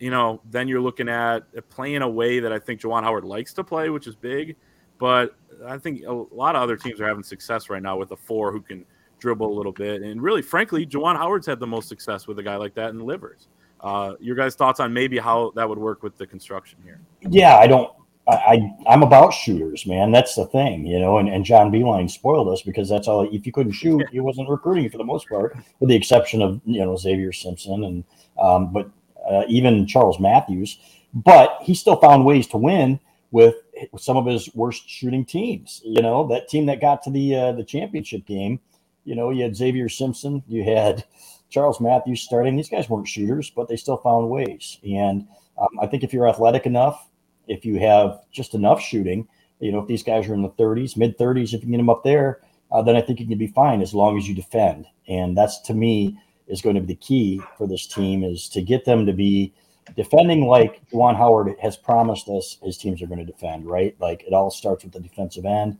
you 0.00 0.10
know 0.10 0.40
then 0.50 0.68
you're 0.68 0.80
looking 0.80 1.08
at 1.08 1.44
playing 1.70 2.02
a 2.02 2.08
way 2.08 2.40
that 2.40 2.52
I 2.52 2.58
think 2.58 2.80
Juwan 2.80 3.02
Howard 3.02 3.24
likes 3.24 3.52
to 3.54 3.64
play, 3.64 3.90
which 3.90 4.06
is 4.06 4.16
big. 4.16 4.56
But 4.98 5.34
I 5.66 5.78
think 5.78 6.04
a 6.04 6.12
lot 6.12 6.56
of 6.56 6.62
other 6.62 6.76
teams 6.76 7.00
are 7.00 7.06
having 7.06 7.22
success 7.22 7.68
right 7.68 7.82
now 7.82 7.96
with 7.96 8.12
a 8.12 8.16
four 8.16 8.52
who 8.52 8.60
can 8.60 8.84
dribble 9.18 9.52
a 9.52 9.56
little 9.56 9.72
bit. 9.72 10.02
And 10.02 10.22
really, 10.22 10.42
frankly, 10.42 10.86
Juwan 10.86 11.16
Howard's 11.16 11.46
had 11.46 11.60
the 11.60 11.66
most 11.66 11.88
success 11.88 12.26
with 12.26 12.38
a 12.38 12.42
guy 12.42 12.56
like 12.56 12.74
that 12.74 12.90
in 12.90 12.98
the 12.98 13.04
Livers. 13.04 13.48
Uh, 13.80 14.14
your 14.20 14.34
guys' 14.34 14.54
thoughts 14.54 14.80
on 14.80 14.92
maybe 14.92 15.18
how 15.18 15.52
that 15.56 15.68
would 15.68 15.78
work 15.78 16.02
with 16.02 16.16
the 16.16 16.26
construction 16.26 16.78
here? 16.84 17.00
Yeah, 17.20 17.56
I 17.56 17.66
don't 17.66 17.90
I, 18.26 18.72
I 18.86 18.94
am 18.94 19.02
about 19.02 19.34
shooters, 19.34 19.86
man. 19.86 20.10
That's 20.10 20.34
the 20.34 20.46
thing, 20.46 20.86
you 20.86 20.98
know. 20.98 21.18
And, 21.18 21.28
and 21.28 21.44
John 21.44 21.70
Beilein 21.70 22.10
spoiled 22.10 22.48
us 22.48 22.62
because 22.62 22.88
that's 22.88 23.06
all. 23.06 23.28
If 23.30 23.44
you 23.44 23.52
couldn't 23.52 23.72
shoot, 23.72 24.02
he 24.10 24.20
wasn't 24.20 24.48
recruiting 24.48 24.88
for 24.88 24.98
the 24.98 25.04
most 25.04 25.28
part, 25.28 25.56
with 25.80 25.90
the 25.90 25.96
exception 25.96 26.40
of 26.40 26.60
you 26.64 26.80
know 26.80 26.96
Xavier 26.96 27.32
Simpson 27.32 27.84
and 27.84 28.04
um, 28.40 28.72
but 28.72 28.90
uh, 29.28 29.44
even 29.48 29.86
Charles 29.86 30.18
Matthews. 30.18 30.78
But 31.12 31.58
he 31.62 31.74
still 31.74 31.96
found 31.96 32.24
ways 32.24 32.46
to 32.48 32.56
win 32.56 32.98
with 33.30 33.56
some 33.98 34.16
of 34.16 34.26
his 34.26 34.52
worst 34.54 34.88
shooting 34.88 35.24
teams. 35.24 35.80
You 35.84 36.02
know 36.02 36.26
that 36.28 36.48
team 36.48 36.66
that 36.66 36.80
got 36.80 37.02
to 37.04 37.10
the 37.10 37.34
uh, 37.34 37.52
the 37.52 37.64
championship 37.64 38.26
game. 38.26 38.60
You 39.04 39.14
know 39.14 39.30
you 39.30 39.42
had 39.42 39.56
Xavier 39.56 39.88
Simpson, 39.88 40.42
you 40.46 40.64
had 40.64 41.04
Charles 41.50 41.80
Matthews 41.80 42.22
starting. 42.22 42.56
These 42.56 42.70
guys 42.70 42.88
weren't 42.88 43.08
shooters, 43.08 43.50
but 43.50 43.68
they 43.68 43.76
still 43.76 43.98
found 43.98 44.30
ways. 44.30 44.78
And 44.82 45.26
um, 45.58 45.68
I 45.80 45.86
think 45.86 46.02
if 46.02 46.12
you're 46.12 46.28
athletic 46.28 46.66
enough 46.66 47.08
if 47.48 47.64
you 47.64 47.78
have 47.78 48.20
just 48.32 48.54
enough 48.54 48.80
shooting, 48.80 49.28
you 49.60 49.72
know, 49.72 49.78
if 49.80 49.86
these 49.86 50.02
guys 50.02 50.28
are 50.28 50.34
in 50.34 50.42
the 50.42 50.50
30s, 50.50 50.96
mid 50.96 51.18
30s, 51.18 51.54
if 51.54 51.64
you 51.64 51.70
get 51.70 51.76
them 51.76 51.90
up 51.90 52.04
there, 52.04 52.40
uh, 52.70 52.82
then 52.82 52.96
I 52.96 53.00
think 53.00 53.20
you 53.20 53.26
can 53.26 53.38
be 53.38 53.46
fine 53.46 53.82
as 53.82 53.94
long 53.94 54.18
as 54.18 54.28
you 54.28 54.34
defend. 54.34 54.86
And 55.08 55.36
that's 55.36 55.60
to 55.62 55.74
me 55.74 56.18
is 56.46 56.60
going 56.60 56.74
to 56.74 56.80
be 56.80 56.88
the 56.88 56.96
key 56.96 57.40
for 57.56 57.66
this 57.66 57.86
team 57.86 58.22
is 58.22 58.48
to 58.50 58.60
get 58.60 58.84
them 58.84 59.06
to 59.06 59.12
be 59.12 59.52
defending 59.96 60.46
like 60.46 60.88
Juwan 60.90 61.16
Howard 61.16 61.54
has 61.60 61.76
promised 61.76 62.28
us 62.28 62.58
his 62.62 62.78
teams 62.78 63.02
are 63.02 63.06
going 63.06 63.24
to 63.24 63.30
defend, 63.30 63.66
right? 63.66 63.94
Like 64.00 64.22
it 64.24 64.32
all 64.32 64.50
starts 64.50 64.84
with 64.84 64.92
the 64.92 65.00
defensive 65.00 65.44
end. 65.44 65.78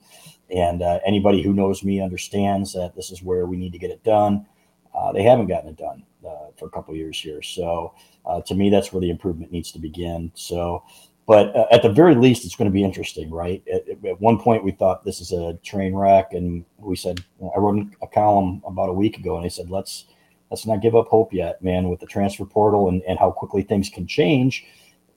And 0.51 0.83
uh, 0.83 1.01
anybody 1.07 1.43
who 1.43 1.53
knows 1.53 1.83
me 1.83 2.01
understands 2.01 2.73
that 2.75 2.95
this 2.95 3.11
is 3.11 3.23
where 3.23 3.47
we 3.47 3.57
need 3.57 3.73
to 3.73 3.79
get 3.79 3.91
it 3.91 4.05
done. 4.05 4.47
Uh, 4.95 5.13
they 5.13 5.23
haven't 5.23 5.47
gotten 5.47 5.71
it 5.71 5.77
done 5.77 6.05
uh, 6.27 6.49
for 6.57 6.67
a 6.67 6.71
couple 6.71 6.95
years 6.95 7.19
here. 7.19 7.43
So 7.43 7.95
uh, 8.27 8.41
to 8.43 8.55
me, 8.55 8.71
that's 8.71 8.93
where 8.93 9.01
the 9.01 9.11
improvement 9.11 9.51
needs 9.51 9.73
to 9.73 9.79
begin. 9.79 10.31
So 10.35 10.85
but 11.27 11.57
uh, 11.57 11.67
at 11.71 11.83
the 11.83 11.89
very 11.89 12.15
least, 12.15 12.45
it's 12.45 12.55
going 12.55 12.71
to 12.71 12.75
be 12.75 12.85
interesting, 12.85 13.31
right? 13.31 13.63
At, 13.73 13.89
at, 13.89 14.21
one 14.21 14.39
point, 14.39 14.63
we 14.63 14.73
thought 14.73 15.05
this 15.05 15.21
is 15.21 15.33
a 15.33 15.55
train 15.63 15.95
wreck, 15.95 16.33
and 16.33 16.65
we 16.79 16.97
said 16.97 17.25
I 17.43 17.59
wrote 17.59 17.87
a 18.03 18.07
column 18.07 18.63
about 18.67 18.91
a 18.91 18.93
week 18.93 19.17
ago, 19.19 19.37
and 19.37 19.45
I 19.45 19.49
said 19.49 19.71
let's 19.71 20.05
let's 20.51 20.67
not 20.67 20.83
give 20.83 20.95
up 20.95 21.09
hope 21.09 21.33
yet, 21.33 21.63
man. 21.63 21.89
With 21.89 22.01
the 22.01 22.07
transfer 22.07 22.45
portal 22.45 22.89
and, 22.89 23.03
and 23.03 23.19
how 23.19 23.31
quickly 23.31 23.63
things 23.63 23.89
can 23.89 24.07
change, 24.07 24.65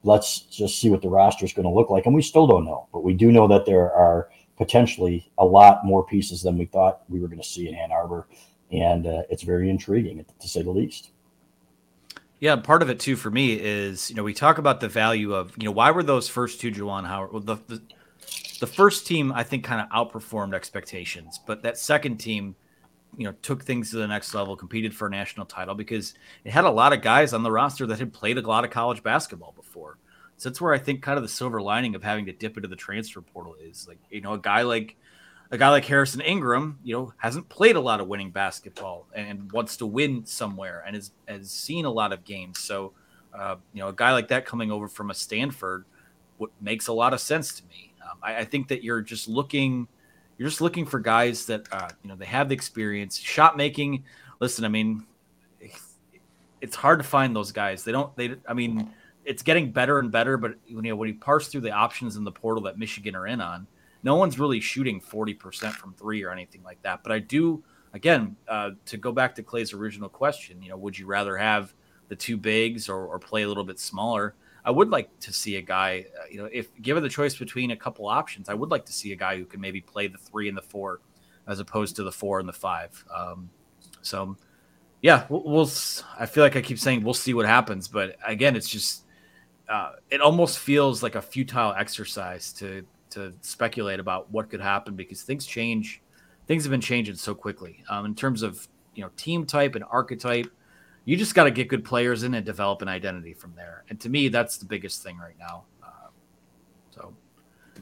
let's 0.04 0.40
just 0.42 0.80
see 0.80 0.90
what 0.90 1.02
the 1.02 1.10
roster 1.10 1.46
is 1.46 1.54
going 1.54 1.68
to 1.68 1.74
look 1.74 1.90
like, 1.90 2.06
and 2.06 2.16
we 2.16 2.22
still 2.22 2.48
don't 2.48 2.66
know, 2.66 2.88
but 2.92 3.04
we 3.04 3.14
do 3.14 3.32
know 3.32 3.48
that 3.48 3.66
there 3.66 3.92
are 3.92 4.30
potentially 4.58 5.32
a 5.38 5.46
lot 5.46 5.86
more 5.86 6.06
pieces 6.06 6.42
than 6.42 6.58
we 6.58 6.66
thought 6.66 7.02
we 7.10 7.20
were 7.20 7.28
going 7.28 7.42
to 7.42 7.48
see 7.48 7.68
in 7.68 7.76
Ann 7.76 7.92
Arbor, 7.92 8.28
and 8.72 9.06
uh, 9.06 9.24
it's 9.30 9.44
very 9.44 9.70
intriguing 9.70 10.26
to 10.40 10.48
say 10.48 10.62
the 10.62 10.72
least. 10.72 11.12
Yeah, 12.40 12.56
part 12.58 12.82
of 12.84 12.90
it 12.90 13.00
too 13.00 13.16
for 13.16 13.32
me 13.32 13.54
is 13.54 14.10
you 14.10 14.16
know 14.16 14.24
we 14.24 14.34
talk 14.34 14.58
about 14.58 14.80
the 14.80 14.88
value 14.88 15.34
of 15.34 15.58
you 15.58 15.66
know 15.66 15.72
why 15.72 15.90
were 15.92 16.04
those 16.04 16.30
first 16.30 16.62
two 16.62 16.72
Juwan 16.72 17.06
Howard 17.06 17.32
well 17.32 17.42
the, 17.42 17.56
the 17.68 17.82
the 18.60 18.68
first 18.68 19.08
team 19.08 19.32
I 19.32 19.44
think 19.44 19.64
kind 19.64 19.82
of 19.82 19.90
outperformed 19.90 20.54
expectations, 20.54 21.40
but 21.46 21.64
that 21.64 21.80
second 21.80 22.18
team 22.18 22.56
you 23.18 23.26
know 23.26 23.34
took 23.42 23.64
things 23.64 23.92
to 23.92 23.98
the 23.98 24.08
next 24.08 24.34
level, 24.34 24.56
competed 24.56 24.96
for 24.96 25.08
a 25.08 25.12
national 25.12 25.46
title 25.46 25.76
because 25.76 26.14
it 26.44 26.52
had 26.52 26.64
a 26.64 26.72
lot 26.72 26.94
of 26.94 27.02
guys 27.02 27.34
on 27.34 27.44
the 27.44 27.52
roster 27.52 27.86
that 27.88 28.00
had 28.00 28.14
played 28.14 28.38
a 28.38 28.42
lot 28.42 28.64
of 28.64 28.72
college 28.72 29.04
basketball 29.04 29.54
before. 29.56 29.98
So 30.38 30.50
that's 30.50 30.62
where 30.62 30.74
I 30.74 30.78
think 30.78 31.02
kind 31.02 31.18
of 31.18 31.24
the 31.24 31.30
silver 31.30 31.62
lining 31.62 31.96
of 31.96 32.04
having 32.04 32.28
to 32.28 32.32
dip 32.32 32.58
into 32.58 32.70
the 32.70 32.76
transfer 32.76 33.22
portal 33.22 33.56
is 33.62 33.88
like 33.88 34.00
you 34.10 34.22
know 34.22 34.34
a 34.34 34.40
guy 34.40 34.62
like 34.62 34.96
a 35.52 35.58
guy 35.58 35.70
like 35.70 35.86
Harrison 35.86 36.22
Ingram, 36.22 36.80
you 36.84 36.96
know, 36.96 37.14
hasn't 37.18 37.48
played 37.50 37.76
a 37.76 37.80
lot 37.80 38.02
of 38.02 38.08
winning 38.08 38.32
basketball 38.32 39.08
and 39.16 39.52
wants 39.52 39.78
to 39.78 39.86
win 39.86 40.26
somewhere 40.26 40.84
and 40.86 40.96
has, 40.96 41.12
has 41.26 41.50
seen 41.50 41.86
a 41.86 41.90
lot 41.90 42.12
of 42.12 42.26
games. 42.26 42.60
So, 42.60 42.92
uh, 43.34 43.56
you 43.74 43.80
know, 43.80 43.88
a 43.88 43.94
guy 43.94 44.12
like 44.12 44.28
that 44.28 44.46
coming 44.46 44.72
over 44.72 44.90
from 44.90 45.10
a 45.10 45.14
Stanford 45.14 45.86
what 46.38 46.52
makes 46.62 46.88
a 46.88 46.94
lot 46.94 47.14
of 47.14 47.20
sense 47.20 47.54
to 47.60 47.66
me. 47.68 47.94
Um, 48.04 48.18
I, 48.22 48.38
I, 48.38 48.46
think 48.46 48.68
that 48.70 48.84
you're 48.84 49.02
just 49.02 49.28
looking, 49.28 49.88
you're 50.38 50.50
just 50.50 50.62
looking 50.62 50.86
for 50.86 51.00
guys 51.00 51.46
that, 51.48 51.68
uh, 51.72 51.90
you 52.04 52.10
know, 52.10 52.16
they 52.16 52.26
have 52.26 52.50
the 52.50 52.56
experience, 52.56 53.18
shot 53.18 53.58
making. 53.58 54.04
Listen, 54.40 54.66
I 54.66 54.68
mean, 54.68 55.06
it's 56.62 56.76
hard 56.76 57.00
to 57.00 57.04
find 57.04 57.36
those 57.36 57.52
guys. 57.52 57.84
They 57.84 57.92
don't, 57.92 58.16
they, 58.16 58.36
I 58.48 58.54
mean, 58.54 58.94
it's 59.26 59.44
getting 59.44 59.72
better 59.72 60.00
and 60.00 60.12
better, 60.12 60.38
but 60.38 60.56
you 60.68 60.82
know, 60.82 60.96
when 60.96 61.10
you 61.10 61.16
parse 61.16 61.48
through 61.48 61.62
the 61.62 61.72
options 61.72 62.16
in 62.16 62.24
the 62.24 62.32
portal 62.32 62.64
that 62.64 62.78
Michigan 62.78 63.16
are 63.16 63.28
in 63.28 63.42
on, 63.42 63.68
no 64.04 64.16
one's 64.16 64.40
really 64.40 64.60
shooting 64.60 65.02
40% 65.02 65.74
from 65.74 65.94
three 65.94 66.24
or 66.24 66.32
anything 66.32 66.64
like 66.64 66.82
that. 66.84 67.04
But 67.04 67.12
I 67.12 67.20
do, 67.20 67.64
again, 67.94 68.36
uh, 68.48 68.72
to 68.86 68.98
go 68.98 69.12
back 69.12 69.36
to 69.36 69.44
Clay's 69.44 69.74
original 69.74 70.08
question, 70.08 70.62
you 70.62 70.70
know, 70.70 70.78
would 70.78 70.98
you 70.98 71.08
rather 71.08 71.36
have 71.36 71.74
the 72.08 72.16
two 72.16 72.38
bigs 72.38 72.90
or, 72.90 73.06
or 73.06 73.20
play 73.20 73.44
a 73.44 73.48
little 73.48 73.64
bit 73.64 73.80
smaller? 73.80 74.36
I 74.68 74.72
would 74.72 74.90
like 74.90 75.18
to 75.22 75.32
see 75.32 75.56
a 75.56 75.62
guy, 75.62 76.06
uh, 76.20 76.26
you 76.30 76.40
know, 76.40 76.50
if 76.52 76.68
given 76.82 77.02
the 77.02 77.08
choice 77.08 77.38
between 77.38 77.72
a 77.72 77.76
couple 77.78 78.06
options, 78.06 78.50
I 78.50 78.54
would 78.54 78.70
like 78.70 78.86
to 78.88 78.92
see 78.92 79.14
a 79.14 79.16
guy 79.16 79.38
who 79.38 79.46
can 79.46 79.62
maybe 79.62 79.80
play 79.80 80.08
the 80.08 80.18
three 80.18 80.50
and 80.50 80.58
the 80.58 80.62
four 80.62 81.00
as 81.48 81.62
opposed 81.62 81.96
to 81.96 82.04
the 82.04 82.12
four 82.12 82.42
and 82.42 82.50
the 82.50 82.54
five. 82.54 83.06
Um, 83.16 83.50
so, 84.02 84.36
yeah, 85.02 85.26
we'll, 85.30 85.44
we'll, 85.46 85.72
I 86.20 86.26
feel 86.26 86.44
like 86.44 86.58
I 86.58 86.62
keep 86.62 86.80
saying 86.80 87.02
we'll 87.02 87.14
see 87.14 87.34
what 87.34 87.46
happens, 87.46 87.88
but 87.88 88.18
again, 88.28 88.58
it's 88.58 88.68
just 88.68 89.06
uh, 89.70 89.94
it 90.10 90.20
almost 90.20 90.60
feels 90.60 91.02
like 91.02 91.16
a 91.16 91.22
futile 91.22 91.74
exercise 91.74 92.52
to 92.54 92.86
to 93.12 93.34
speculate 93.40 94.02
about 94.02 94.30
what 94.32 94.50
could 94.50 94.60
happen 94.60 94.98
because 94.98 95.22
things 95.22 95.46
change. 95.46 96.02
Things 96.46 96.66
have 96.66 96.72
been 96.72 96.82
changing 96.82 97.16
so 97.16 97.34
quickly 97.34 97.86
um, 97.90 98.06
in 98.06 98.16
terms 98.16 98.44
of 98.44 98.68
you 98.96 99.04
know 99.04 99.12
team 99.16 99.46
type 99.46 99.76
and 99.76 99.86
archetype. 99.90 100.48
You 101.08 101.16
just 101.16 101.36
got 101.36 101.46
to 101.46 101.52
get 101.52 101.70
good 101.70 101.86
players 101.86 102.24
in 102.24 102.34
and 102.34 102.46
develop 102.46 102.82
an 102.82 102.90
identity 102.90 103.34
from 103.34 103.54
there. 103.56 103.86
And 103.90 103.98
to 104.02 104.10
me, 104.10 104.28
that's 104.28 104.58
the 104.58 104.66
biggest 104.66 105.04
thing 105.04 105.18
right 105.18 105.40
now. 105.40 105.64
Uh, 105.82 106.10
so 106.92 107.14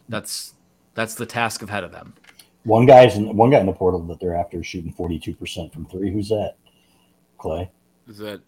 that's 0.07 0.53
that's 0.93 1.15
the 1.15 1.25
task 1.25 1.63
ahead 1.63 1.83
of 1.83 1.91
them. 1.91 2.13
One 2.65 2.85
guy's 2.85 3.15
in, 3.15 3.35
one 3.35 3.49
guy 3.49 3.59
in 3.59 3.65
the 3.65 3.73
portal 3.73 3.99
that 4.01 4.19
they're 4.19 4.35
after 4.35 4.59
is 4.59 4.67
shooting 4.67 4.91
forty 4.91 5.17
two 5.17 5.33
percent 5.33 5.73
from 5.73 5.87
three. 5.87 6.11
Who's 6.11 6.29
that? 6.29 6.57
Clay. 7.39 7.71
Is 8.07 8.19
that 8.19 8.41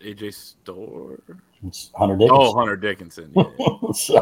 AJ 0.00 0.34
Storr? 0.34 1.18
It's 1.66 1.90
Hunter 1.96 2.16
Dickinson. 2.16 2.46
Oh, 2.46 2.54
Hunter 2.54 2.76
Dickinson. 2.76 3.32
Yeah. 3.34 3.42
so, 3.92 4.18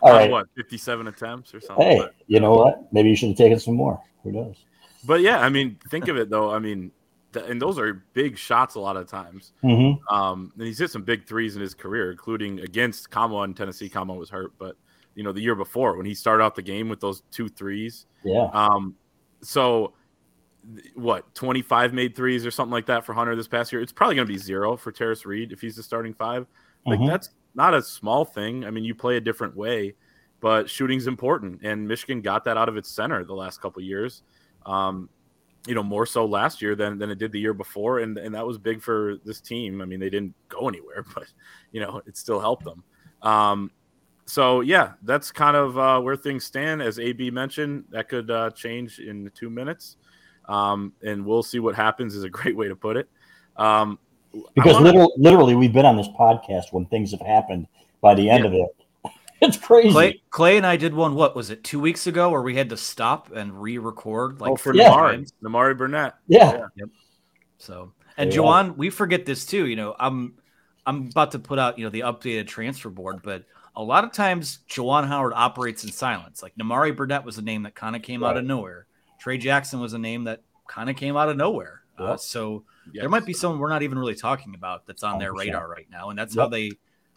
all 0.00 0.12
right. 0.12 0.30
What, 0.30 0.46
57 0.56 1.08
attempts 1.08 1.54
or 1.54 1.60
something? 1.60 1.86
Hey, 1.86 1.98
but, 1.98 2.14
you 2.26 2.40
know 2.40 2.54
what? 2.54 2.92
Maybe 2.92 3.10
you 3.10 3.16
should 3.16 3.30
have 3.30 3.38
taken 3.38 3.58
some 3.58 3.74
more. 3.74 4.00
Who 4.22 4.32
knows? 4.32 4.64
But 5.04 5.20
yeah, 5.22 5.40
I 5.40 5.48
mean, 5.48 5.78
think 5.88 6.08
of 6.08 6.16
it 6.16 6.30
though. 6.30 6.50
I 6.50 6.58
mean, 6.60 6.80
th- 6.80 6.90
and 7.36 7.60
those 7.60 7.78
are 7.78 8.04
big 8.12 8.36
shots 8.38 8.74
a 8.74 8.80
lot 8.80 8.96
of 8.96 9.06
times. 9.06 9.52
Mm-hmm. 9.62 10.14
Um, 10.14 10.52
and 10.56 10.66
he's 10.66 10.78
hit 10.78 10.90
some 10.90 11.02
big 11.02 11.26
threes 11.26 11.56
in 11.56 11.62
his 11.62 11.74
career, 11.74 12.10
including 12.10 12.60
against 12.60 13.10
Nkamhoua 13.10 13.44
in 13.44 13.54
Tennessee. 13.54 13.88
Nkamhoua 13.88 14.18
was 14.18 14.30
hurt, 14.30 14.52
but 14.58 14.76
you 15.14 15.22
know, 15.22 15.32
the 15.32 15.40
year 15.40 15.54
before 15.54 15.96
when 15.96 16.06
he 16.06 16.14
started 16.14 16.42
out 16.42 16.54
the 16.54 16.62
game 16.62 16.88
with 16.88 17.00
those 17.00 17.22
two 17.30 17.48
threes. 17.48 18.06
Yeah. 18.24 18.48
Um, 18.52 18.96
so 19.42 19.94
what 20.94 21.34
25 21.34 21.92
made 21.92 22.16
threes 22.16 22.46
or 22.46 22.50
something 22.50 22.72
like 22.72 22.86
that 22.86 23.04
for 23.04 23.12
Hunter 23.12 23.36
this 23.36 23.48
past 23.48 23.72
year. 23.72 23.82
It's 23.82 23.92
probably 23.92 24.16
going 24.16 24.26
to 24.26 24.32
be 24.32 24.38
zero 24.38 24.76
for 24.76 24.92
Tarris 24.92 25.24
Reed 25.24 25.52
if 25.52 25.60
he's 25.60 25.76
the 25.76 25.82
starting 25.82 26.14
five. 26.14 26.46
Like 26.86 26.98
mm-hmm. 26.98 27.08
that's 27.08 27.30
not 27.54 27.74
a 27.74 27.82
small 27.82 28.24
thing. 28.24 28.64
I 28.64 28.70
mean, 28.70 28.84
you 28.84 28.94
play 28.94 29.16
a 29.16 29.20
different 29.20 29.56
way, 29.56 29.94
but 30.40 30.68
shooting's 30.68 31.06
important, 31.06 31.62
and 31.62 31.86
Michigan 31.86 32.20
got 32.20 32.44
that 32.44 32.56
out 32.56 32.68
of 32.68 32.76
its 32.76 32.90
center 32.90 33.24
the 33.24 33.34
last 33.34 33.60
couple 33.60 33.82
years. 33.82 34.22
Um, 34.66 35.08
you 35.66 35.74
know, 35.74 35.82
more 35.82 36.04
so 36.06 36.26
last 36.26 36.60
year 36.60 36.74
than 36.74 36.98
than 36.98 37.10
it 37.10 37.18
did 37.18 37.32
the 37.32 37.40
year 37.40 37.54
before, 37.54 38.00
and 38.00 38.18
and 38.18 38.34
that 38.34 38.46
was 38.46 38.58
big 38.58 38.82
for 38.82 39.16
this 39.24 39.40
team. 39.40 39.80
I 39.80 39.84
mean, 39.84 40.00
they 40.00 40.10
didn't 40.10 40.34
go 40.48 40.68
anywhere, 40.68 41.04
but 41.14 41.24
you 41.72 41.80
know, 41.80 42.02
it 42.06 42.16
still 42.16 42.40
helped 42.40 42.64
them. 42.64 42.84
Um, 43.22 43.70
so 44.26 44.60
yeah, 44.60 44.92
that's 45.02 45.30
kind 45.32 45.56
of 45.56 45.78
uh, 45.78 46.00
where 46.00 46.16
things 46.16 46.44
stand. 46.44 46.82
As 46.82 46.98
AB 46.98 47.30
mentioned, 47.30 47.84
that 47.90 48.08
could 48.08 48.30
uh, 48.30 48.50
change 48.50 48.98
in 48.98 49.30
two 49.34 49.50
minutes. 49.50 49.96
um, 50.48 50.92
and 51.02 51.24
we'll 51.24 51.42
see 51.42 51.58
what 51.58 51.74
happens. 51.74 52.14
Is 52.14 52.24
a 52.24 52.30
great 52.40 52.56
way 52.56 52.68
to 52.68 52.76
put 52.76 52.96
it. 52.96 53.08
Um, 53.56 53.98
because 54.54 54.74
wanna... 54.74 54.86
literally, 54.86 55.12
literally, 55.16 55.54
we've 55.54 55.72
been 55.72 55.86
on 55.86 55.96
this 55.96 56.08
podcast 56.08 56.72
when 56.72 56.86
things 56.86 57.10
have 57.12 57.20
happened. 57.20 57.66
By 58.00 58.14
the 58.14 58.28
end 58.28 58.44
yeah. 58.44 58.50
of 58.50 58.54
it, 58.54 58.83
it's 59.44 59.56
crazy. 59.56 59.90
Clay, 59.90 60.22
Clay, 60.30 60.56
and 60.56 60.66
I 60.66 60.76
did 60.76 60.94
one. 60.94 61.14
What 61.14 61.36
was 61.36 61.50
it? 61.50 61.64
Two 61.64 61.80
weeks 61.80 62.06
ago, 62.06 62.30
where 62.30 62.42
we 62.42 62.56
had 62.56 62.70
to 62.70 62.76
stop 62.76 63.30
and 63.32 63.60
re-record. 63.60 64.40
Like 64.40 64.52
oh, 64.52 64.56
for 64.56 64.74
yeah. 64.74 64.90
Namari, 64.90 65.32
Nimari 65.42 65.78
Burnett. 65.78 66.14
Yeah. 66.26 66.52
yeah. 66.52 66.66
Yep. 66.76 66.88
So, 67.58 67.92
and 68.16 68.32
yeah. 68.32 68.38
Juwan, 68.38 68.76
we 68.76 68.90
forget 68.90 69.26
this 69.26 69.46
too. 69.46 69.66
You 69.66 69.76
know, 69.76 69.94
I'm 69.98 70.34
I'm 70.86 71.08
about 71.08 71.32
to 71.32 71.38
put 71.38 71.58
out 71.58 71.78
you 71.78 71.84
know 71.84 71.90
the 71.90 72.00
updated 72.00 72.46
transfer 72.46 72.90
board, 72.90 73.20
but 73.22 73.44
a 73.76 73.82
lot 73.82 74.04
of 74.04 74.12
times 74.12 74.60
Juwan 74.68 75.06
Howard 75.06 75.32
operates 75.34 75.84
in 75.84 75.90
silence. 75.90 76.42
Like 76.42 76.54
Nimari 76.56 76.94
Burnett 76.94 77.24
was 77.24 77.38
a 77.38 77.42
name 77.42 77.64
that 77.64 77.74
kind 77.74 77.96
of 77.96 78.02
came 78.02 78.22
right. 78.22 78.30
out 78.30 78.36
of 78.36 78.44
nowhere. 78.44 78.86
Trey 79.18 79.38
Jackson 79.38 79.80
was 79.80 79.92
a 79.92 79.98
name 79.98 80.24
that 80.24 80.42
kind 80.68 80.90
of 80.90 80.96
came 80.96 81.16
out 81.16 81.28
of 81.28 81.36
nowhere. 81.36 81.82
Yep. 81.98 82.08
Uh, 82.08 82.16
so 82.16 82.64
yes. 82.92 83.02
there 83.02 83.08
might 83.08 83.24
be 83.24 83.32
someone 83.32 83.60
we're 83.60 83.68
not 83.68 83.82
even 83.82 83.98
really 83.98 84.14
talking 84.14 84.54
about 84.54 84.86
that's 84.86 85.02
on 85.02 85.16
100%. 85.16 85.18
their 85.20 85.32
radar 85.32 85.68
right 85.68 85.86
now, 85.90 86.10
and 86.10 86.18
that's 86.18 86.34
yep. 86.34 86.44
how 86.44 86.48
they 86.48 86.72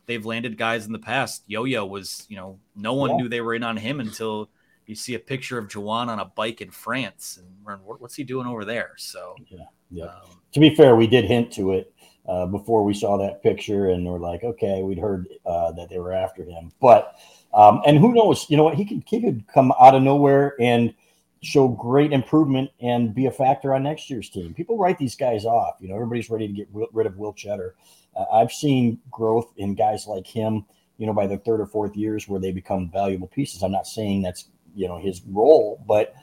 they've 0.08 0.26
landed 0.26 0.58
guys 0.58 0.86
in 0.86 0.92
the 0.92 1.00
past. 1.00 1.44
Yo 1.46 1.66
Yo 1.66 1.86
was, 1.86 2.26
you 2.30 2.36
know, 2.36 2.60
no 2.76 2.94
one 2.94 3.12
yeah. 3.12 3.16
knew 3.18 3.30
they 3.30 3.42
were 3.42 3.54
in 3.54 3.64
on 3.64 3.78
him 3.78 4.00
until 4.00 4.50
you 4.88 4.96
see 4.96 5.14
a 5.14 5.20
picture 5.20 5.58
of 5.58 5.68
Juwan 5.68 6.08
on 6.08 6.20
a 6.20 6.26
bike 6.26 6.62
in 6.62 6.72
France, 6.72 7.40
and 7.40 7.80
what's 7.84 8.16
he 8.16 8.24
doing 8.24 8.48
over 8.48 8.66
there? 8.66 8.94
So, 8.98 9.36
yeah, 9.50 9.66
yeah. 9.92 10.06
Um, 10.06 10.42
to 10.54 10.60
be 10.60 10.74
fair, 10.74 10.96
we 10.96 11.08
did 11.08 11.26
hint 11.26 11.52
to 11.54 11.74
it 11.74 11.94
uh, 12.28 12.46
before 12.46 12.84
we 12.84 12.94
saw 12.94 13.18
that 13.18 13.44
picture, 13.44 13.90
and 13.90 14.06
we're 14.06 14.20
like, 14.20 14.44
okay, 14.44 14.82
we'd 14.82 14.98
heard 14.98 15.28
uh, 15.46 15.74
that 15.74 15.90
they 15.90 16.00
were 16.00 16.14
after 16.14 16.44
him, 16.44 16.72
but 16.82 17.16
um, 17.54 17.82
and 17.86 17.98
who 17.98 18.14
knows? 18.14 18.46
You 18.50 18.58
know 18.58 18.64
what? 18.64 18.76
He 18.76 18.86
could 18.86 19.04
he 19.06 19.22
could 19.22 19.46
come 19.48 19.74
out 19.80 19.94
of 19.94 20.04
nowhere 20.04 20.56
and 20.60 20.94
show 21.42 21.68
great 21.68 22.14
improvement 22.14 22.70
and 22.82 23.14
be 23.14 23.28
a 23.28 23.32
factor 23.32 23.74
on 23.74 23.84
next 23.84 24.10
year's 24.10 24.30
team. 24.30 24.54
People 24.54 24.78
write 24.78 24.98
these 24.98 25.16
guys 25.16 25.46
off. 25.46 25.76
You 25.80 25.90
know, 25.90 25.96
everybody's 25.96 26.30
ready 26.30 26.48
to 26.48 26.54
get 26.54 26.68
rid 26.72 27.06
of 27.06 27.18
Will 27.18 27.34
Tschetter. 27.34 27.72
Uh, 28.18 28.26
I've 28.34 28.52
seen 28.52 29.00
growth 29.12 29.52
in 29.58 29.76
guys 29.76 30.08
like 30.08 30.26
him. 30.26 30.66
You 30.98 31.06
know, 31.06 31.14
by 31.14 31.28
the 31.28 31.38
third 31.38 31.62
or 31.62 31.68
fourth 31.68 31.96
years 31.96 32.28
where 32.28 32.40
they 32.40 32.52
become 32.52 32.90
valuable 32.90 33.28
pieces. 33.28 33.62
I'm 33.62 33.72
not 33.72 33.86
saying 33.86 34.24
that's 34.24 34.46
you 34.76 34.88
know 34.88 34.98
his 34.98 35.22
role, 35.28 35.84
but 35.88 36.16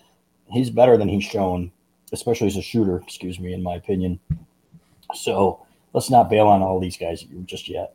he's 0.50 0.68
better 0.68 0.96
than 0.96 1.08
he's 1.08 1.24
shown, 1.24 1.70
especially 2.12 2.48
as 2.48 2.56
a 2.56 2.62
shooter. 2.62 2.96
Excuse 2.98 3.38
me, 3.38 3.52
in 3.52 3.62
my 3.62 3.74
opinion. 3.76 4.18
So 5.14 5.64
let's 5.92 6.10
not 6.10 6.28
bail 6.28 6.48
on 6.48 6.60
all 6.60 6.80
these 6.80 6.96
guys 6.96 7.24
just 7.44 7.68
yet. 7.68 7.94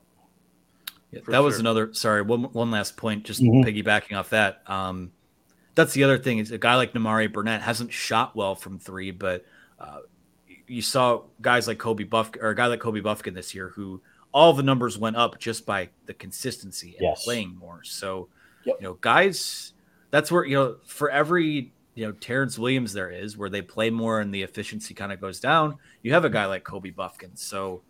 Yeah, 1.11 1.21
that 1.27 1.39
was 1.39 1.59
another. 1.59 1.93
Sorry, 1.93 2.21
one 2.21 2.43
one 2.43 2.71
last 2.71 2.95
point. 2.95 3.25
Just 3.25 3.41
mm-hmm. 3.41 3.67
piggybacking 3.67 4.17
off 4.17 4.29
that. 4.29 4.61
Um, 4.67 5.11
that's 5.75 5.93
the 5.93 6.03
other 6.03 6.17
thing 6.17 6.39
is 6.39 6.51
a 6.51 6.57
guy 6.57 6.75
like 6.75 6.93
Nimari 6.93 7.31
Burnett 7.31 7.61
hasn't 7.61 7.91
shot 7.91 8.35
well 8.35 8.55
from 8.55 8.79
three, 8.79 9.11
but 9.11 9.45
uh, 9.79 9.99
you 10.69 10.81
saw 10.81 11.23
guys 11.41 11.67
like 11.67 11.77
Kobe 11.77 12.03
Buff 12.03 12.31
or 12.39 12.49
a 12.49 12.55
guy 12.55 12.67
like 12.67 12.79
Kobe 12.79 13.01
Bufkin 13.01 13.33
this 13.33 13.53
year 13.55 13.69
who 13.69 14.01
all 14.31 14.53
the 14.53 14.63
numbers 14.63 14.97
went 14.97 15.15
up 15.15 15.39
just 15.39 15.65
by 15.65 15.89
the 16.05 16.13
consistency 16.13 16.95
and 16.99 17.01
yes. 17.01 17.23
playing 17.23 17.57
more. 17.57 17.83
So, 17.83 18.29
yep. 18.63 18.77
you 18.79 18.83
know, 18.87 18.93
guys, 19.01 19.73
that's 20.11 20.31
where 20.31 20.45
you 20.45 20.55
know 20.55 20.77
for 20.85 21.09
every 21.09 21.71
you 21.95 22.05
know 22.05 22.11
Terrence 22.13 22.57
Williams 22.59 22.93
there 22.93 23.09
is 23.09 23.37
where 23.37 23.49
they 23.49 23.61
play 23.61 23.89
more 23.89 24.19
and 24.19 24.33
the 24.33 24.43
efficiency 24.43 24.93
kind 24.93 25.11
of 25.11 25.19
goes 25.19 25.39
down. 25.39 25.77
You 26.03 26.13
have 26.13 26.25
a 26.25 26.29
guy 26.29 26.45
like 26.45 26.63
Kobe 26.63 26.91
Bufkin. 26.91 27.37
So, 27.37 27.81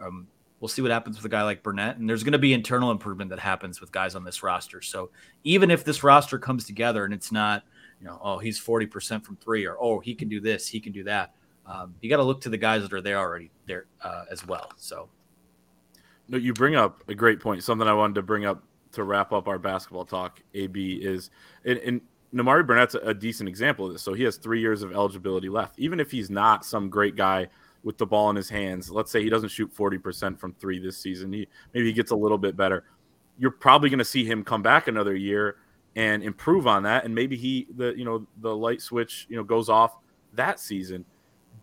um, 0.00 0.28
we'll 0.60 0.68
see 0.68 0.82
what 0.82 0.90
happens 0.90 1.16
with 1.16 1.24
a 1.24 1.28
guy 1.28 1.42
like 1.42 1.62
Burnett. 1.62 1.98
And 1.98 2.08
there's 2.08 2.24
going 2.24 2.32
to 2.32 2.38
be 2.38 2.52
internal 2.52 2.90
improvement 2.90 3.30
that 3.30 3.38
happens 3.38 3.80
with 3.80 3.92
guys 3.92 4.14
on 4.14 4.24
this 4.24 4.42
roster. 4.42 4.82
So 4.82 5.10
even 5.44 5.70
if 5.70 5.84
this 5.84 6.02
roster 6.02 6.38
comes 6.38 6.64
together 6.64 7.04
and 7.04 7.14
it's 7.14 7.30
not, 7.30 7.62
you 8.00 8.06
know, 8.06 8.18
oh, 8.22 8.38
he's 8.38 8.60
40% 8.60 9.24
from 9.24 9.36
three 9.36 9.66
or, 9.66 9.76
oh, 9.80 10.00
he 10.00 10.14
can 10.14 10.28
do 10.28 10.40
this, 10.40 10.66
he 10.68 10.80
can 10.80 10.92
do 10.92 11.04
that. 11.04 11.34
Um, 11.68 11.94
you 12.00 12.08
got 12.08 12.16
to 12.16 12.24
look 12.24 12.40
to 12.42 12.48
the 12.48 12.56
guys 12.56 12.82
that 12.82 12.92
are 12.92 13.00
there 13.00 13.18
already 13.18 13.50
there 13.66 13.86
uh, 14.02 14.24
as 14.30 14.46
well. 14.46 14.72
So, 14.76 15.08
no, 16.28 16.38
you 16.38 16.52
bring 16.52 16.74
up 16.74 17.04
a 17.08 17.14
great 17.14 17.40
point. 17.40 17.62
Something 17.62 17.86
I 17.86 17.92
wanted 17.92 18.14
to 18.14 18.22
bring 18.22 18.46
up 18.46 18.62
to 18.92 19.04
wrap 19.04 19.32
up 19.32 19.48
our 19.48 19.58
basketball 19.58 20.06
talk. 20.06 20.40
AB 20.54 20.94
is 20.94 21.30
and, 21.64 21.78
and 21.80 22.00
Nimari 22.34 22.66
Burnett's 22.66 22.94
a, 22.94 23.00
a 23.00 23.14
decent 23.14 23.48
example 23.48 23.86
of 23.86 23.92
this. 23.92 24.02
So 24.02 24.14
he 24.14 24.24
has 24.24 24.36
three 24.36 24.60
years 24.60 24.82
of 24.82 24.92
eligibility 24.92 25.48
left. 25.48 25.78
Even 25.78 26.00
if 26.00 26.10
he's 26.10 26.30
not 26.30 26.64
some 26.64 26.88
great 26.88 27.16
guy 27.16 27.48
with 27.82 27.98
the 27.98 28.06
ball 28.06 28.30
in 28.30 28.36
his 28.36 28.48
hands. 28.48 28.90
Let's 28.90 29.10
say 29.10 29.22
he 29.22 29.30
doesn't 29.30 29.50
shoot 29.50 29.74
40% 29.74 30.38
from 30.38 30.54
three 30.54 30.78
this 30.78 30.98
season. 30.98 31.32
He 31.32 31.48
maybe 31.74 31.86
he 31.86 31.92
gets 31.92 32.10
a 32.10 32.16
little 32.16 32.38
bit 32.38 32.56
better. 32.56 32.84
You're 33.38 33.50
probably 33.50 33.88
going 33.88 33.98
to 33.98 34.04
see 34.04 34.24
him 34.24 34.42
come 34.42 34.62
back 34.62 34.88
another 34.88 35.14
year 35.14 35.56
and 35.96 36.22
improve 36.22 36.66
on 36.66 36.82
that. 36.84 37.04
And 37.04 37.14
maybe 37.14 37.36
he 37.36 37.68
the 37.76 37.94
you 37.96 38.04
know 38.04 38.26
the 38.38 38.54
light 38.54 38.82
switch 38.82 39.26
you 39.28 39.36
know 39.36 39.44
goes 39.44 39.68
off 39.68 39.96
that 40.34 40.60
season. 40.60 41.04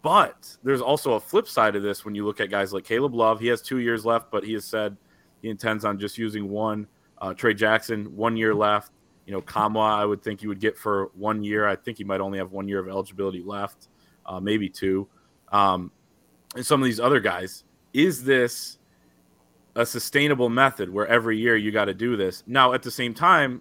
But 0.05 0.55
there's 0.61 0.81
also 0.81 1.13
a 1.13 1.19
flip 1.19 1.47
side 1.47 1.75
of 1.75 1.81
this 1.81 2.05
when 2.05 2.13
you 2.13 2.27
look 2.27 2.39
at 2.39 2.51
guys 2.51 2.71
like 2.71 2.83
Caleb 2.83 3.15
Love. 3.15 3.39
He 3.39 3.47
has 3.47 3.59
two 3.59 3.79
years 3.79 4.05
left, 4.05 4.29
but 4.29 4.43
he 4.43 4.53
has 4.53 4.63
said 4.63 4.95
he 5.41 5.49
intends 5.49 5.83
on 5.83 5.97
just 5.97 6.15
using 6.15 6.47
one. 6.47 6.85
Uh, 7.17 7.33
Trey 7.33 7.55
Jackson, 7.55 8.15
one 8.15 8.37
year 8.37 8.53
left. 8.53 8.91
You 9.25 9.33
know, 9.33 9.41
Nkamhoua, 9.41 9.97
I 9.97 10.05
would 10.05 10.21
think 10.21 10.43
you 10.43 10.49
would 10.49 10.59
get 10.59 10.77
for 10.77 11.09
one 11.15 11.43
year. 11.43 11.67
I 11.67 11.75
think 11.75 11.97
he 11.97 12.03
might 12.03 12.21
only 12.21 12.37
have 12.37 12.51
one 12.51 12.67
year 12.67 12.77
of 12.77 12.87
eligibility 12.87 13.41
left, 13.41 13.87
uh, 14.27 14.39
maybe 14.39 14.69
two. 14.69 15.07
Um, 15.51 15.89
and 16.55 16.63
some 16.63 16.83
of 16.83 16.85
these 16.85 16.99
other 16.99 17.19
guys. 17.19 17.63
Is 17.91 18.23
this 18.23 18.77
a 19.75 19.87
sustainable 19.87 20.49
method 20.49 20.87
where 20.87 21.07
every 21.07 21.39
year 21.39 21.57
you 21.57 21.71
got 21.71 21.85
to 21.85 21.95
do 21.95 22.15
this? 22.15 22.43
Now, 22.45 22.73
at 22.73 22.83
the 22.83 22.91
same 22.91 23.15
time, 23.15 23.59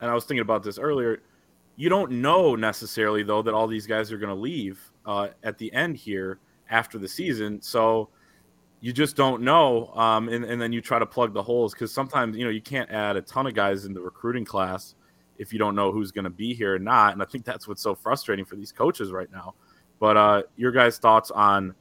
and 0.00 0.10
I 0.10 0.14
was 0.14 0.24
thinking 0.24 0.42
about 0.42 0.64
this 0.64 0.76
earlier, 0.76 1.22
you 1.76 1.88
don't 1.88 2.10
know 2.10 2.56
necessarily 2.56 3.22
though 3.22 3.42
that 3.42 3.54
all 3.54 3.68
these 3.68 3.86
guys 3.86 4.10
are 4.10 4.18
going 4.18 4.34
to 4.34 4.42
leave 4.42 4.90
uh, 5.06 5.28
at 5.42 5.58
the 5.58 5.72
end 5.72 5.96
here 5.96 6.38
after 6.70 6.98
the 6.98 7.08
season. 7.08 7.60
So 7.60 8.08
you 8.80 8.92
just 8.92 9.16
don't 9.16 9.42
know, 9.42 9.88
um, 9.94 10.28
and, 10.28 10.44
and 10.44 10.60
then 10.60 10.72
you 10.72 10.80
try 10.80 10.98
to 10.98 11.06
plug 11.06 11.32
the 11.32 11.42
holes 11.42 11.72
because 11.72 11.92
sometimes 11.92 12.36
you 12.36 12.44
know 12.44 12.50
you 12.50 12.60
can't 12.60 12.90
add 12.90 13.16
a 13.16 13.22
ton 13.22 13.46
of 13.46 13.54
guys 13.54 13.86
in 13.86 13.94
the 13.94 14.00
recruiting 14.00 14.44
class 14.44 14.94
if 15.38 15.52
you 15.52 15.58
don't 15.58 15.74
know 15.74 15.90
who's 15.90 16.12
going 16.12 16.24
to 16.24 16.30
be 16.30 16.54
here 16.54 16.74
or 16.74 16.78
not. 16.78 17.12
And 17.12 17.22
I 17.22 17.24
think 17.24 17.44
that's 17.44 17.66
what's 17.66 17.82
so 17.82 17.94
frustrating 17.94 18.44
for 18.44 18.56
these 18.56 18.72
coaches 18.72 19.10
right 19.10 19.30
now. 19.32 19.54
But 19.98 20.16
uh, 20.16 20.42
your 20.56 20.70
guys' 20.70 20.98
thoughts 20.98 21.30
on 21.30 21.74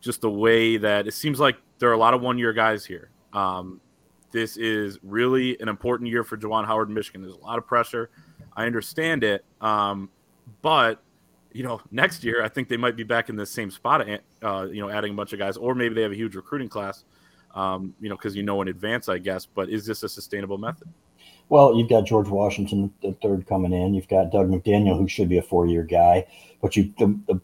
just 0.00 0.20
the 0.20 0.30
way 0.30 0.76
that 0.76 1.06
it 1.06 1.14
seems 1.14 1.40
like 1.40 1.56
there 1.78 1.88
are 1.88 1.94
a 1.94 1.98
lot 1.98 2.14
of 2.14 2.20
one 2.20 2.38
year 2.38 2.52
guys 2.52 2.84
here. 2.84 3.10
Um, 3.32 3.80
this 4.30 4.56
is 4.56 4.98
really 5.02 5.58
an 5.60 5.68
important 5.68 6.08
year 6.08 6.22
for 6.22 6.36
Juwan 6.36 6.66
Howard 6.66 6.88
in 6.88 6.94
Michigan. 6.94 7.22
There's 7.22 7.34
a 7.34 7.38
lot 7.38 7.58
of 7.58 7.66
pressure. 7.66 8.10
I 8.56 8.66
understand 8.66 9.24
it. 9.24 9.44
Um, 9.60 10.08
but, 10.62 11.02
you 11.52 11.62
know, 11.62 11.80
next 11.90 12.24
year, 12.24 12.42
I 12.42 12.48
think 12.48 12.68
they 12.68 12.76
might 12.76 12.96
be 12.96 13.02
back 13.02 13.28
in 13.28 13.36
the 13.36 13.46
same 13.46 13.70
spot, 13.70 14.06
uh, 14.42 14.68
you 14.70 14.80
know, 14.80 14.88
adding 14.88 15.12
a 15.12 15.16
bunch 15.16 15.32
of 15.32 15.38
guys, 15.38 15.56
or 15.56 15.74
maybe 15.74 15.94
they 15.94 16.02
have 16.02 16.12
a 16.12 16.16
huge 16.16 16.34
recruiting 16.34 16.68
class, 16.68 17.04
um, 17.54 17.94
you 18.00 18.08
know, 18.08 18.16
because 18.16 18.36
you 18.36 18.42
know 18.42 18.62
in 18.62 18.68
advance, 18.68 19.08
I 19.08 19.18
guess. 19.18 19.46
But 19.46 19.68
is 19.68 19.84
this 19.84 20.02
a 20.02 20.08
sustainable 20.08 20.58
method? 20.58 20.88
Well, 21.48 21.76
you've 21.76 21.88
got 21.88 22.06
George 22.06 22.28
Washington 22.28 22.92
the 23.02 23.12
third 23.20 23.46
coming 23.46 23.72
in. 23.72 23.94
You've 23.94 24.08
got 24.08 24.30
Dug 24.30 24.48
McDaniel, 24.48 24.96
who 24.96 25.08
should 25.08 25.28
be 25.28 25.38
a 25.38 25.42
four-year 25.42 25.82
guy. 25.82 26.26
But 26.62 26.76
you, 26.76 26.94
the, 26.98 27.18
the 27.26 27.40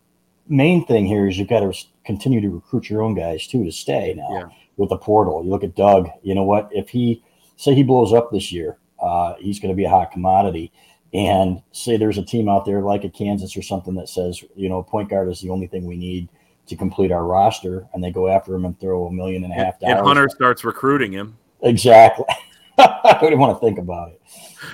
main 0.48 0.86
thing 0.86 1.06
here 1.06 1.26
is 1.26 1.38
you've 1.38 1.48
got 1.48 1.60
to 1.60 1.86
continue 2.04 2.40
to 2.40 2.48
recruit 2.48 2.88
your 2.88 3.02
own 3.02 3.14
guys 3.14 3.46
too 3.48 3.64
to 3.64 3.72
stay 3.72 4.14
now 4.16 4.30
yeah. 4.30 4.48
with 4.76 4.90
the 4.90 4.96
portal. 4.98 5.42
You 5.44 5.50
look 5.50 5.64
at 5.64 5.74
Dug. 5.74 6.08
you 6.22 6.34
know 6.34 6.44
what? 6.44 6.68
If 6.72 6.88
he 6.88 7.24
say 7.56 7.74
he 7.74 7.82
blows 7.82 8.12
up 8.12 8.30
this 8.30 8.52
year, 8.52 8.78
uh, 9.00 9.34
he's 9.40 9.58
going 9.58 9.72
to 9.72 9.76
be 9.76 9.84
a 9.84 9.90
hot 9.90 10.12
commodity. 10.12 10.72
And 11.16 11.62
say 11.72 11.96
there's 11.96 12.18
a 12.18 12.24
team 12.24 12.48
out 12.48 12.66
there 12.66 12.82
like 12.82 13.04
a 13.04 13.08
Kansas 13.08 13.56
or 13.56 13.62
something 13.62 13.94
that 13.94 14.08
says, 14.08 14.44
you 14.54 14.68
know, 14.68 14.82
point 14.82 15.08
guard 15.08 15.28
is 15.28 15.40
the 15.40 15.50
only 15.50 15.66
thing 15.66 15.86
we 15.86 15.96
need 15.96 16.28
to 16.66 16.76
complete 16.76 17.12
our 17.12 17.24
roster, 17.24 17.86
and 17.94 18.02
they 18.02 18.10
go 18.10 18.28
after 18.28 18.54
him 18.54 18.64
and 18.64 18.78
throw 18.78 19.06
a 19.06 19.12
million 19.12 19.44
and 19.44 19.52
a 19.52 19.56
half 19.56 19.78
dollars. 19.78 19.98
And 19.98 20.06
Hunter 20.06 20.28
starts 20.28 20.64
recruiting 20.64 21.12
him. 21.12 21.38
Exactly. 21.62 22.24
I 22.78 23.16
don't 23.20 23.28
even 23.28 23.38
want 23.38 23.58
to 23.58 23.66
think 23.66 23.78
about 23.78 24.10
it. 24.10 24.20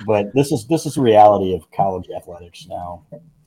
But 0.05 0.33
this 0.33 0.51
is 0.51 0.67
this 0.67 0.85
is 0.85 0.95
the 0.95 1.01
reality 1.01 1.55
of 1.55 1.71
college 1.71 2.09
athletics 2.15 2.67
now. 2.67 3.05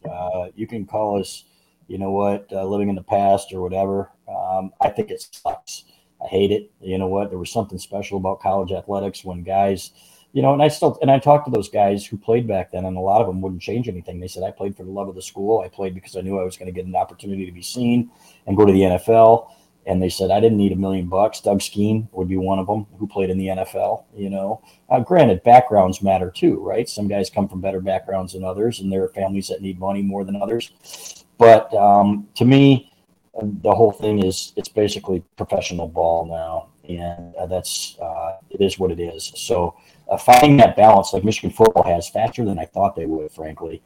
Uh, 0.08 0.48
you 0.54 0.66
can 0.66 0.86
call 0.86 1.20
us 1.20 1.44
you 1.88 1.98
know 1.98 2.10
what, 2.10 2.46
uh, 2.52 2.64
living 2.64 2.88
in 2.88 2.94
the 2.94 3.02
past 3.02 3.52
or 3.52 3.60
whatever. 3.60 4.10
Um, 4.28 4.72
I 4.80 4.88
think 4.88 5.10
it 5.10 5.26
sucks. 5.32 5.84
I 6.22 6.28
hate 6.28 6.50
it. 6.50 6.70
You 6.80 6.98
know 6.98 7.06
what? 7.06 7.30
There 7.30 7.38
was 7.38 7.50
something 7.50 7.78
special 7.78 8.18
about 8.18 8.40
college 8.40 8.72
athletics 8.72 9.24
when 9.24 9.42
guys, 9.42 9.92
you 10.36 10.42
know, 10.42 10.52
and 10.52 10.62
I 10.62 10.68
still 10.68 10.98
and 11.00 11.10
I 11.10 11.18
talked 11.18 11.46
to 11.46 11.50
those 11.50 11.70
guys 11.70 12.04
who 12.04 12.18
played 12.18 12.46
back 12.46 12.70
then, 12.70 12.84
and 12.84 12.98
a 12.98 13.00
lot 13.00 13.22
of 13.22 13.26
them 13.26 13.40
wouldn't 13.40 13.62
change 13.62 13.88
anything. 13.88 14.20
They 14.20 14.28
said 14.28 14.42
I 14.42 14.50
played 14.50 14.76
for 14.76 14.84
the 14.84 14.90
love 14.90 15.08
of 15.08 15.14
the 15.14 15.22
school. 15.22 15.62
I 15.62 15.68
played 15.68 15.94
because 15.94 16.14
I 16.14 16.20
knew 16.20 16.38
I 16.38 16.44
was 16.44 16.58
going 16.58 16.66
to 16.66 16.78
get 16.78 16.84
an 16.84 16.94
opportunity 16.94 17.46
to 17.46 17.52
be 17.52 17.62
seen 17.62 18.10
and 18.46 18.54
go 18.54 18.66
to 18.66 18.72
the 18.72 18.80
NFL. 18.80 19.48
And 19.86 20.02
they 20.02 20.10
said 20.10 20.30
I 20.30 20.40
didn't 20.40 20.58
need 20.58 20.72
a 20.72 20.76
million 20.76 21.06
bucks. 21.06 21.40
Doug 21.40 21.62
Skene 21.62 22.06
would 22.12 22.28
be 22.28 22.36
one 22.36 22.58
of 22.58 22.66
them 22.66 22.86
who 22.98 23.06
played 23.06 23.30
in 23.30 23.38
the 23.38 23.46
NFL. 23.46 24.04
You 24.14 24.28
know, 24.28 24.62
uh, 24.90 25.00
granted, 25.00 25.42
backgrounds 25.42 26.02
matter 26.02 26.30
too, 26.30 26.60
right? 26.60 26.86
Some 26.86 27.08
guys 27.08 27.30
come 27.30 27.48
from 27.48 27.62
better 27.62 27.80
backgrounds 27.80 28.34
than 28.34 28.44
others, 28.44 28.80
and 28.80 28.92
there 28.92 29.04
are 29.04 29.08
families 29.08 29.48
that 29.48 29.62
need 29.62 29.80
money 29.80 30.02
more 30.02 30.22
than 30.22 30.36
others. 30.36 31.24
But 31.38 31.72
um, 31.72 32.28
to 32.34 32.44
me, 32.44 32.92
the 33.40 33.74
whole 33.74 33.92
thing 33.92 34.22
is 34.22 34.52
it's 34.54 34.68
basically 34.68 35.24
professional 35.38 35.88
ball 35.88 36.26
now, 36.26 36.68
and 36.86 37.34
uh, 37.36 37.46
that's 37.46 37.96
uh, 38.02 38.36
it 38.50 38.60
is 38.60 38.78
what 38.78 38.90
it 38.90 39.00
is. 39.00 39.32
So 39.34 39.76
uh, 40.10 40.16
finding 40.16 40.56
that 40.58 40.76
balance, 40.76 41.12
like 41.12 41.24
Michigan 41.24 41.50
football 41.50 41.84
has, 41.84 42.08
faster 42.08 42.44
than 42.44 42.58
I 42.58 42.64
thought 42.66 42.96
they 42.96 43.06
would, 43.06 43.32
frankly. 43.32 43.82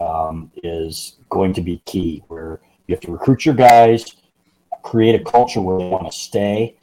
um, 0.00 0.50
is 0.62 1.16
going 1.30 1.52
to 1.54 1.60
be 1.60 1.82
key. 1.86 2.22
Where 2.28 2.60
you 2.86 2.94
have 2.94 3.02
to 3.02 3.12
recruit 3.12 3.44
your 3.44 3.54
guys, 3.54 4.16
create 4.82 5.20
a 5.20 5.24
culture 5.24 5.60
where 5.60 5.78
they 5.78 5.88
want 5.88 6.06
to 6.06 6.16
stay, 6.16 6.76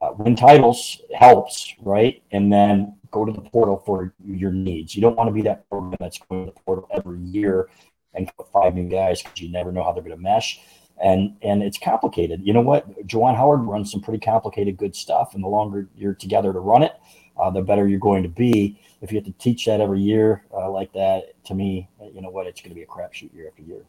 uh, 0.00 0.12
win 0.16 0.36
titles 0.36 1.00
helps, 1.14 1.74
right? 1.80 2.22
And 2.30 2.52
then 2.52 2.94
go 3.10 3.24
to 3.24 3.32
the 3.32 3.40
portal 3.40 3.82
for 3.84 4.12
your 4.24 4.52
needs. 4.52 4.94
You 4.94 5.02
don't 5.02 5.16
want 5.16 5.28
to 5.28 5.34
be 5.34 5.42
that 5.42 5.68
program 5.68 5.96
that's 5.98 6.18
going 6.18 6.46
to 6.46 6.52
the 6.52 6.60
portal 6.60 6.88
every 6.92 7.20
year 7.20 7.68
and 8.14 8.30
five 8.52 8.74
new 8.74 8.88
guys 8.88 9.22
because 9.22 9.40
you 9.40 9.50
never 9.50 9.72
know 9.72 9.82
how 9.82 9.92
they're 9.92 10.02
going 10.02 10.16
to 10.16 10.22
mesh. 10.22 10.60
And 11.02 11.36
and 11.42 11.62
it's 11.62 11.78
complicated. 11.78 12.40
You 12.42 12.52
know 12.52 12.60
what? 12.60 13.06
Juwan 13.06 13.36
Howard 13.36 13.60
runs 13.60 13.92
some 13.92 14.00
pretty 14.00 14.18
complicated, 14.18 14.76
good 14.76 14.96
stuff. 14.96 15.34
And 15.34 15.44
the 15.44 15.48
longer 15.48 15.88
you're 15.96 16.14
together 16.14 16.52
to 16.52 16.58
run 16.58 16.82
it, 16.82 16.92
uh, 17.38 17.50
the 17.50 17.62
better 17.62 17.86
you're 17.86 17.98
going 17.98 18.22
to 18.22 18.28
be. 18.28 18.80
If 19.00 19.12
you 19.12 19.18
have 19.18 19.26
to 19.26 19.32
teach 19.32 19.66
that 19.66 19.80
every 19.80 20.00
year 20.00 20.44
uh, 20.52 20.70
like 20.70 20.92
that, 20.92 21.32
to 21.44 21.54
me, 21.54 21.88
you 22.12 22.20
know 22.20 22.30
what? 22.30 22.46
It's 22.46 22.60
going 22.60 22.70
to 22.70 22.74
be 22.74 22.82
a 22.82 22.86
crapshoot 22.86 23.32
year 23.34 23.48
after 23.48 23.62
year. 23.62 23.84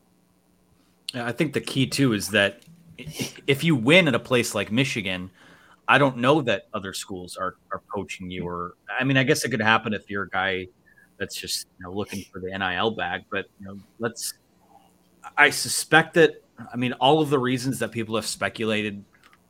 I 1.16 1.32
think 1.32 1.54
the 1.54 1.62
key 1.62 1.88
too 1.88 2.14
is 2.14 2.30
that 2.30 2.62
if 3.48 3.64
you 3.64 3.76
win 3.76 4.08
at 4.08 4.16
a 4.16 4.20
place 4.20 4.54
like 4.54 4.72
Michigan, 4.72 5.32
I 5.88 5.98
don't 5.98 6.18
know 6.18 6.42
that 6.42 6.68
other 6.74 6.94
schools 6.94 7.38
are 7.38 7.56
are 7.72 7.82
poaching 7.94 8.30
you. 8.30 8.48
Or 8.48 8.76
I 9.00 9.04
mean, 9.04 9.18
I 9.18 9.24
guess 9.24 9.44
it 9.44 9.50
could 9.50 9.62
happen 9.62 9.94
if 9.94 10.10
you're 10.10 10.24
a 10.24 10.30
guy 10.30 10.68
that's 11.18 11.36
just 11.36 11.68
you 11.80 11.86
know, 11.86 11.94
looking 11.94 12.24
for 12.32 12.40
the 12.40 12.56
NIL 12.56 12.92
bag. 12.92 13.24
But 13.32 13.48
you 13.60 13.68
know, 13.68 13.80
let's. 13.98 14.36
I 15.38 15.50
suspect 15.50 16.14
that. 16.14 16.44
I 16.72 16.76
mean, 16.78 16.94
all 16.94 17.22
of 17.22 17.30
the 17.30 17.40
reasons 17.40 17.80
that 17.80 17.92
people 17.92 18.16
have 18.16 18.26
speculated 18.26 19.04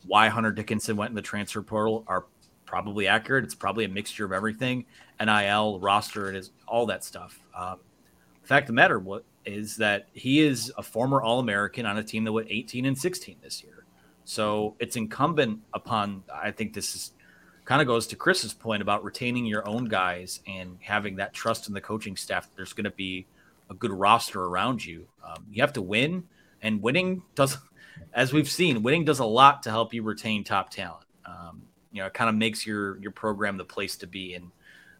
why 0.05 0.29
Hunter 0.29 0.51
Dickinson 0.51 0.95
went 0.95 1.09
in 1.09 1.15
the 1.15 1.21
transfer 1.21 1.61
portal 1.61 2.05
are 2.07 2.25
probably 2.69 3.07
accurate. 3.07 3.43
It's 3.43 3.55
probably 3.55 3.83
a 3.85 3.89
mixture 3.89 4.23
of 4.23 4.31
everything: 4.31 4.85
NIL, 5.19 5.79
roster, 5.79 6.29
and 6.29 6.49
all 6.67 6.85
that 6.85 7.03
stuff. 7.03 7.39
Um, 7.55 7.79
the 8.41 8.47
fact 8.47 8.63
of 8.63 8.67
the 8.67 8.73
matter 8.73 9.03
is 9.45 9.77
that 9.77 10.07
he 10.13 10.39
is 10.41 10.71
a 10.77 10.83
former 10.83 11.21
All 11.21 11.39
American 11.39 11.85
on 11.85 11.97
a 11.97 12.03
team 12.03 12.23
that 12.23 12.31
went 12.31 12.47
18 12.49 12.85
and 12.85 12.97
16 12.97 13.37
this 13.41 13.63
year. 13.63 13.85
So 14.25 14.75
it's 14.79 14.95
incumbent 14.95 15.61
upon, 15.73 16.23
I 16.31 16.51
think 16.51 16.73
this 16.73 16.95
is 16.95 17.13
kind 17.65 17.81
of 17.81 17.87
goes 17.87 18.07
to 18.07 18.15
Chris's 18.15 18.53
point 18.53 18.81
about 18.81 19.03
retaining 19.03 19.45
your 19.45 19.67
own 19.67 19.85
guys 19.85 20.39
and 20.47 20.77
having 20.81 21.15
that 21.17 21.33
trust 21.33 21.67
in 21.67 21.73
the 21.73 21.81
coaching 21.81 22.15
staff. 22.15 22.49
There's 22.55 22.73
going 22.73 22.85
to 22.85 22.91
be 22.91 23.27
a 23.69 23.73
good 23.73 23.91
roster 23.91 24.43
around 24.43 24.83
you. 24.83 25.07
Um, 25.23 25.45
you 25.51 25.61
have 25.61 25.73
to 25.73 25.81
win, 25.81 26.23
and 26.61 26.81
winning 26.81 27.21
does, 27.35 27.57
as 28.13 28.33
we've 28.33 28.49
seen, 28.49 28.81
winning 28.81 29.05
does 29.05 29.19
a 29.19 29.25
lot 29.25 29.63
to 29.63 29.69
help 29.69 29.93
you 29.93 30.01
retain 30.03 30.43
top 30.43 30.69
talent. 30.71 31.05
Um, 31.25 31.61
you 31.91 32.01
know, 32.01 32.07
it 32.07 32.13
kind 32.13 32.29
of 32.29 32.35
makes 32.35 32.65
your 32.65 32.97
your 32.99 33.11
program 33.11 33.57
the 33.57 33.65
place 33.65 33.95
to 33.97 34.07
be. 34.07 34.35
And 34.35 34.51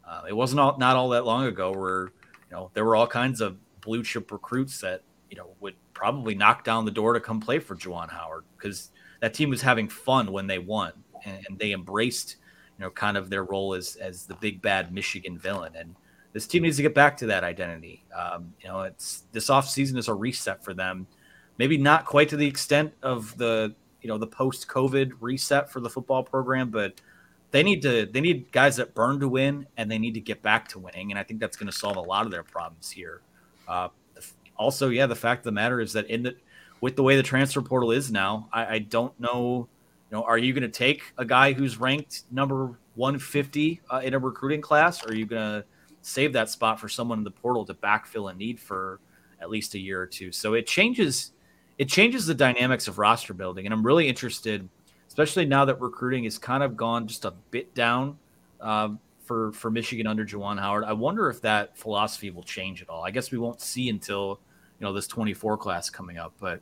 uh, 0.08 0.24
it 0.28 0.34
wasn't 0.34 0.60
all, 0.60 0.78
not 0.78 0.96
all 0.96 1.10
that 1.10 1.26
long 1.26 1.46
ago 1.46 1.72
where 1.72 2.12
you 2.50 2.56
know 2.56 2.72
there 2.74 2.84
were 2.86 2.96
all 2.96 3.08
kinds 3.08 3.42
of 3.42 3.58
blue 3.82 4.04
chip 4.04 4.32
recruits 4.32 4.82
that 4.82 5.04
you 5.30 5.38
know 5.38 5.50
would 5.60 5.76
probably 5.94 6.36
knock 6.36 6.64
down 6.64 6.86
the 6.86 6.92
door 6.92 7.14
to 7.14 7.20
come 7.20 7.40
play 7.40 7.60
for 7.60 7.76
Juwan 7.76 8.10
Howard 8.10 8.44
because 8.58 8.92
that 9.22 9.34
team 9.34 9.50
was 9.50 9.62
having 9.62 9.88
fun 9.88 10.32
when 10.32 10.48
they 10.48 10.60
won 10.60 10.94
and, 11.26 11.46
and, 11.48 11.60
they 11.60 11.74
embraced 11.74 12.38
you 12.78 12.86
know 12.86 12.90
kind 12.90 13.18
of 13.18 13.30
their 13.30 13.44
role 13.44 13.74
as 13.74 13.96
as 13.98 14.26
the 14.26 14.36
big 14.36 14.62
bad 14.62 14.94
Michigan 14.94 15.38
villain. 15.38 15.74
And 15.76 15.96
this 16.34 16.48
team 16.48 16.64
needs 16.64 16.78
to 16.78 16.84
get 16.84 16.96
back 16.96 17.18
to 17.18 17.26
that 17.28 17.44
identity. 17.44 18.04
Um, 18.18 18.54
you 18.62 18.68
know 18.68 18.82
it's 18.82 19.24
this 19.32 19.50
off 19.50 19.70
season 19.70 19.98
is 19.98 20.08
a 20.08 20.14
reset 20.14 20.64
for 20.64 20.74
them. 20.74 21.06
Maybe 21.58 21.78
not 21.78 22.06
quite 22.06 22.30
to 22.30 22.38
the 22.38 22.48
extent 22.48 22.94
of 23.04 23.38
the 23.38 23.76
you 24.02 24.08
know 24.08 24.18
the 24.18 24.28
post 24.28 24.68
COVID 24.68 25.14
reset 25.20 25.70
for 25.70 25.80
the 25.80 25.90
football 25.90 26.24
program 26.24 26.70
but 26.70 27.02
they 27.52 27.64
need 27.64 27.82
to 27.82 28.06
they 28.06 28.22
need 28.22 28.52
guys 28.52 28.76
that 28.78 28.94
burn 28.94 29.20
to 29.20 29.28
win 29.28 29.68
and 29.78 29.90
they 29.90 29.98
need 29.98 30.14
to 30.14 30.22
get 30.22 30.42
back 30.42 30.68
to 30.70 30.80
winning 30.80 31.12
and 31.12 31.20
I 31.20 31.24
think 31.24 31.40
that's 31.40 31.58
going 31.58 31.72
to 31.72 31.78
solve 31.78 31.98
a 31.98 32.02
lot 32.02 32.26
of 32.26 32.32
their 32.32 32.44
problems 32.44 32.90
here 32.90 33.22
uh, 33.68 33.90
also 34.58 34.90
yeah 34.90 35.06
the 35.06 35.16
fact 35.16 35.40
of 35.40 35.46
the 35.46 35.52
matter 35.52 35.80
is 35.80 35.94
that 35.94 36.08
in 36.08 36.24
the 36.24 36.36
with 36.82 36.96
the 36.96 37.04
way 37.04 37.16
the 37.16 37.24
transfer 37.24 37.62
portal 37.62 37.92
is 37.92 38.12
now, 38.12 38.50
I, 38.54 38.76
I 38.76 38.80
don't 38.80 39.18
know. 39.20 39.68
You 40.10 40.18
know, 40.18 40.24
are 40.24 40.38
you 40.38 40.54
going 40.54 40.64
to 40.64 40.70
take 40.70 41.14
a 41.18 41.26
guy 41.26 41.54
who's 41.54 41.80
ranked 41.80 42.24
number 42.32 42.78
150 42.96 43.82
uh, 43.92 44.02
in 44.04 44.14
a 44.14 44.20
recruiting 44.20 44.62
class, 44.62 45.04
or 45.06 45.10
are 45.10 45.16
you 45.16 45.26
going 45.26 45.62
to 45.62 45.66
save 46.02 46.34
that 46.34 46.50
spot 46.50 46.80
for 46.80 46.90
someone 46.90 47.20
in 47.20 47.24
the 47.24 47.32
portal 47.32 47.66
to 47.66 47.74
backfill 47.74 48.32
a 48.32 48.34
need 48.34 48.60
for 48.60 49.00
at 49.40 49.50
least 49.50 49.76
a 49.76 49.80
year 49.80 50.02
or 50.02 50.08
two? 50.08 50.32
So 50.32 50.54
it 50.54 50.66
changes. 50.66 51.32
It 51.80 51.88
changes 51.88 52.26
the 52.26 52.36
dynamics 52.36 52.88
of 52.90 53.00
roster 53.00 53.34
building, 53.34 53.66
and 53.66 53.74
I'm 53.74 53.86
really 53.86 54.08
interested, 54.08 54.68
especially 55.08 55.46
now 55.46 55.64
that 55.66 55.80
recruiting 55.80 56.26
has 56.26 56.38
kind 56.38 56.62
of 56.62 56.76
gone 56.76 57.08
just 57.08 57.24
a 57.24 57.32
bit 57.52 57.74
down 57.74 58.20
uh, 58.60 58.90
for 59.24 59.54
for 59.54 59.72
Michigan 59.72 60.06
under 60.06 60.26
Juwan 60.26 60.60
Howard. 60.60 60.84
I 60.84 60.92
wonder 60.94 61.30
if 61.30 61.42
that 61.42 61.78
philosophy 61.78 62.32
will 62.32 62.44
change 62.44 62.82
at 62.82 62.90
all. 62.90 63.06
I 63.06 63.12
guess 63.12 63.32
we 63.32 63.38
won't 63.38 63.62
see 63.62 63.88
until 63.90 64.42
you 64.78 64.86
know 64.86 64.92
this 64.92 65.08
24 65.08 65.58
class 65.58 65.90
coming 65.90 66.18
up, 66.18 66.34
but 66.38 66.62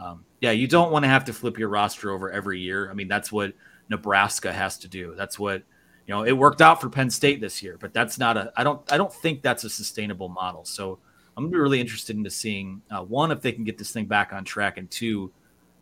um, 0.00 0.24
yeah, 0.40 0.50
you 0.50 0.66
don't 0.66 0.90
want 0.90 1.04
to 1.04 1.08
have 1.08 1.24
to 1.26 1.32
flip 1.32 1.58
your 1.58 1.68
roster 1.68 2.10
over 2.10 2.30
every 2.30 2.60
year. 2.60 2.90
I 2.90 2.94
mean, 2.94 3.08
that's 3.08 3.30
what 3.30 3.52
Nebraska 3.88 4.52
has 4.52 4.78
to 4.78 4.88
do. 4.88 5.14
That's 5.14 5.38
what 5.38 5.62
you 6.06 6.14
know. 6.14 6.24
It 6.24 6.32
worked 6.32 6.60
out 6.60 6.80
for 6.80 6.88
Penn 6.88 7.10
State 7.10 7.40
this 7.40 7.62
year, 7.62 7.76
but 7.78 7.94
that's 7.94 8.18
not 8.18 8.36
a. 8.36 8.52
I 8.56 8.64
don't. 8.64 8.80
I 8.92 8.96
don't 8.96 9.12
think 9.12 9.42
that's 9.42 9.62
a 9.62 9.70
sustainable 9.70 10.28
model. 10.28 10.64
So 10.64 10.98
I'm 11.36 11.44
gonna 11.44 11.52
be 11.52 11.58
really 11.58 11.80
interested 11.80 12.16
into 12.16 12.30
seeing 12.30 12.82
uh, 12.90 13.02
one 13.02 13.30
if 13.30 13.42
they 13.42 13.52
can 13.52 13.64
get 13.64 13.78
this 13.78 13.92
thing 13.92 14.06
back 14.06 14.32
on 14.32 14.44
track, 14.44 14.78
and 14.78 14.90
two 14.90 15.32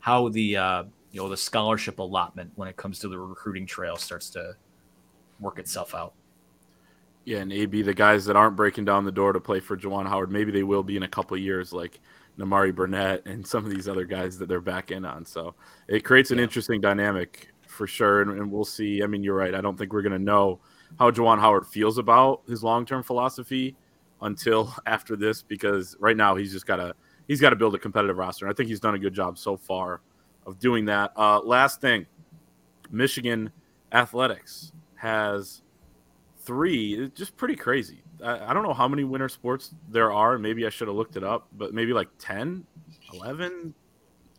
how 0.00 0.28
the 0.28 0.56
uh, 0.56 0.84
you 1.12 1.20
know 1.20 1.28
the 1.28 1.36
scholarship 1.36 1.98
allotment 1.98 2.50
when 2.56 2.68
it 2.68 2.76
comes 2.76 2.98
to 3.00 3.08
the 3.08 3.18
recruiting 3.18 3.66
trail 3.66 3.96
starts 3.96 4.30
to 4.30 4.54
work 5.40 5.58
itself 5.58 5.94
out. 5.94 6.14
Yeah, 7.24 7.38
and 7.38 7.52
AB 7.52 7.82
the 7.82 7.94
guys 7.94 8.24
that 8.26 8.36
aren't 8.36 8.56
breaking 8.56 8.84
down 8.84 9.04
the 9.04 9.12
door 9.12 9.32
to 9.32 9.40
play 9.40 9.60
for 9.60 9.76
Juwan 9.76 10.06
Howard, 10.06 10.30
maybe 10.30 10.52
they 10.52 10.62
will 10.62 10.82
be 10.82 10.96
in 10.96 11.04
a 11.04 11.08
couple 11.08 11.36
years. 11.36 11.72
Like 11.72 12.00
Nimari 12.38 12.74
Burnett 12.74 13.26
and 13.26 13.46
some 13.46 13.64
of 13.64 13.70
these 13.70 13.88
other 13.88 14.04
guys 14.04 14.38
that 14.38 14.48
they're 14.48 14.60
back 14.60 14.90
in 14.90 15.04
on. 15.04 15.24
So 15.24 15.54
it 15.88 16.04
creates 16.04 16.30
an 16.30 16.38
yeah. 16.38 16.44
interesting 16.44 16.80
dynamic 16.80 17.48
for 17.66 17.86
sure. 17.86 18.22
And, 18.22 18.30
and, 18.32 18.50
we'll 18.50 18.64
see. 18.64 19.02
I 19.02 19.06
mean, 19.06 19.22
you're 19.22 19.36
right. 19.36 19.54
I 19.54 19.60
don't 19.60 19.78
think 19.78 19.92
we're 19.92 20.02
going 20.02 20.12
to 20.12 20.18
know 20.18 20.60
how 20.98 21.10
Juwan 21.10 21.40
Howard 21.40 21.66
feels 21.66 21.98
about 21.98 22.42
his 22.48 22.62
long 22.62 22.86
term 22.86 23.02
philosophy 23.02 23.76
until 24.24 24.74
after 24.86 25.16
this, 25.16 25.42
because 25.42 25.96
right 26.00 26.16
now 26.16 26.34
he's 26.34 26.52
just 26.52 26.66
got 26.66 26.76
to 26.76 26.94
he's 27.28 27.40
got 27.40 27.50
to 27.50 27.56
build 27.56 27.74
a 27.74 27.78
competitive 27.78 28.18
roster. 28.18 28.46
And 28.46 28.52
I 28.52 28.56
think 28.56 28.68
he's 28.68 28.80
done 28.80 28.94
a 28.94 28.98
good 28.98 29.14
job 29.14 29.38
so 29.38 29.56
far 29.56 30.00
of 30.46 30.58
doing 30.58 30.84
that. 30.86 31.12
Uh, 31.16 31.40
last 31.40 31.80
thing, 31.80 32.06
Michigan 32.90 33.50
athletics 33.92 34.72
has 34.96 35.62
three, 36.44 36.94
It's 36.94 37.18
just 37.18 37.36
pretty 37.36 37.56
crazy. 37.56 38.02
I, 38.22 38.50
I 38.50 38.54
don't 38.54 38.62
know 38.62 38.74
how 38.74 38.88
many 38.88 39.04
winter 39.04 39.28
sports 39.28 39.74
there 39.88 40.12
are. 40.12 40.38
Maybe 40.38 40.66
I 40.66 40.68
should 40.68 40.88
have 40.88 40.96
looked 40.96 41.16
it 41.16 41.24
up, 41.24 41.48
but 41.56 41.72
maybe 41.72 41.92
like 41.92 42.08
10, 42.18 42.64
11, 43.14 43.74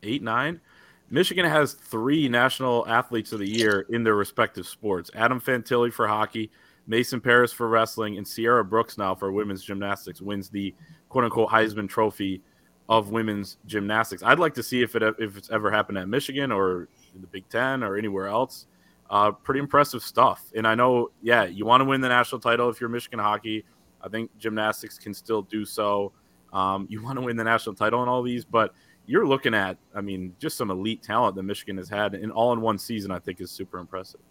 8, 0.03 0.23
9. 0.23 0.61
Michigan 1.09 1.45
has 1.45 1.73
three 1.73 2.27
national 2.27 2.87
athletes 2.87 3.31
of 3.31 3.39
the 3.39 3.49
year 3.49 3.85
in 3.89 4.03
their 4.03 4.15
respective 4.15 4.67
sports 4.67 5.11
Adam 5.13 5.39
Fantilli 5.39 5.93
for 5.93 6.07
hockey, 6.07 6.51
Mason 6.87 7.19
Parris 7.19 7.51
for 7.51 7.67
wrestling, 7.67 8.17
and 8.17 8.27
Sierra 8.27 8.63
Brooks 8.63 8.97
now 8.97 9.15
for 9.15 9.31
women's 9.31 9.63
gymnastics 9.63 10.21
wins 10.21 10.49
the 10.49 10.73
quote 11.09 11.23
unquote 11.23 11.49
Heisman 11.49 11.89
Trophy 11.89 12.41
of 12.87 13.09
women's 13.09 13.57
gymnastics. 13.65 14.21
I'd 14.23 14.39
like 14.39 14.53
to 14.55 14.63
see 14.63 14.81
if 14.81 14.95
it 14.95 15.03
if 15.19 15.37
it's 15.37 15.49
ever 15.49 15.71
happened 15.71 15.97
at 15.97 16.07
Michigan 16.07 16.51
or 16.51 16.87
in 17.15 17.21
the 17.21 17.27
Big 17.27 17.47
Ten 17.49 17.83
or 17.83 17.97
anywhere 17.97 18.27
else. 18.27 18.67
Uh, 19.09 19.31
pretty 19.31 19.59
impressive 19.59 20.01
stuff. 20.01 20.51
And 20.55 20.67
I 20.67 20.73
know, 20.73 21.11
yeah, 21.21 21.43
you 21.45 21.65
want 21.65 21.81
to 21.81 21.85
win 21.85 22.01
the 22.01 22.09
national 22.09 22.41
title 22.41 22.69
if 22.69 22.81
you're 22.81 22.89
Michigan 22.89 23.19
hockey. 23.19 23.63
I 24.01 24.09
think 24.09 24.35
gymnastics 24.37 24.97
can 24.97 25.13
still 25.13 25.43
do 25.43 25.63
so. 25.63 26.11
Um, 26.53 26.87
you 26.89 27.03
want 27.03 27.19
to 27.19 27.25
win 27.25 27.37
the 27.37 27.43
national 27.43 27.75
title 27.75 28.01
in 28.01 28.09
all 28.09 28.23
these, 28.23 28.45
but 28.45 28.73
you're 29.05 29.27
looking 29.27 29.53
at, 29.53 29.77
I 29.93 30.01
mean, 30.01 30.33
just 30.39 30.57
some 30.57 30.71
elite 30.71 31.03
talent 31.03 31.35
that 31.35 31.43
Michigan 31.43 31.77
has 31.77 31.87
had 31.87 32.15
in 32.15 32.31
all 32.31 32.53
in 32.53 32.61
one 32.61 32.79
season. 32.79 33.11
I 33.11 33.19
think 33.19 33.41
is 33.41 33.51
super 33.51 33.77
impressive. 33.77 34.21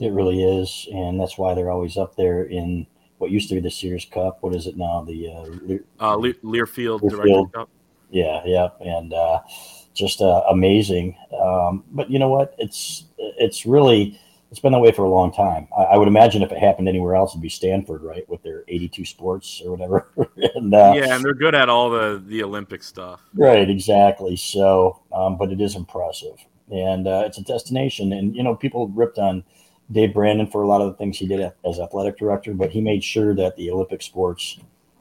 It 0.00 0.12
really 0.12 0.42
is, 0.42 0.88
and 0.92 1.20
that's 1.20 1.38
why 1.38 1.54
they're 1.54 1.70
always 1.70 1.96
up 1.96 2.16
there 2.16 2.44
in 2.44 2.86
what 3.18 3.30
used 3.30 3.48
to 3.48 3.54
be 3.54 3.60
the 3.60 3.70
Sears 3.70 4.06
Cup. 4.10 4.38
What 4.40 4.54
is 4.54 4.66
it 4.66 4.76
now? 4.76 5.04
The 5.06 5.28
uh, 5.28 5.46
Le- 5.62 5.78
uh, 6.00 6.16
Le- 6.16 6.34
Learfield, 6.34 7.00
Learfield. 7.00 7.52
Cup. 7.52 7.70
Yeah, 8.10 8.42
yeah, 8.44 8.68
and 8.80 9.12
uh, 9.12 9.40
just 9.94 10.20
uh, 10.20 10.42
amazing. 10.50 11.16
Um, 11.40 11.84
but 11.92 12.10
you 12.10 12.18
know 12.18 12.28
what? 12.28 12.54
It's 12.58 13.04
it's 13.18 13.66
really 13.66 14.20
it's 14.54 14.60
been 14.60 14.72
that 14.72 14.78
way 14.78 14.92
for 14.92 15.02
a 15.02 15.08
long 15.08 15.32
time. 15.32 15.66
I, 15.76 15.82
I, 15.82 15.96
would 15.96 16.06
imagine 16.06 16.40
if 16.40 16.52
it 16.52 16.58
happened 16.58 16.88
anywhere 16.88 17.16
else, 17.16 17.32
it'd 17.32 17.42
be 17.42 17.48
Stanford, 17.48 18.02
right, 18.02 18.28
with 18.28 18.40
their 18.44 18.62
82 18.68 19.04
sports 19.04 19.60
or 19.64 19.72
whatever. 19.72 20.06
and, 20.54 20.72
uh, 20.72 20.92
yeah, 20.94 21.16
and 21.16 21.24
they're 21.24 21.34
good 21.34 21.56
at 21.56 21.68
all 21.68 21.90
the 21.90 22.22
the 22.24 22.40
Olympic 22.44 22.84
stuff. 22.84 23.20
Right, 23.34 23.68
exactly. 23.68 24.36
So, 24.36 25.02
um, 25.12 25.38
but 25.38 25.50
it 25.50 25.60
is 25.60 25.74
impressive, 25.74 26.36
and 26.70 27.08
uh, 27.08 27.24
it's 27.26 27.38
a 27.38 27.42
destination. 27.42 28.12
And 28.12 28.36
you 28.36 28.44
know, 28.44 28.54
people 28.54 28.86
ripped 28.88 29.18
on 29.18 29.42
Dave 29.92 30.14
Brandon 30.14 30.46
for 30.46 30.62
a 30.62 30.66
lot 30.66 30.80
of 30.80 30.88
the 30.88 30.94
things 30.96 31.18
he 31.18 31.26
did 31.26 31.52
as 31.64 31.78
athletic 31.78 32.18
director, 32.18 32.54
but 32.54 32.70
he 32.70 32.80
made 32.80 33.04
sure 33.04 33.34
that 33.34 33.56
the 33.56 33.70
Olympic 33.70 34.02
sports 34.02 34.58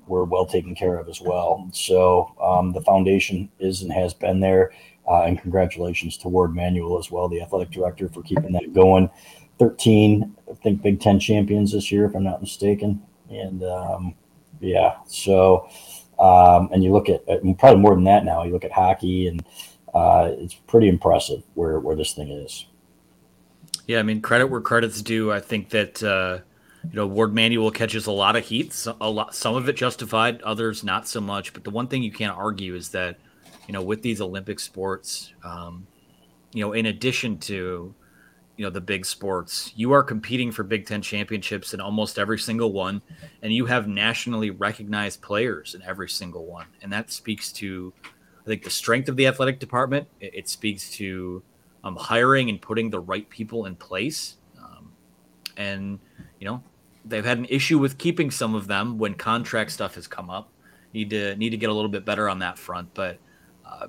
were 0.07 0.25
well 0.25 0.45
taken 0.45 0.75
care 0.75 0.97
of 0.97 1.07
as 1.07 1.21
well. 1.21 1.69
So 1.71 2.35
um, 2.41 2.73
the 2.73 2.81
foundation 2.81 3.49
is 3.59 3.81
and 3.81 3.91
has 3.93 4.13
been 4.13 4.39
there. 4.39 4.71
Uh, 5.07 5.23
and 5.23 5.41
congratulations 5.41 6.17
to 6.17 6.29
Warde 6.29 6.55
Manuel 6.55 6.97
as 6.97 7.11
well, 7.11 7.27
the 7.27 7.41
athletic 7.41 7.71
director, 7.71 8.07
for 8.09 8.21
keeping 8.23 8.51
that 8.53 8.73
going. 8.73 9.09
13, 9.59 10.35
I 10.49 10.53
think, 10.55 10.81
Big 10.81 10.99
Ten 10.99 11.19
champions 11.19 11.71
this 11.73 11.91
year, 11.91 12.05
if 12.05 12.15
I'm 12.15 12.23
not 12.23 12.41
mistaken. 12.41 13.01
And 13.29 13.63
um, 13.63 14.15
yeah, 14.61 14.97
so 15.05 15.67
Um, 16.19 16.69
and 16.71 16.83
you 16.83 16.91
look 16.91 17.09
at 17.09 17.25
probably 17.57 17.81
more 17.81 17.95
than 17.95 18.03
that 18.05 18.23
now. 18.23 18.43
You 18.43 18.53
look 18.53 18.63
at 18.65 18.71
hockey, 18.71 19.27
and 19.27 19.43
uh, 19.93 20.31
it's 20.37 20.53
pretty 20.53 20.87
impressive 20.87 21.43
where 21.55 21.79
where 21.79 21.95
this 21.95 22.13
thing 22.13 22.29
is. 22.31 22.65
Yeah, 23.87 23.99
I 23.99 24.03
mean, 24.03 24.21
credit 24.21 24.47
where 24.47 24.61
credit's 24.61 25.01
due. 25.01 25.31
I 25.31 25.39
think 25.39 25.69
that 25.69 26.01
uh, 26.01 26.39
you 26.83 26.95
know 26.95 27.07
Warde 27.07 27.33
Manuel 27.33 27.71
catches 27.71 28.07
a 28.07 28.11
lot 28.11 28.35
of 28.35 28.45
heat, 28.45 28.85
a 29.01 29.09
lot, 29.09 29.35
some 29.35 29.55
of 29.55 29.67
it 29.67 29.75
justified, 29.75 30.41
others 30.41 30.83
not 30.83 31.07
so 31.07 31.19
much. 31.19 31.53
But 31.53 31.63
the 31.63 31.69
one 31.69 31.87
thing 31.87 32.03
you 32.03 32.11
can't 32.11 32.35
argue 32.37 32.75
is 32.75 32.89
that 32.89 33.17
you 33.67 33.73
know 33.73 33.81
with 33.81 34.01
these 34.01 34.21
Olympic 34.21 34.59
sports, 34.59 35.33
um, 35.43 35.85
you 36.53 36.61
know, 36.61 36.73
in 36.73 36.85
addition 36.85 37.37
to 37.39 37.93
you 38.55 38.65
know 38.65 38.69
the 38.69 38.81
big 38.81 39.05
sports, 39.05 39.73
you 39.75 39.91
are 39.91 40.03
competing 40.03 40.51
for 40.51 40.63
Big 40.63 40.85
Ten 40.85 41.01
championships 41.01 41.73
in 41.73 41.81
almost 41.81 42.17
every 42.17 42.39
single 42.39 42.71
one, 42.71 43.01
and 43.41 43.51
you 43.51 43.65
have 43.65 43.87
nationally 43.87 44.49
recognized 44.49 45.21
players 45.21 45.75
in 45.75 45.81
every 45.81 46.07
single 46.07 46.45
one, 46.45 46.67
and 46.81 46.93
that 46.93 47.11
speaks 47.11 47.51
to 47.53 47.91
I 48.43 48.45
think 48.45 48.63
the 48.63 48.69
strength 48.69 49.09
of 49.09 49.17
the 49.17 49.27
athletic 49.27 49.59
department. 49.59 50.07
It, 50.21 50.35
it 50.35 50.49
speaks 50.49 50.89
to 50.91 51.43
um, 51.83 51.95
hiring 51.95 52.49
and 52.49 52.61
putting 52.61 52.89
the 52.89 52.99
right 52.99 53.29
people 53.29 53.65
in 53.65 53.75
place. 53.75 54.37
Um, 54.57 54.91
and 55.57 55.99
you 56.39 56.47
know, 56.47 56.63
they've 57.05 57.25
had 57.25 57.37
an 57.37 57.45
issue 57.49 57.79
with 57.79 57.97
keeping 57.97 58.31
some 58.31 58.55
of 58.55 58.67
them 58.67 58.97
when 58.97 59.13
contract 59.13 59.71
stuff 59.71 59.95
has 59.95 60.07
come 60.07 60.29
up. 60.29 60.49
Need 60.93 61.09
to 61.09 61.35
need 61.35 61.49
to 61.49 61.57
get 61.57 61.69
a 61.69 61.73
little 61.73 61.89
bit 61.89 62.05
better 62.05 62.29
on 62.29 62.39
that 62.39 62.57
front. 62.57 62.93
But 62.93 63.17
uh, 63.65 63.87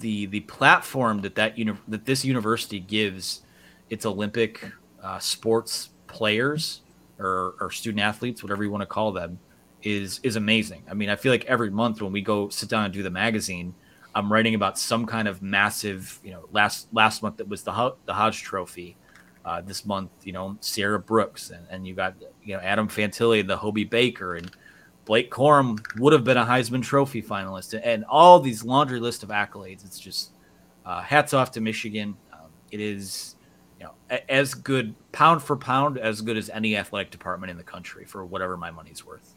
the 0.00 0.26
the 0.26 0.40
platform 0.40 1.20
that 1.20 1.36
that 1.36 1.56
uni- 1.56 1.78
that 1.88 2.04
this 2.04 2.24
university 2.24 2.80
gives 2.80 3.42
its 3.90 4.04
Olympic 4.04 4.72
uh, 5.02 5.18
sports 5.18 5.90
players 6.06 6.80
or, 7.18 7.54
or 7.60 7.70
student 7.70 8.00
athletes, 8.00 8.42
whatever 8.42 8.64
you 8.64 8.70
want 8.70 8.82
to 8.82 8.86
call 8.86 9.12
them, 9.12 9.38
is 9.82 10.18
is 10.22 10.36
amazing. 10.36 10.82
I 10.90 10.94
mean, 10.94 11.10
I 11.10 11.16
feel 11.16 11.30
like 11.30 11.44
every 11.44 11.70
month 11.70 12.02
when 12.02 12.12
we 12.12 12.20
go 12.20 12.48
sit 12.48 12.68
down 12.68 12.84
and 12.84 12.92
do 12.92 13.02
the 13.02 13.10
magazine, 13.10 13.74
I'm 14.14 14.32
writing 14.32 14.54
about 14.54 14.78
some 14.78 15.06
kind 15.06 15.26
of 15.26 15.42
massive, 15.42 16.20
you 16.22 16.30
know, 16.30 16.48
last 16.52 16.88
last 16.92 17.22
month 17.22 17.38
that 17.38 17.48
was 17.48 17.62
the 17.62 17.94
the 18.06 18.14
Hodge 18.14 18.42
Trophy. 18.42 18.96
Uh, 19.44 19.60
this 19.60 19.84
month, 19.84 20.10
you 20.22 20.32
know, 20.32 20.56
Sierra 20.60 20.98
Brooks, 20.98 21.50
and, 21.50 21.66
and 21.68 21.86
you 21.86 21.94
got 21.94 22.14
you 22.42 22.54
know 22.54 22.62
Adam 22.62 22.88
Fantilli, 22.88 23.46
the 23.46 23.56
Hobey 23.56 23.84
Baker, 23.84 24.36
and 24.36 24.50
Blake 25.04 25.30
Corum 25.30 25.78
would 25.98 26.14
have 26.14 26.24
been 26.24 26.38
a 26.38 26.44
Heisman 26.46 26.82
Trophy 26.82 27.22
finalist, 27.22 27.78
and 27.84 28.04
all 28.06 28.40
these 28.40 28.64
laundry 28.64 29.00
list 29.00 29.22
of 29.22 29.28
accolades. 29.28 29.84
It's 29.84 29.98
just 29.98 30.30
uh, 30.86 31.02
hats 31.02 31.34
off 31.34 31.50
to 31.52 31.60
Michigan. 31.60 32.16
Um, 32.32 32.48
it 32.70 32.80
is, 32.80 33.36
you 33.78 33.84
know, 33.84 33.92
a- 34.10 34.30
as 34.32 34.54
good 34.54 34.94
pound 35.12 35.42
for 35.42 35.56
pound 35.56 35.98
as 35.98 36.22
good 36.22 36.38
as 36.38 36.48
any 36.48 36.74
athletic 36.76 37.10
department 37.10 37.50
in 37.50 37.58
the 37.58 37.64
country 37.64 38.06
for 38.06 38.24
whatever 38.24 38.56
my 38.56 38.70
money's 38.70 39.04
worth. 39.04 39.34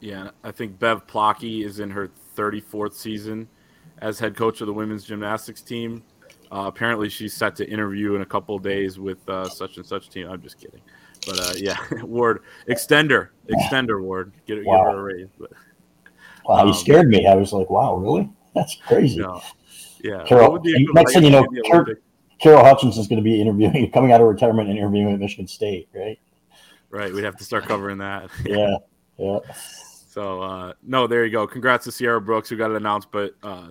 Yeah, 0.00 0.30
I 0.42 0.50
think 0.50 0.78
Bev 0.78 1.06
Plocki 1.06 1.64
is 1.64 1.78
in 1.78 1.90
her 1.90 2.10
34th 2.36 2.94
season 2.94 3.48
as 4.00 4.18
head 4.18 4.36
coach 4.36 4.60
of 4.60 4.66
the 4.66 4.72
women's 4.72 5.04
gymnastics 5.04 5.62
team. 5.62 6.02
Uh, 6.50 6.64
apparently, 6.66 7.08
she's 7.08 7.34
set 7.34 7.54
to 7.56 7.68
interview 7.68 8.14
in 8.14 8.22
a 8.22 8.26
couple 8.26 8.56
of 8.56 8.62
days 8.62 8.98
with 8.98 9.28
uh, 9.28 9.48
such 9.48 9.76
and 9.76 9.84
such 9.84 10.08
team. 10.08 10.28
I'm 10.28 10.40
just 10.40 10.58
kidding, 10.58 10.80
but 11.26 11.38
uh, 11.38 11.52
yeah, 11.56 11.76
Ward, 12.02 12.42
extender, 12.68 13.28
extender 13.50 14.00
Ward, 14.02 14.32
get, 14.46 14.64
wow. 14.64 14.84
give 14.84 14.92
her 14.92 14.98
a 14.98 15.02
raise. 15.02 15.28
But, 15.38 15.50
wow, 16.46 16.60
um, 16.60 16.68
you 16.68 16.74
scared 16.74 17.08
me. 17.08 17.26
I 17.26 17.34
was 17.34 17.52
like, 17.52 17.68
wow, 17.68 17.96
really? 17.96 18.30
That's 18.54 18.76
crazy. 18.76 19.20
No. 19.20 19.42
Yeah. 20.02 20.24
Carol, 20.24 20.60
next 20.94 21.14
thing 21.14 21.24
you 21.24 21.30
know, 21.30 21.46
Carol, 21.64 21.86
Carol 22.40 22.64
Hutchins 22.64 22.98
is 22.98 23.08
going 23.08 23.18
to 23.18 23.22
be 23.22 23.40
interviewing, 23.40 23.90
coming 23.94 24.12
out 24.12 24.20
of 24.20 24.28
retirement 24.28 24.68
and 24.68 24.78
interviewing 24.78 25.12
at 25.12 25.18
Michigan 25.18 25.46
State, 25.46 25.88
right? 25.94 26.18
Right. 26.90 27.12
We'd 27.12 27.24
have 27.24 27.36
to 27.36 27.44
start 27.44 27.64
covering 27.64 27.98
that. 27.98 28.30
yeah. 28.44 28.76
Yeah. 29.18 29.38
So 30.08 30.40
uh, 30.40 30.72
no, 30.82 31.06
there 31.06 31.24
you 31.24 31.30
go. 31.30 31.46
Congrats 31.46 31.84
to 31.84 31.92
Sierra 31.92 32.20
Brooks 32.20 32.48
who 32.48 32.56
got 32.56 32.70
it 32.70 32.76
announced, 32.76 33.08
but 33.10 33.34
uh, 33.42 33.70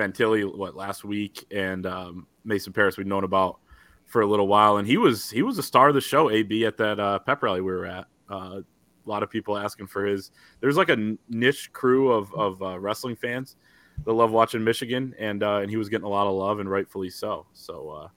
Fantilli 0.00 0.56
what 0.56 0.74
last 0.74 1.04
week 1.04 1.44
and 1.50 1.84
um, 1.86 2.26
Mason 2.44 2.72
Parris 2.72 2.96
we've 2.96 3.06
known 3.06 3.24
about 3.24 3.60
for 4.06 4.22
a 4.22 4.26
little 4.26 4.48
while, 4.48 4.78
and 4.78 4.88
he 4.88 4.96
was 4.96 5.30
he 5.30 5.42
was 5.42 5.58
a 5.58 5.62
star 5.62 5.88
of 5.88 5.94
the 5.94 6.00
show. 6.00 6.30
AB 6.30 6.64
at 6.64 6.76
that 6.78 6.98
uh, 6.98 7.18
pep 7.20 7.42
rally 7.42 7.60
we 7.60 7.70
were 7.70 7.86
at. 7.86 8.06
Uh, 8.30 8.60
a 9.06 9.08
lot 9.08 9.22
of 9.22 9.30
people 9.30 9.56
asking 9.56 9.86
for 9.86 10.04
his. 10.04 10.30
There's 10.60 10.76
like 10.76 10.88
a 10.88 11.16
niche 11.28 11.72
crew 11.72 12.12
of 12.12 12.32
of 12.34 12.62
uh, 12.62 12.78
wrestling 12.78 13.16
fans 13.16 13.56
that 14.04 14.12
love 14.12 14.32
watching 14.32 14.64
Michigan, 14.64 15.14
and 15.18 15.42
uh, 15.42 15.56
and 15.56 15.70
he 15.70 15.76
was 15.76 15.88
getting 15.88 16.06
a 16.06 16.10
lot 16.10 16.26
of 16.26 16.34
love, 16.34 16.60
and 16.60 16.70
rightfully 16.70 17.10
so. 17.10 17.46
So 17.52 17.90
uh, 17.90 18.08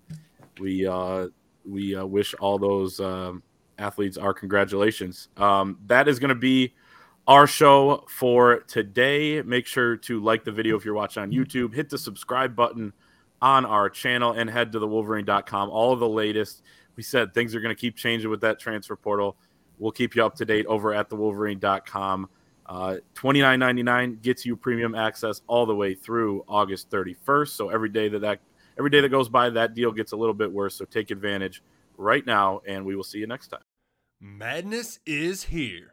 we 0.60 0.88
uh, 0.88 1.28
we 1.66 2.02
wish 2.04 2.34
all 2.36 2.58
those 2.58 3.00
um, 3.00 3.44
athletes 3.78 4.18
our 4.18 4.34
congratulations. 4.34 5.30
Um, 5.38 5.78
that 5.88 6.08
is 6.08 6.20
going 6.20 6.30
to 6.30 6.36
be 6.36 6.74
our 7.28 7.48
show 7.48 8.06
for 8.10 8.60
today. 8.62 9.42
Make 9.42 9.66
sure 9.66 9.98
to 9.98 10.22
like 10.22 10.44
the 10.44 10.52
video 10.52 10.78
if 10.78 10.86
you're 10.86 10.94
watching 10.94 11.24
on 11.24 11.32
YouTube, 11.32 11.74
hit 11.74 11.90
the 11.90 11.98
subscribe 11.98 12.56
button 12.56 12.94
on 13.42 13.66
our 13.66 13.90
channel, 13.90 14.32
and 14.32 14.50
head 14.50 14.72
to 14.72 14.80
the 14.80 14.88
Wolverine.com. 14.88 15.70
All 15.70 15.94
of 15.94 16.00
the 16.00 16.10
latest. 16.10 16.64
We 16.96 17.04
said 17.04 17.34
things 17.34 17.56
are 17.56 17.60
going 17.60 17.76
to 17.76 17.80
keep 17.80 17.96
changing 17.96 18.30
with 18.30 18.42
that 18.42 18.60
transfer 18.60 18.96
portal. 18.96 19.36
We'll 19.80 19.92
keep 19.92 20.16
you 20.16 20.24
up 20.24 20.36
to 20.36 20.46
date 20.46 20.66
over 20.68 20.94
at 20.94 21.10
the 21.10 21.16
Wolverine.com. 21.16 22.30
Uh, 22.66 22.98
$29.99 23.16 24.22
gets 24.22 24.46
you 24.46 24.56
premium 24.56 24.96
access 24.96 25.42
all 25.48 25.66
the 25.66 25.76
way 25.76 25.96
through 25.96 26.46
August 26.48 26.90
31st. 26.90 27.50
So 27.50 27.70
every 27.70 27.90
day 27.90 28.08
that, 28.10 28.20
that 28.20 28.40
every 28.78 28.90
day 28.90 29.02
that 29.02 29.10
goes 29.10 29.28
by, 29.28 29.50
that 29.50 29.74
deal 29.74 29.92
gets 29.92 30.12
a 30.12 30.16
little 30.16 30.34
bit 30.34 30.52
worse. 30.52 30.76
So 30.76 30.86
take 30.86 31.12
advantage 31.12 31.64
right 31.98 32.26
now, 32.26 32.62
and 32.66 32.86
we 32.86 32.96
will 32.96 33.04
see 33.04 33.20
you 33.20 33.28
next 33.28 33.48
time. 33.48 33.62
Madness 34.22 35.00
is 35.06 35.44
here. 35.44 35.93